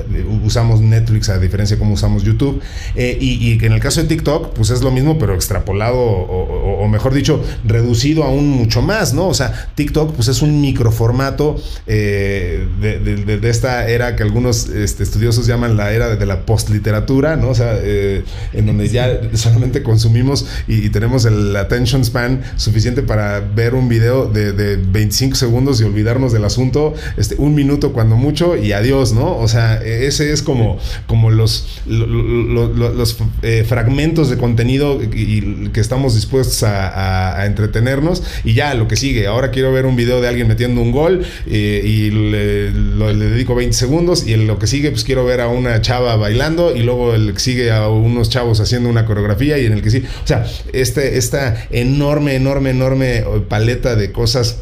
usamos 0.45 0.81
Netflix 0.81 1.29
a 1.29 1.39
diferencia 1.39 1.77
de 1.77 1.79
cómo 1.79 1.95
usamos 1.95 2.25
YouTube. 2.25 2.61
y, 2.97 3.53
y 3.53 3.59
que 3.59 3.67
en 3.67 3.73
el 3.73 3.81
caso 3.81 4.03
de 4.03 4.09
TikTok, 4.09 4.55
pues 4.55 4.71
es 4.71 4.83
lo 4.83 4.91
mismo, 4.91 5.19
pero 5.19 5.36
extrapolado 5.37 5.99
o, 5.99 6.89
mejor 6.89 7.15
dicho, 7.15 7.43
reducido 7.65 8.25
aún 8.25 8.49
mucho 8.49 8.83
más, 8.83 9.15
¿no? 9.15 9.29
O 9.29 9.35
sea, 9.35 9.69
TikTok 9.75 10.15
pues 10.15 10.29
es 10.29 10.43
un 10.43 10.61
microformato 10.61 11.57
eh, 11.87 12.67
de, 12.81 13.49
esta 13.49 13.89
era 13.89 14.17
que 14.17 14.23
algunos 14.23 14.69
este, 14.69 15.03
estudiosos 15.03 15.47
llaman 15.47 15.77
la 15.77 15.93
era 15.93 16.17
de, 16.17 16.27
la 16.27 16.45
postliteratura, 16.45 17.37
¿no? 17.37 17.51
O 17.51 17.55
sea, 17.55 17.79
eh, 17.81 18.25
en 18.53 18.67
donde 18.67 18.89
ya 18.89 19.21
solamente 19.35 19.83
consumimos 19.83 20.47
y, 20.67 20.91
tenemos 20.91 21.25
el 21.27 21.55
attention 21.55 22.05
span 22.05 22.43
suficiente 22.57 23.03
para 23.03 23.41
ver 23.41 23.75
un 23.75 23.89
video 23.89 24.27
de, 24.27 24.77
25 24.77 25.37
segundos 25.37 25.81
y 25.81 25.85
olvidarnos 25.85 26.33
del 26.33 26.45
asunto, 26.45 26.95
este, 27.17 27.35
un 27.39 27.55
minuto 27.55 27.93
cuando 27.93 28.17
mucho 28.17 28.57
y 28.57 28.73
adiós, 28.73 29.13
¿no? 29.13 29.37
O 29.37 29.49
sea, 29.49 29.83
ese 29.83 30.33
es 30.33 30.43
como, 30.43 30.79
como 31.07 31.31
los, 31.31 31.83
los, 31.87 33.17
eh, 33.43 33.65
fragmentos 33.69 34.31
de 34.31 34.39
contenido 34.39 34.99
y 35.17 35.71
que 35.73 35.81
estamos 35.81 36.15
dispuestos 36.15 36.63
a, 36.63 37.45
entretenernos 37.47 38.23
y 38.45 38.55
ya 38.55 38.75
lo 38.75 38.89
que 38.89 38.97
sigue. 38.97 39.27
Ahora 39.27 39.51
quiero 39.51 39.73
ver 39.73 39.87
un 39.87 39.97
video 39.97 40.21
de 40.21 40.29
alguien 40.29 40.49
metiendo 40.49 40.81
un 40.81 40.93
gol 40.93 41.25
eh, 41.47 41.83
y 41.85 42.11
le, 42.11 42.73
dedico 42.73 43.55
20 43.55 43.75
segundos 43.75 44.27
y 44.27 44.35
en 44.35 44.47
lo 44.47 44.59
que 44.59 44.67
sigue 44.67 44.91
pues 44.91 45.05
quiero 45.05 45.25
ver 45.25 45.41
a 45.41 45.49
una 45.49 45.81
chava 45.81 46.17
bailando 46.17 46.75
y 46.75 46.83
luego 46.83 47.15
el 47.15 47.33
que 47.33 47.41
sigue 47.41 47.71
a 47.71 47.89
unos 47.89 48.31
chavos 48.31 48.61
haciendo 48.61 48.89
una 48.89 49.07
coreografía 49.07 49.59
y 49.59 49.67
en 49.67 49.73
el 49.73 49.83
que 49.83 49.91
sigue, 49.91 50.07
o 50.07 50.27
sea, 50.27 50.47
este, 50.73 51.19
esta 51.19 51.67
enorme, 51.71 52.35
enorme, 52.35 52.71
enorme 52.71 53.25
paleta 53.49 53.97
de 53.97 54.13
cosas 54.13 54.59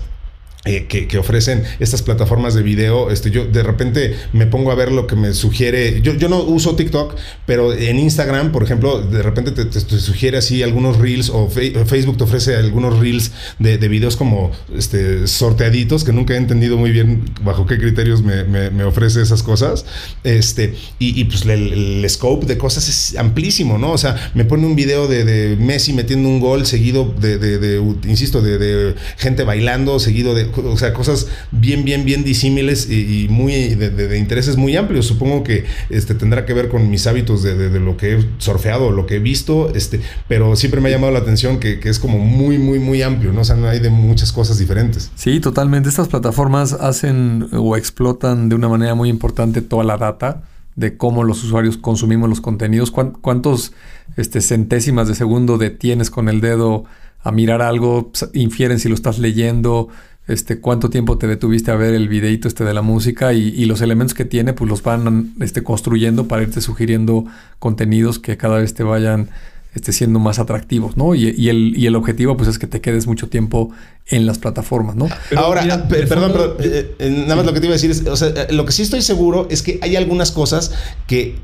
eh, 0.67 0.87
que, 0.87 1.19
ofrecen 1.19 1.63
estas 1.79 2.01
plataformas 2.01 2.55
de 2.55 2.63
video, 2.63 3.11
este, 3.11 3.31
yo 3.31 3.45
de 3.45 3.63
repente 3.63 4.17
me 4.33 4.47
pongo 4.47 4.73
a 4.73 4.75
ver 4.75 4.93
lo 4.93 5.07
que 5.07 5.15
me 5.15 5.35
sugiere. 5.35 6.01
Yo, 6.01 6.15
yo 6.15 6.31
no 6.31 6.43
uso 6.43 6.75
TikTok, 6.75 7.17
pero 7.45 7.75
en 7.75 7.99
Instagram, 7.99 8.51
por 8.51 8.63
ejemplo, 8.63 9.03
de 9.03 9.23
repente 9.23 9.53
te, 9.53 9.81
sugiere 9.81 10.39
así 10.39 10.63
algunos 10.63 10.97
reels 10.97 11.29
o 11.29 11.51
Facebook 11.51 12.17
te 12.17 12.25
ofrece 12.25 12.57
algunos 12.57 12.99
reels 12.99 13.33
de, 13.59 13.77
de, 13.77 13.89
videos 13.89 14.17
como 14.17 14.53
este, 14.75 15.27
sorteaditos 15.27 16.03
que 16.03 16.15
nunca 16.15 16.33
he 16.33 16.39
entendido 16.39 16.79
muy 16.79 16.93
bien 16.93 17.25
bajo 17.43 17.67
qué 17.67 17.77
criterios 17.77 18.23
me, 18.23 18.85
ofrece 18.85 19.21
esas 19.21 19.43
cosas. 19.43 19.85
Este, 20.25 20.75
y, 20.99 21.25
pues 21.25 21.45
el, 21.45 22.07
scope 22.09 22.47
de 22.47 22.57
cosas 22.57 22.89
es 22.89 23.19
amplísimo, 23.19 23.77
¿no? 23.77 23.93
O 23.93 23.99
sea, 23.99 24.33
me 24.35 24.47
pone 24.47 24.67
un 24.67 24.77
video 24.77 25.09
de, 25.09 25.57
Messi 25.61 25.93
metiendo 25.93 26.27
un 26.27 26.41
gol 26.41 26.65
seguido 26.65 27.15
de, 27.21 27.39
de 27.39 27.83
insisto, 28.09 28.41
de 28.41 28.95
gente 29.19 29.45
bailando, 29.45 29.99
seguido 30.01 30.35
de 30.35 30.54
o 30.57 30.77
sea, 30.77 30.93
cosas 30.93 31.29
bien, 31.51 31.85
bien, 31.85 32.05
bien 32.05 32.25
disímiles 32.25 32.89
y, 32.91 33.27
muy 33.29 33.75
de, 33.75 34.19
intereses 34.19 34.57
muy 34.57 34.77
amplios. 34.77 35.07
Supongo 35.07 35.45
que 35.45 35.65
este, 35.91 36.15
tendrá 36.15 36.45
que 36.45 36.55
ver 36.55 36.69
con 36.69 36.91
mis 36.91 37.07
hábitos 37.07 37.43
de, 37.43 37.55
lo 37.81 37.97
que 37.97 38.15
he 38.15 38.25
surfeado, 38.39 38.91
lo 38.91 39.07
que 39.07 39.17
he 39.17 39.19
visto, 39.19 39.73
este, 39.75 40.01
pero 40.29 40.57
siempre 40.57 40.81
me 40.81 40.89
ha 40.89 40.93
llamado 40.93 41.13
la 41.13 41.21
atención 41.21 41.59
que, 41.59 41.81
es 41.85 41.99
como 41.99 42.19
muy, 42.19 42.59
muy, 42.59 42.79
muy 42.79 43.03
amplio, 43.03 43.33
¿no? 43.33 43.43
O 43.43 43.45
sea, 43.45 43.57
hay 43.69 43.81
de 43.81 43.91
muchas 43.91 44.33
cosas 44.33 44.59
diferentes. 44.59 45.11
Sí, 45.15 45.41
totalmente. 45.41 45.89
Estas 45.89 46.09
plataformas 46.09 46.73
hacen 46.73 47.49
o 47.53 47.77
explotan 47.77 48.49
de 48.49 48.55
una 48.55 48.69
manera 48.69 48.95
muy 48.95 49.09
importante 49.09 49.63
toda 49.63 49.85
la 49.85 49.97
data 49.97 50.43
de 50.77 50.97
cómo 50.97 51.23
los 51.25 51.45
usuarios 51.45 51.77
consumimos 51.77 52.29
los 52.29 52.41
contenidos, 52.41 52.91
cuántos 52.91 53.73
este, 54.17 54.41
centésimas 54.41 55.09
de 55.09 55.15
segundo 55.15 55.57
detienes 55.59 56.11
con 56.11 56.29
el 56.29 56.41
dedo 56.41 56.85
a 57.23 57.33
mirar 57.33 57.63
algo, 57.63 58.13
infieren 58.35 58.79
si 58.79 58.89
lo 58.89 58.95
estás 58.95 59.19
leyendo, 59.19 59.89
este, 60.27 60.61
cuánto 60.61 60.91
tiempo 60.91 61.19
te 61.19 61.27
detuviste 61.27 61.71
a 61.71 61.77
ver 61.77 61.95
el 61.95 62.09
videito 62.09 62.49
este 62.49 62.65
de 62.65 62.73
la 62.73 62.83
música 62.83 63.33
y, 63.33 63.65
los 63.67 63.81
elementos 63.81 64.15
que 64.15 64.25
tiene, 64.25 64.53
pues 64.53 64.71
los 64.71 64.83
van 64.83 65.35
este, 65.41 65.63
construyendo 65.63 66.29
para 66.29 66.43
irte 66.43 66.61
sugiriendo 66.61 67.27
contenidos 67.59 68.19
que 68.19 68.37
cada 68.37 68.59
vez 68.59 68.75
te 68.75 68.83
vayan 68.83 69.31
este, 69.75 69.93
siendo 69.93 70.21
más 70.21 70.39
atractivos, 70.39 70.97
¿no? 70.97 71.15
Y, 71.15 71.49
el, 71.49 71.75
y 71.77 71.87
el 71.87 71.97
objetivo, 71.97 72.37
pues, 72.37 72.49
es 72.49 72.59
que 72.59 72.67
te 72.67 72.81
quedes 72.81 73.07
mucho 73.07 73.29
tiempo 73.29 73.71
en 74.07 74.25
las 74.25 74.39
plataformas, 74.39 74.95
¿no? 74.97 75.09
Ahora, 75.37 75.89
perdón, 75.89 76.33
pero 76.33 76.57
eh, 76.61 76.95
eh, 76.99 77.11
nada 77.11 77.37
más 77.37 77.47
lo 77.47 77.53
que 77.53 77.61
te 77.61 77.67
iba 77.67 77.73
a 77.73 77.79
decir 77.79 77.91
es, 77.91 78.07
o 78.07 78.17
sea, 78.17 78.29
eh, 78.29 78.53
lo 78.53 78.65
que 78.65 78.73
sí 78.73 78.83
estoy 78.83 79.03
seguro 79.03 79.49
es 79.51 79.63
que 79.63 79.79
hay 79.83 79.97
algunas 79.97 80.31
cosas 80.31 80.73
que 81.07 81.37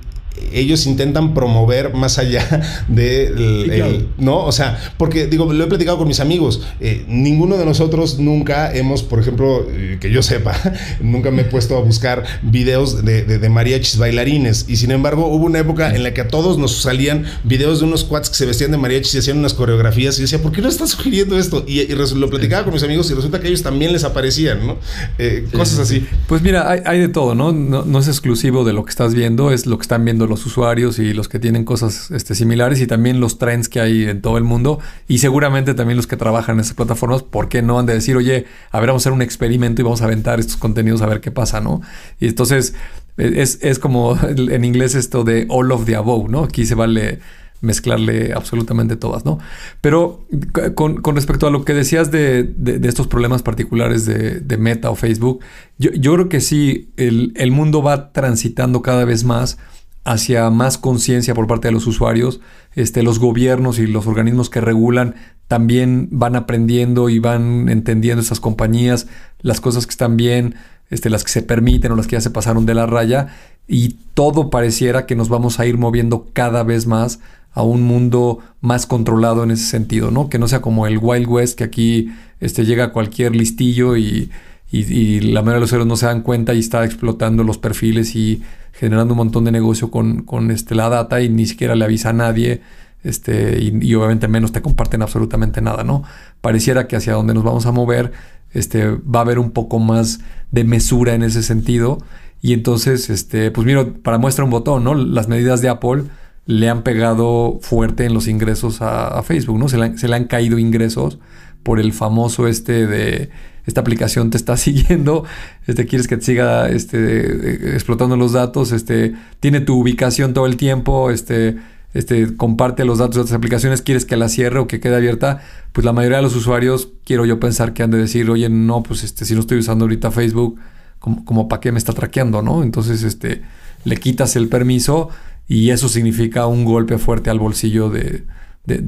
ellos 0.53 0.87
intentan 0.87 1.35
promover 1.35 1.95
más 1.95 2.19
allá 2.19 2.85
de 2.89 4.07
no 4.19 4.45
o 4.45 4.53
sea 4.53 4.79
porque 4.97 5.27
digo 5.27 5.53
lo 5.53 5.65
he 5.65 5.67
platicado 5.67 5.99
con 5.99 6.09
mis 6.09 6.21
amigos 6.21 6.63
eh, 6.81 7.05
ninguno 7.09 7.57
de 7.57 7.65
nosotros 7.65 8.19
nunca 8.19 8.73
hemos 8.75 9.03
por 9.03 9.21
ejemplo 9.21 9.67
eh, 9.71 9.99
que 10.01 10.11
yo 10.11 10.23
sepa 10.23 10.57
nunca 11.01 11.31
me 11.31 11.43
he 11.43 11.45
puesto 11.45 11.77
a 11.77 11.81
buscar 11.81 12.25
videos 12.43 13.05
de, 13.05 13.25
de, 13.25 13.49
mariachis 13.49 13.99
bailarines 13.99 14.67
y 14.69 14.77
sin 14.77 14.91
embargo 14.93 15.27
hubo 15.27 15.47
una 15.47 15.59
época 15.59 15.95
en 15.95 16.03
la 16.03 16.15
que 16.15 16.21
a 16.21 16.29
todos 16.29 16.59
nos 16.59 16.83
salían 16.83 17.25
videos 17.45 17.81
de 17.81 17.87
unos 17.87 18.05
quads 18.05 18.31
que 18.31 18.37
se 18.37 18.47
vestían 18.47 18.71
de 18.71 18.79
mariachis 18.79 19.15
y 19.15 19.19
hacían 19.19 19.39
unas 19.39 19.55
coreografías 19.55 20.19
y 20.19 20.23
decía 20.23 20.41
¿por 20.41 20.53
qué 20.53 20.63
no 20.63 20.69
estás 20.69 20.91
sugiriendo 20.91 21.39
esto? 21.39 21.65
y, 21.67 21.87
lo 21.91 22.31
platicaba 22.31 22.65
con 22.65 22.73
mis 22.73 22.83
amigos 22.83 23.11
y 23.11 23.15
resulta 23.15 23.41
que 23.41 23.49
ellos 23.49 23.63
también 23.63 23.93
les 23.93 24.05
aparecían 24.05 24.67
no 24.67 24.79
eh, 25.19 25.47
cosas 25.53 25.81
así 25.81 26.07
pues 26.27 26.43
mira 26.43 26.71
hay, 26.71 26.81
hay 26.85 27.01
de 27.01 27.09
todo 27.09 27.35
¿no? 27.35 27.53
¿no? 27.53 27.85
no 27.85 27.99
es 27.99 28.09
exclusivo 28.09 28.65
de 28.65 28.73
lo 28.73 28.85
que 28.85 28.91
estás 28.91 29.15
viendo 29.15 29.51
es 29.51 29.67
lo 29.67 29.79
que 29.79 29.83
están 29.83 30.05
viendo 30.05 30.20
los 30.27 30.45
usuarios 30.47 30.99
y 30.99 31.13
los 31.13 31.29
que 31.29 31.39
tienen 31.39 31.65
cosas 31.65 32.11
este, 32.11 32.35
similares 32.35 32.81
y 32.81 32.87
también 32.87 33.21
los 33.21 33.39
trends 33.39 33.69
que 33.69 33.81
hay 33.81 34.05
en 34.05 34.21
todo 34.23 34.39
el 34.39 34.45
mundo 34.45 34.79
y 35.09 35.19
seguramente 35.19 35.75
también 35.75 35.97
los 35.97 36.07
que 36.07 36.17
trabajan 36.17 36.57
en 36.57 36.61
esas 36.61 36.75
plataformas, 36.75 37.23
¿por 37.23 37.49
qué 37.49 37.63
no 37.63 37.79
han 37.79 37.87
de 37.87 37.95
decir, 37.95 38.17
oye, 38.17 38.47
a 38.71 38.81
ver, 38.81 38.89
vamos 38.89 39.03
a 39.03 39.05
hacer 39.05 39.13
un 39.13 39.23
experimento 39.23 39.83
y 39.83 39.85
vamos 39.85 40.03
a 40.03 40.05
aventar 40.05 40.41
estos 40.41 40.57
contenidos 40.57 41.03
a 41.03 41.07
ver 41.07 41.21
qué 41.21 41.31
pasa, 41.31 41.61
¿no? 41.61 41.81
Y 42.19 42.29
entonces 42.29 42.75
es, 43.17 43.59
es 43.63 43.79
como 43.79 44.19
en 44.23 44.65
inglés 44.65 44.95
esto 44.95 45.25
de 45.25 45.47
all 45.49 45.71
of 45.73 45.85
the 45.85 45.97
above, 45.97 46.29
¿no? 46.29 46.45
Aquí 46.45 46.67
se 46.67 46.75
vale 46.75 47.21
mezclarle 47.61 48.33
absolutamente 48.33 48.97
todas, 48.97 49.25
¿no? 49.25 49.39
Pero 49.81 50.27
con, 50.75 51.03
respecto 51.15 51.47
a 51.47 51.51
lo 51.51 51.65
que 51.65 51.75
decías 51.75 52.11
de, 52.11 52.55
estos 52.83 53.07
problemas 53.07 53.43
particulares 53.43 54.07
de, 54.07 54.57
Meta 54.59 54.91
o 54.91 54.95
Facebook, 54.95 55.41
yo, 55.79 55.91
yo 55.93 56.15
creo 56.15 56.29
que 56.29 56.41
sí, 56.41 56.91
el, 56.97 57.33
el, 57.37 57.51
mundo 57.51 57.83
va 57.83 58.13
transitando 58.13 58.83
cada 58.83 59.05
vez 59.05 59.25
más 59.25 59.59
hacia 60.05 60.49
más 60.51 60.79
conciencia 60.79 61.35
por 61.35 61.47
parte 61.47 61.69
de 61.69 61.73
los 61.73 61.87
usuarios. 61.87 62.41
Este, 62.75 63.03
los 63.03 63.19
gobiernos 63.19 63.79
y 63.79 63.87
los 63.87 64.07
organismos 64.07 64.51
que 64.51 64.61
regulan 64.61 65.15
también 65.49 66.09
van 66.13 66.37
aprendiendo 66.37 67.09
y 67.09 67.19
van 67.19 67.69
entendiendo 67.69 68.23
esas 68.23 68.41
compañías, 68.41 69.09
las 69.41 69.61
cosas 69.61 69.87
que 69.87 69.91
están 69.91 70.17
bien, 70.17 70.55
este, 70.91 71.11
las 71.11 71.25
que 71.25 71.33
se 71.33 71.43
permiten 71.43 71.93
o 71.93 71.97
las 71.97 72.07
que 72.07 72.17
ya 72.17 72.21
se 72.21 72.31
pasaron 72.31 72.67
de 72.67 72.75
la 72.75 72.87
raya. 72.87 73.29
Y 73.67 73.97
todo 74.15 74.51
pareciera 74.51 75.07
que 75.07 75.17
nos 75.17 75.29
vamos 75.29 75.61
a 75.61 75.67
ir 75.67 75.79
moviendo 75.79 76.29
cada 76.33 76.63
vez 76.63 76.87
más 76.87 77.21
a 77.53 77.63
un 77.63 77.83
mundo 77.83 78.39
más 78.61 78.87
controlado 78.87 79.43
en 79.43 79.51
ese 79.51 79.65
sentido, 79.65 80.11
¿no? 80.11 80.29
Que 80.29 80.39
no 80.39 80.49
sea 80.49 80.61
como 80.61 80.87
el 80.87 80.99
Wild 80.99 81.27
West, 81.29 81.59
que 81.59 81.65
aquí 81.65 82.13
este, 82.41 82.65
llega 82.65 82.93
cualquier 82.93 83.35
listillo 83.35 83.97
y, 83.97 84.31
la 84.73 85.43
mayoría 85.43 85.55
de 85.55 85.61
los 85.61 85.73
héroes 85.73 85.89
no 85.89 85.97
se 85.97 86.07
dan 86.07 86.23
cuenta 86.23 86.55
y 86.55 86.61
está 86.61 86.85
explotando 86.85 87.43
los 87.43 87.59
perfiles 87.59 88.15
y 88.15 88.43
generando 88.73 89.15
un 89.15 89.19
montón 89.19 89.45
de 89.45 89.53
negocio 89.53 89.91
con, 89.91 90.23
con 90.23 90.51
este, 90.51 90.75
la 90.75 90.89
data 90.89 91.21
y 91.21 91.29
ni 91.29 91.47
siquiera 91.47 91.75
le 91.75 91.85
avisa 91.85 92.11
a 92.11 92.13
nadie. 92.13 92.63
Este, 93.03 93.59
y, 93.61 93.95
obviamente 93.95 94.29
menos 94.29 94.53
te 94.53 94.61
comparten 94.61 95.03
absolutamente 95.03 95.63
nada, 95.63 95.85
¿no? 95.85 96.03
Pareciera 96.41 96.87
que 96.87 96.97
hacia 96.97 97.15
donde 97.15 97.33
nos 97.33 97.45
vamos 97.45 97.65
a 97.67 97.73
mover, 97.73 98.13
este, 98.53 98.91
va 98.91 99.21
a 99.21 99.23
haber 99.23 99.39
un 99.39 99.53
poco 99.53 99.79
más 99.79 100.21
de 100.51 100.65
mesura 100.65 101.15
en 101.15 101.23
ese 101.23 101.43
sentido. 101.43 101.99
Y 102.43 102.53
entonces, 102.53 103.11
este, 103.11 103.51
pues 103.51 103.67
mira, 103.67 103.87
para 104.03 104.19
muestra 104.19 104.45
un 104.45 104.51
botón, 104.51 104.85
¿no? 104.85 104.95
Las 104.95 105.29
medidas 105.29 105.63
de 105.63 105.69
Apple 105.69 106.05
le 106.47 106.69
han 106.69 106.83
pegado 106.83 107.59
fuerte 107.63 108.05
en 108.05 108.15
los 108.15 108.29
ingresos 108.29 108.83
a, 108.83 109.23
Facebook, 109.23 109.59
¿no? 109.59 109.69
Se 109.69 109.79
le, 109.79 109.97
se 109.97 110.09
le, 110.09 110.17
han 110.17 110.25
caído 110.25 110.59
ingresos 110.59 111.19
por 111.63 111.79
el 111.81 111.93
famoso 111.93 112.49
este 112.49 112.87
de 112.87 113.31
esta 113.71 113.81
aplicación 113.81 114.31
te 114.31 114.37
está 114.37 114.57
siguiendo, 114.59 115.25
este, 115.67 115.87
quieres 115.87 116.07
que 116.07 116.17
te 116.17 116.25
siga 116.25 116.69
este, 116.69 117.75
explotando 117.75 118.17
los 118.17 118.33
datos, 118.33 118.73
este, 118.73 119.15
tiene 119.41 119.61
tu 119.61 119.79
ubicación 119.79 120.35
todo 120.35 120.47
el 120.47 120.57
tiempo, 120.57 121.11
este, 121.11 121.57
este, 121.95 122.37
comparte 122.37 122.85
los 122.85 122.99
datos 122.99 123.17
de 123.17 123.21
otras 123.23 123.37
aplicaciones, 123.37 123.83
quieres 123.83 124.05
que 124.05 124.17
la 124.17 124.29
cierre 124.29 124.59
o 124.59 124.67
que 124.67 124.81
quede 124.81 124.97
abierta, 124.97 125.43
pues 125.73 125.85
la 125.85 125.93
mayoría 125.93 126.19
de 126.19 126.23
los 126.23 126.37
usuarios 126.37 126.91
quiero 127.05 127.25
yo 127.25 127.41
pensar 127.41 127.73
que 127.73 127.83
han 127.83 127.91
de 127.91 127.99
decir, 127.99 128.29
oye, 128.31 128.49
no, 128.49 128.83
pues 128.83 129.03
este, 129.03 129.25
si 129.25 129.35
no 129.35 129.41
estoy 129.41 129.59
usando 129.59 129.85
ahorita 129.85 130.11
Facebook, 130.11 130.59
como, 130.99 131.25
como 131.25 131.49
para 131.49 131.61
qué 131.61 131.73
me 131.73 131.79
está 131.79 131.93
traqueando, 131.93 132.43
¿no? 132.43 132.63
Entonces, 132.63 133.03
este, 133.03 133.43
le 133.85 133.97
quitas 133.97 134.37
el 134.37 134.49
permiso 134.49 135.09
y 135.49 135.71
eso 135.71 135.89
significa 135.89 136.47
un 136.47 136.65
golpe 136.65 136.99
fuerte 136.99 137.31
al 137.31 137.39
bolsillo 137.39 137.89
de, 137.89 138.25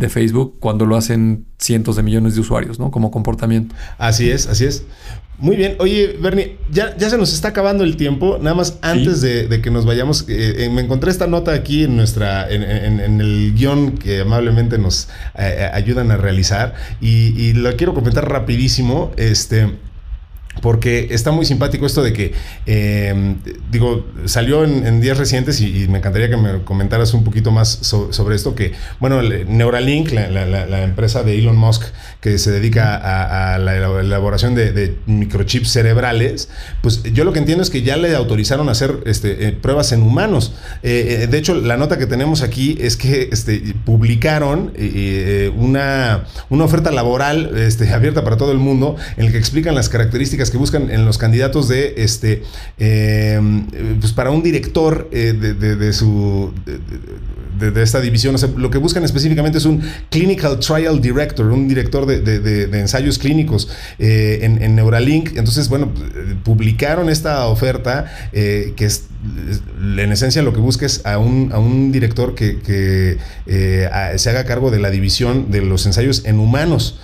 Facebook 0.09 0.57
cuando 0.61 0.87
lo 0.87 0.97
hacen 0.97 1.47
cientos 1.59 1.97
de 1.97 2.03
millones 2.03 2.35
de 2.35 2.41
usuarios, 2.41 2.79
¿no? 2.79 2.91
Como 2.91 3.11
comportamiento. 3.11 3.75
Así 3.99 4.31
es, 4.31 4.47
así 4.47 4.65
es. 4.65 4.85
Muy 5.39 5.57
bien. 5.57 5.77
Oye, 5.81 6.17
Bernie, 6.21 6.57
ya, 6.71 6.97
ya 6.97 7.11
se 7.11 7.19
nos 7.19 7.33
está 7.35 7.49
acabando 7.49 7.83
el 7.83 7.97
tiempo. 7.97 8.39
Nada 8.41 8.55
más 8.55 8.79
antes 8.81 9.21
de, 9.23 9.61
que 9.61 9.71
nos 9.73 9.85
vayamos, 9.85 10.27
eh, 10.29 10.65
eh, 10.65 10.71
me 10.71 10.83
encontré 10.83 11.11
esta 11.11 11.27
nota 11.27 11.53
aquí 11.53 11.83
en 11.85 11.97
nuestra, 11.97 12.49
en, 12.49 12.63
el 13.21 13.53
guion 13.55 13.99
que 13.99 14.21
amablemente 14.21 14.79
nos 14.79 15.09
eh, 15.37 15.69
ayudan 15.73 16.13
a 16.13 16.17
realizar 16.17 16.75
y, 17.01 17.35
y 17.41 17.55
lo 17.55 17.75
quiero 17.77 17.93
comentar 17.93 18.29
rapidísimo. 18.29 19.11
Este 19.17 19.69
porque 20.61 21.09
está 21.11 21.33
muy 21.33 21.47
simpático 21.47 21.87
esto 21.87 22.03
de 22.03 22.13
que, 22.13 22.33
em, 22.67 23.37
digo, 23.71 24.07
salió 24.27 24.65
en, 24.65 25.01
días 25.01 25.19
recientes 25.19 25.61
y, 25.61 25.89
me 25.89 25.99
encantaría 25.99 26.29
que 26.29 26.37
me 26.37 26.63
comentaras 26.63 27.15
un 27.15 27.25
poquito 27.25 27.51
más 27.51 27.69
sobre 27.71 28.37
esto, 28.37 28.55
que, 28.55 28.73
bueno, 29.01 29.23
Neuralink, 29.23 30.13
la, 30.13 30.83
empresa 30.83 31.23
de 31.23 31.39
Elon 31.39 31.57
Musk 31.57 31.85
que 32.21 32.39
se 32.39 32.51
dedica 32.51 32.97
a, 33.55 33.59
la 33.59 33.77
elaboración 34.01 34.55
de, 34.55 34.97
microchips 35.07 35.71
cerebrales, 35.71 36.49
pues 36.83 37.03
yo 37.03 37.25
lo 37.25 37.33
que 37.33 37.39
entiendo 37.39 37.63
es 37.63 37.71
que 37.71 37.83
ya 37.83 37.97
le 37.97 38.15
autorizaron 38.15 38.69
a 38.69 38.73
hacer 38.73 39.01
este, 39.07 39.49
eh, 39.49 39.53
pruebas 39.53 39.93
en 39.93 40.03
humanos. 40.03 40.55
Eh, 40.83 41.23
eh, 41.23 41.27
de 41.27 41.39
hecho, 41.39 41.55
la 41.55 41.77
nota 41.77 41.99
que 41.99 42.07
tenemos 42.07 42.43
aquí 42.43 42.77
es 42.81 42.97
que 42.97 43.29
este, 43.33 43.75
publicaron 43.85 44.73
una, 45.57 46.25
una 46.49 46.65
oferta 46.65 46.91
laboral 46.91 47.57
este, 47.59 47.91
abierta 47.93 48.25
para 48.25 48.37
todo 48.37 48.53
el 48.53 48.59
mundo 48.59 48.97
en 49.17 49.27
la 49.27 49.33
que 49.33 49.39
explican 49.39 49.75
las 49.75 49.89
características 49.89 50.42
que 50.51 50.59
buscan 50.59 50.91
en 50.91 51.05
los 51.05 51.19
candidatos 51.19 51.69
de 51.69 51.95
este 51.97 52.43
em, 52.79 53.67
pues 54.01 54.13
para 54.13 54.31
un 54.31 54.43
director 54.43 55.09
eh, 55.13 55.33
de, 55.33 55.93
su 55.93 56.53
de, 57.59 57.83
esta 57.83 58.01
división. 58.01 58.37
lo 58.57 58.71
que 58.71 58.79
buscan 58.79 59.05
específicamente 59.05 59.59
es 59.59 59.65
un 59.65 59.83
Clinical 60.11 60.59
Trial 60.59 61.01
Director, 61.01 61.47
un 61.47 61.69
director 61.69 62.07
de, 62.07 62.81
ensayos 62.81 63.19
clínicos 63.19 63.69
eh, 63.99 64.41
en, 64.43 64.75
Neuralink. 64.75 65.37
Entonces, 65.37 65.69
bueno, 65.69 65.93
publicaron 66.45 67.09
esta 67.09 67.47
oferta 67.47 68.07
eh, 68.33 68.73
que 68.77 68.87
es 68.87 69.05
en 69.23 70.13
esencia 70.13 70.43
lo 70.43 70.53
que 70.53 70.61
busca 70.61 70.87
es 70.87 71.05
a 71.07 71.19
un, 71.19 71.51
a 71.53 71.59
un 71.59 71.93
director 71.93 72.35
que, 72.35 73.19
se 73.47 74.31
haga 74.31 74.45
cargo 74.45 74.71
de 74.71 74.79
la 74.79 74.91
división 74.91 75.51
de 75.51 75.63
los 75.63 75.87
ensayos 75.87 76.25
en 76.25 76.39
humanos, 76.39 76.99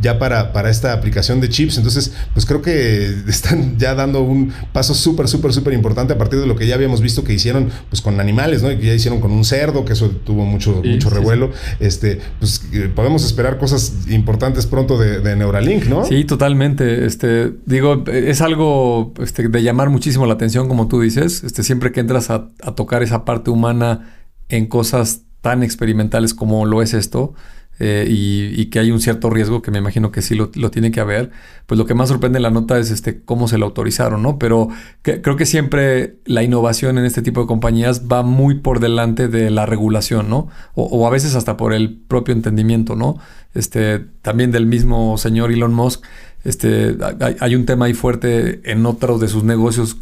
ya 0.00 0.18
para, 0.18 0.52
para 0.52 0.70
esta 0.70 0.92
aplicación 0.92 1.40
de 1.40 1.48
chips. 1.48 1.76
Entonces, 1.76 2.12
pues 2.32 2.46
creo 2.46 2.62
que 2.62 3.14
están 3.28 3.78
ya 3.78 3.94
dando 3.94 4.22
un 4.22 4.52
paso 4.72 4.94
súper, 4.94 5.28
súper, 5.28 5.52
súper 5.52 5.74
importante 5.74 6.12
a 6.12 6.18
partir 6.18 6.40
de 6.40 6.46
lo 6.46 6.56
que 6.56 6.66
ya 6.66 6.74
habíamos 6.74 7.00
visto 7.00 7.24
que 7.24 7.32
hicieron 7.32 7.70
pues 7.90 8.02
con 8.02 8.20
animales, 8.20 8.62
¿no? 8.62 8.70
Y 8.70 8.78
que 8.78 8.86
ya 8.86 8.94
hicieron 8.94 9.20
con 9.20 9.30
un 9.32 9.44
cerdo, 9.44 9.84
que 9.84 9.92
eso 9.92 10.10
tuvo 10.10 10.44
mucho, 10.44 10.82
mucho 10.84 11.10
revuelo. 11.10 11.50
Este, 11.80 12.20
pues 12.38 12.62
eh, 12.72 12.90
podemos 12.94 13.24
esperar 13.24 13.58
cosas 13.58 13.92
importantes 14.08 14.66
pronto 14.66 14.98
de, 14.98 15.34
Neuralink, 15.34 15.86
¿no? 15.86 16.04
Sí, 16.04 16.24
totalmente. 16.24 17.06
Este, 17.06 17.52
digo, 17.66 18.04
es 18.06 18.40
algo 18.40 19.12
este, 19.20 19.48
de 19.48 19.62
llamar 19.62 19.90
muchísimo 19.90 20.26
la 20.26 20.34
atención, 20.34 20.68
como 20.68 20.86
tú 20.88 21.00
dices. 21.00 21.33
Este, 21.42 21.62
siempre 21.62 21.90
que 21.90 22.00
entras 22.00 22.30
a, 22.30 22.50
tocar 22.76 23.02
esa 23.02 23.24
parte 23.24 23.50
humana 23.50 24.14
en 24.48 24.66
cosas 24.66 25.22
tan 25.40 25.62
experimentales 25.62 26.34
como 26.34 26.66
lo 26.66 26.82
es 26.82 26.94
esto, 26.94 27.34
eh, 27.80 28.06
y, 28.08 28.66
que 28.66 28.78
hay 28.78 28.92
un 28.92 29.00
cierto 29.00 29.30
riesgo 29.30 29.60
que 29.60 29.72
me 29.72 29.78
imagino 29.78 30.12
que 30.12 30.22
sí 30.22 30.36
lo, 30.36 30.48
tiene 30.70 30.92
que 30.92 31.00
haber, 31.00 31.32
pues 31.66 31.76
lo 31.76 31.86
que 31.86 31.94
más 31.94 32.08
sorprende 32.08 32.38
en 32.38 32.44
la 32.44 32.50
nota 32.50 32.78
es 32.78 32.92
este, 32.92 33.22
cómo 33.24 33.48
se 33.48 33.58
lo 33.58 33.66
autorizaron, 33.66 34.22
¿no? 34.22 34.38
Pero 34.38 34.68
creo 35.02 35.36
que 35.36 35.44
siempre 35.44 36.18
la 36.24 36.44
innovación 36.44 36.98
en 36.98 37.04
este 37.04 37.20
tipo 37.20 37.40
de 37.40 37.46
compañías 37.48 38.04
va 38.10 38.22
muy 38.22 38.60
por 38.60 38.78
delante 38.78 39.26
de 39.26 39.50
la 39.50 39.66
regulación, 39.66 40.30
¿no? 40.30 40.48
O, 40.74 41.06
a 41.06 41.10
veces 41.10 41.34
hasta 41.34 41.56
por 41.56 41.72
el 41.74 41.96
propio 41.96 42.32
entendimiento, 42.32 42.94
¿no? 42.94 43.18
Este, 43.54 43.98
también 44.22 44.52
del 44.52 44.66
mismo 44.66 45.18
señor 45.18 45.50
Elon 45.50 45.74
Musk, 45.74 46.04
este, 46.44 46.96
hay, 47.40 47.54
un 47.54 47.64
tema 47.64 47.86
ahí 47.86 47.94
fuerte 47.94 48.60
en 48.70 48.84
otros 48.84 49.18
de 49.20 49.28
sus 49.28 49.44
negocios 49.44 49.96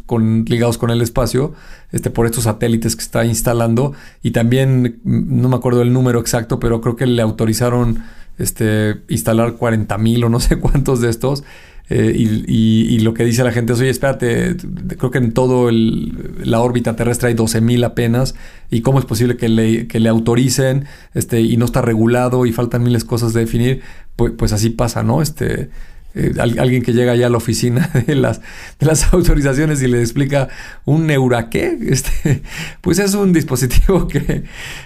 ligados 0.45 0.77
con 0.77 0.89
el 0.89 1.01
espacio, 1.01 1.53
este, 1.91 2.09
por 2.09 2.25
estos 2.25 2.43
satélites 2.43 2.97
que 2.97 3.01
está 3.01 3.25
instalando. 3.25 3.93
Y 4.21 4.31
también, 4.31 4.99
mm, 5.03 5.41
no 5.41 5.47
me 5.47 5.55
acuerdo 5.55 5.81
el 5.81 5.93
número 5.93 6.19
exacto, 6.19 6.59
pero 6.59 6.81
creo 6.81 6.97
que 6.97 7.07
le 7.07 7.21
autorizaron 7.21 8.03
este, 8.37 9.01
instalar 9.07 9.53
40 9.53 9.97
mil 9.97 10.23
o 10.25 10.29
no 10.29 10.41
sé 10.41 10.59
cuántos 10.59 10.99
de 10.99 11.09
estos. 11.09 11.43
Eh, 11.89 12.13
y, 12.15 12.99
lo 12.99 13.13
que 13.13 13.25
dice 13.25 13.43
la 13.43 13.51
gente 13.51 13.73
es, 13.73 13.79
oye, 13.79 13.89
espérate, 13.89 14.55
creo 14.97 15.11
que 15.11 15.17
en 15.17 15.33
todo 15.33 15.69
la 15.71 16.61
órbita 16.61 16.95
terrestre 16.95 17.29
hay 17.29 17.35
12.000 17.35 17.85
apenas, 17.85 18.35
y 18.71 18.81
cómo 18.81 18.99
es 18.99 19.05
posible 19.05 19.35
que 19.35 19.49
le, 19.49 19.87
que 19.87 19.99
le 19.99 20.07
autoricen 20.07 20.85
este, 21.13 21.41
y 21.41 21.57
no 21.57 21.65
está 21.65 21.81
regulado 21.81 22.45
y 22.45 22.53
faltan 22.53 22.83
miles 22.83 23.03
cosas 23.03 23.33
de 23.33 23.41
definir, 23.41 23.81
pues, 24.15 24.31
pues 24.37 24.53
así 24.53 24.69
pasa, 24.69 25.03
¿no? 25.03 25.21
Este, 25.21 25.69
eh, 26.15 26.33
alguien 26.37 26.83
que 26.83 26.93
llega 26.93 27.15
ya 27.15 27.25
a 27.27 27.29
la 27.29 27.37
oficina 27.37 27.89
de 28.07 28.15
las, 28.15 28.39
de 28.79 28.85
las 28.85 29.13
autorizaciones 29.13 29.81
y 29.81 29.87
le 29.87 29.99
explica 29.99 30.47
un 30.85 31.07
neuraqué, 31.07 31.77
este, 31.89 32.43
pues 32.81 32.99
es 32.99 33.15
un 33.15 33.33
dispositivo 33.33 34.07
que 34.07 34.43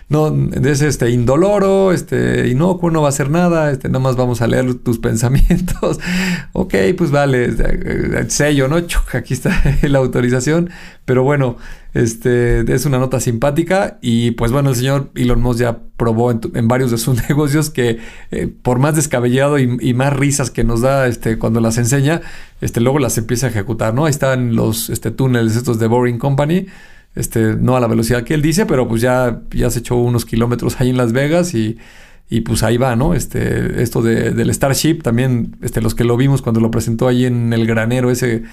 no 0.10 0.34
es 0.64 0.82
este 0.82 1.10
indoloro, 1.10 1.92
este 1.92 2.48
inocuo, 2.48 2.92
no 2.92 3.02
va 3.02 3.08
a 3.08 3.10
hacer 3.10 3.30
nada, 3.30 3.72
este, 3.72 3.90
nada 3.90 4.00
más 4.00 4.16
vamos 4.16 4.42
a 4.42 4.48
leer 4.48 4.74
tus 4.76 5.00
pensamientos. 5.00 6.00
ok, 6.54 6.76
pues 6.98 7.12
vale, 7.12 7.46
este, 7.46 7.64
eh, 7.66 8.26
sello, 8.30 8.68
¿no? 8.68 8.78
aquí 9.14 9.34
está 9.34 9.62
la 9.82 10.00
autorización, 10.00 10.70
pero 11.06 11.24
bueno, 11.24 11.58
este, 11.98 12.72
es 12.72 12.86
una 12.86 13.00
nota 13.00 13.20
simpática 13.20 13.98
y 14.02 14.32
pues 14.32 14.52
bueno, 14.52 14.70
el 14.70 14.76
señor 14.76 15.10
Elon 15.16 15.42
Musk 15.42 15.60
ya 15.60 15.80
probó 15.98 16.32
en, 16.32 16.68
varios 16.68 16.92
de 16.92 17.00
sus 17.00 17.18
negocios 17.30 17.72
que 17.72 17.98
eh, 18.30 18.48
por 18.62 18.78
más 18.78 18.96
descabellado 18.96 19.58
y, 19.58 19.94
más 19.96 20.14
risas 20.14 20.52
que 20.52 20.64
nos 20.64 20.82
da 20.82 21.08
este, 21.08 21.40
cuando 21.40 21.60
las 21.60 21.80
enseña, 21.80 22.22
este, 22.62 22.82
luego 22.82 23.00
las 23.00 23.18
empieza 23.18 23.48
a 23.48 23.50
ejecutar, 23.50 23.96
¿no? 23.96 24.06
Ahí 24.06 24.12
están 24.12 24.56
los 24.56 24.92
este, 24.92 25.10
túneles 25.10 25.56
estos 25.56 25.80
de 25.80 25.88
Boring 25.88 26.20
Company, 26.20 26.68
este, 27.16 27.56
no 27.56 27.76
a 27.76 27.80
la 27.80 27.88
velocidad 27.88 28.24
que 28.24 28.36
él 28.36 28.44
dice, 28.44 28.68
pero 28.68 28.88
pues 28.88 29.02
ya, 29.02 29.42
se 29.52 29.80
echó 29.80 29.96
unos 29.96 30.26
kilómetros 30.26 30.80
ahí 30.80 30.92
en 30.92 30.98
Las 30.98 31.14
Vegas 31.14 31.56
y, 31.56 31.78
y 32.30 32.42
pues 32.42 32.62
ahí 32.62 32.78
va, 32.78 32.96
¿no? 32.96 33.16
Este, 33.16 33.82
esto 33.82 34.04
de, 34.04 34.32
del 34.32 34.54
Starship, 34.54 35.02
también 35.02 35.56
este, 35.64 35.82
los 35.82 35.96
que 35.96 36.04
lo 36.04 36.16
vimos 36.16 36.44
cuando 36.44 36.62
lo 36.62 36.70
presentó 36.70 37.08
ahí 37.08 37.26
en 37.26 37.54
el 37.54 37.66
granero 37.66 38.12
ese 38.12 38.44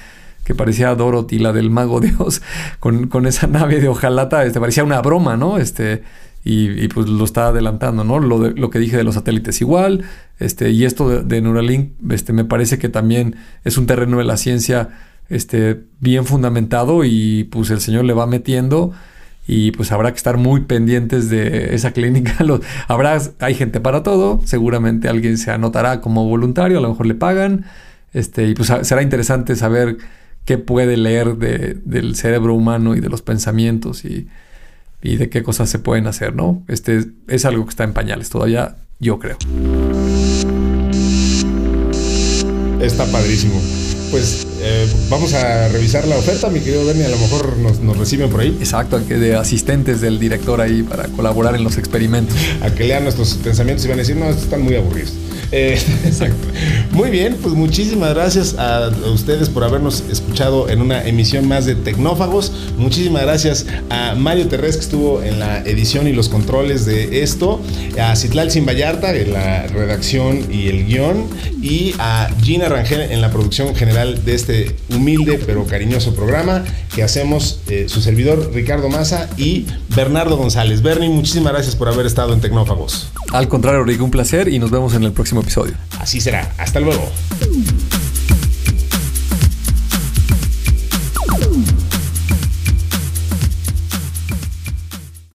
que 0.45 0.55
parecía 0.55 0.95
Dorothy, 0.95 1.39
la 1.39 1.53
del 1.53 1.71
mago 1.71 2.01
Dios, 2.01 2.43
con, 2.81 3.09
con 3.09 3.27
esa 3.27 3.47
nave 3.47 3.81
de 3.81 3.89
hojalata, 3.89 4.45
este, 4.45 4.61
parecía 4.61 4.85
una 4.85 5.01
broma, 5.01 5.37
¿no? 5.37 5.59
Este, 5.59 6.03
y, 6.47 6.89
pues 6.89 7.09
lo 7.09 7.25
está 7.25 7.49
adelantando, 7.49 8.05
¿no? 8.05 8.19
Lo, 8.19 8.39
de, 8.39 8.51
lo 8.53 8.69
que 8.69 8.79
dije 8.79 8.99
de 8.99 9.05
los 9.05 9.15
satélites 9.15 9.63
igual, 9.63 10.05
este, 10.39 10.71
y 10.71 10.85
esto 10.85 11.23
de, 11.23 11.41
Neuralink, 11.41 11.93
este, 12.11 12.35
me 12.35 12.45
parece 12.45 12.79
que 12.79 12.91
también 12.91 13.37
es 13.65 13.79
un 13.79 13.87
terreno 13.87 14.19
de 14.19 14.25
la 14.25 14.37
ciencia 14.37 14.91
este, 15.31 15.85
bien 16.01 16.27
fundamentado 16.27 17.05
y 17.05 17.45
pues 17.45 17.71
el 17.71 17.81
señor 17.81 18.05
le 18.05 18.13
va 18.13 18.27
metiendo 18.27 18.93
y 19.47 19.71
pues 19.73 19.91
habrá 19.91 20.11
que 20.11 20.19
estar 20.19 20.37
muy 20.37 20.63
pendientes 20.63 21.31
de 21.31 21.75
esa 21.75 21.93
clínica. 21.93 22.37
habrá, 22.89 23.19
hay 23.41 23.55
gente 23.55 23.81
para 23.81 24.03
todo, 24.03 24.43
seguramente 24.45 25.09
alguien 25.09 25.39
se 25.39 25.51
anotará 25.51 26.03
como 26.03 26.29
voluntario, 26.29 26.77
a 26.77 26.83
lo 26.83 26.91
mejor 26.91 27.07
le 27.07 27.15
pagan, 27.15 27.65
este, 28.13 28.49
y 28.49 28.55
pues 28.55 28.71
será 28.83 29.01
interesante 29.01 29.57
saber 29.57 29.97
qué 30.45 30.59
puede 30.59 30.97
leer 30.97 31.37
del 31.37 32.17
cerebro 32.17 32.55
humano 32.55 32.95
y 32.95 33.01
de 33.01 33.09
los 33.09 33.23
pensamientos 33.23 34.05
y, 34.05 34.29
de 35.03 35.29
qué 35.29 35.43
cosas 35.43 35.69
se 35.69 35.79
pueden 35.79 36.07
hacer, 36.07 36.35
¿no? 36.35 36.65
Este 36.67 37.05
es 37.29 37.45
algo 37.45 37.65
que 37.65 37.71
está 37.71 37.85
en 37.85 37.93
pañales 37.93 38.31
todavía, 38.31 38.77
yo 39.01 39.19
creo. 39.19 39.37
Está 42.81 43.05
padrísimo. 43.07 43.61
Pues 44.11 44.47
eh, 44.61 44.87
vamos 45.11 45.35
a 45.35 45.69
revisar 45.69 46.07
la 46.07 46.17
oferta, 46.17 46.49
mi 46.49 46.61
querido 46.61 46.87
Bernie, 46.87 47.05
a 47.05 47.11
lo 47.11 47.19
mejor 47.19 47.59
nos, 47.59 47.81
nos 47.81 47.99
reciben 47.99 48.31
por 48.31 48.41
ahí. 48.41 48.57
Exacto, 48.61 48.99
de 48.99 49.37
asistentes 49.37 50.01
del 50.01 50.19
director 50.19 50.61
ahí 50.61 50.83
para 50.83 51.09
colaborar 51.09 51.55
en 51.55 51.65
los 51.65 51.77
experimentos. 51.77 52.37
A 52.63 52.71
que 52.71 52.85
lean 52.85 53.03
nuestros 53.03 53.35
pensamientos 53.35 53.85
y 53.85 53.89
van 53.89 53.99
a 53.99 54.03
decir, 54.03 54.17
no, 54.17 54.31
están 54.31 54.63
muy 54.63 54.75
aburridos. 54.77 55.13
Eh, 55.53 55.79
muy 56.93 57.11
bien, 57.11 57.37
pues 57.43 57.55
muchísimas 57.55 58.15
gracias 58.15 58.57
a 58.59 58.91
ustedes 59.13 59.49
por 59.49 59.65
habernos 59.65 60.05
escuchado 60.11 60.69
en 60.69 60.81
una 60.81 61.07
emisión 61.07 61.47
más 61.47 61.67
de 61.67 61.75
Tecnófagos. 61.75 62.53
Muchísimas 62.77 63.23
gracias 63.23 63.67
a 63.91 64.15
Mario 64.15 64.49
Terrés 64.49 64.77
que 64.77 64.83
estuvo 64.83 65.23
en 65.23 65.39
la 65.39 65.59
edición 65.61 66.09
y 66.09 66.13
los 66.13 66.29
controles 66.29 66.87
de 66.87 67.23
esto, 67.23 67.61
a 68.01 68.17
Citlal 68.17 68.51
Sin 68.51 68.67
Vallarta 68.67 69.15
en 69.15 69.33
la 69.33 69.67
redacción 69.67 70.53
y 70.53 70.69
el 70.69 70.87
guion, 70.87 71.29
y 71.63 71.95
a 71.99 72.31
Gina 72.43 72.69
Rangel 72.69 73.01
en 73.01 73.21
la 73.21 73.31
producción 73.31 73.75
general 73.75 74.25
de 74.25 74.35
este 74.35 74.77
humilde 74.91 75.41
pero 75.45 75.65
cariñoso 75.67 76.15
programa 76.15 76.65
que 76.95 77.03
hacemos 77.03 77.61
eh, 77.69 77.87
su 77.89 78.01
servidor 78.01 78.51
Ricardo 78.53 78.89
Maza 78.89 79.29
y 79.37 79.67
Bernardo 79.95 80.37
González. 80.37 80.83
Bernie, 80.83 81.09
muchísimas 81.09 81.53
gracias 81.53 81.77
por 81.77 81.89
haber 81.89 82.07
estado 82.07 82.33
en 82.35 82.41
Tecnófagos. 82.41 83.11
Al 83.33 83.49
contrario, 83.49 83.83
Rick, 83.85 84.03
un 84.03 84.11
placer 84.11 84.49
y 84.49 84.59
nos 84.59 84.71
vemos 84.71 84.95
en 84.95 85.05
el 85.05 85.13
próximo 85.35 85.41
episodio. 85.41 85.75
Así 85.99 86.21
será. 86.21 86.53
Hasta 86.59 86.81
luego. 86.81 87.11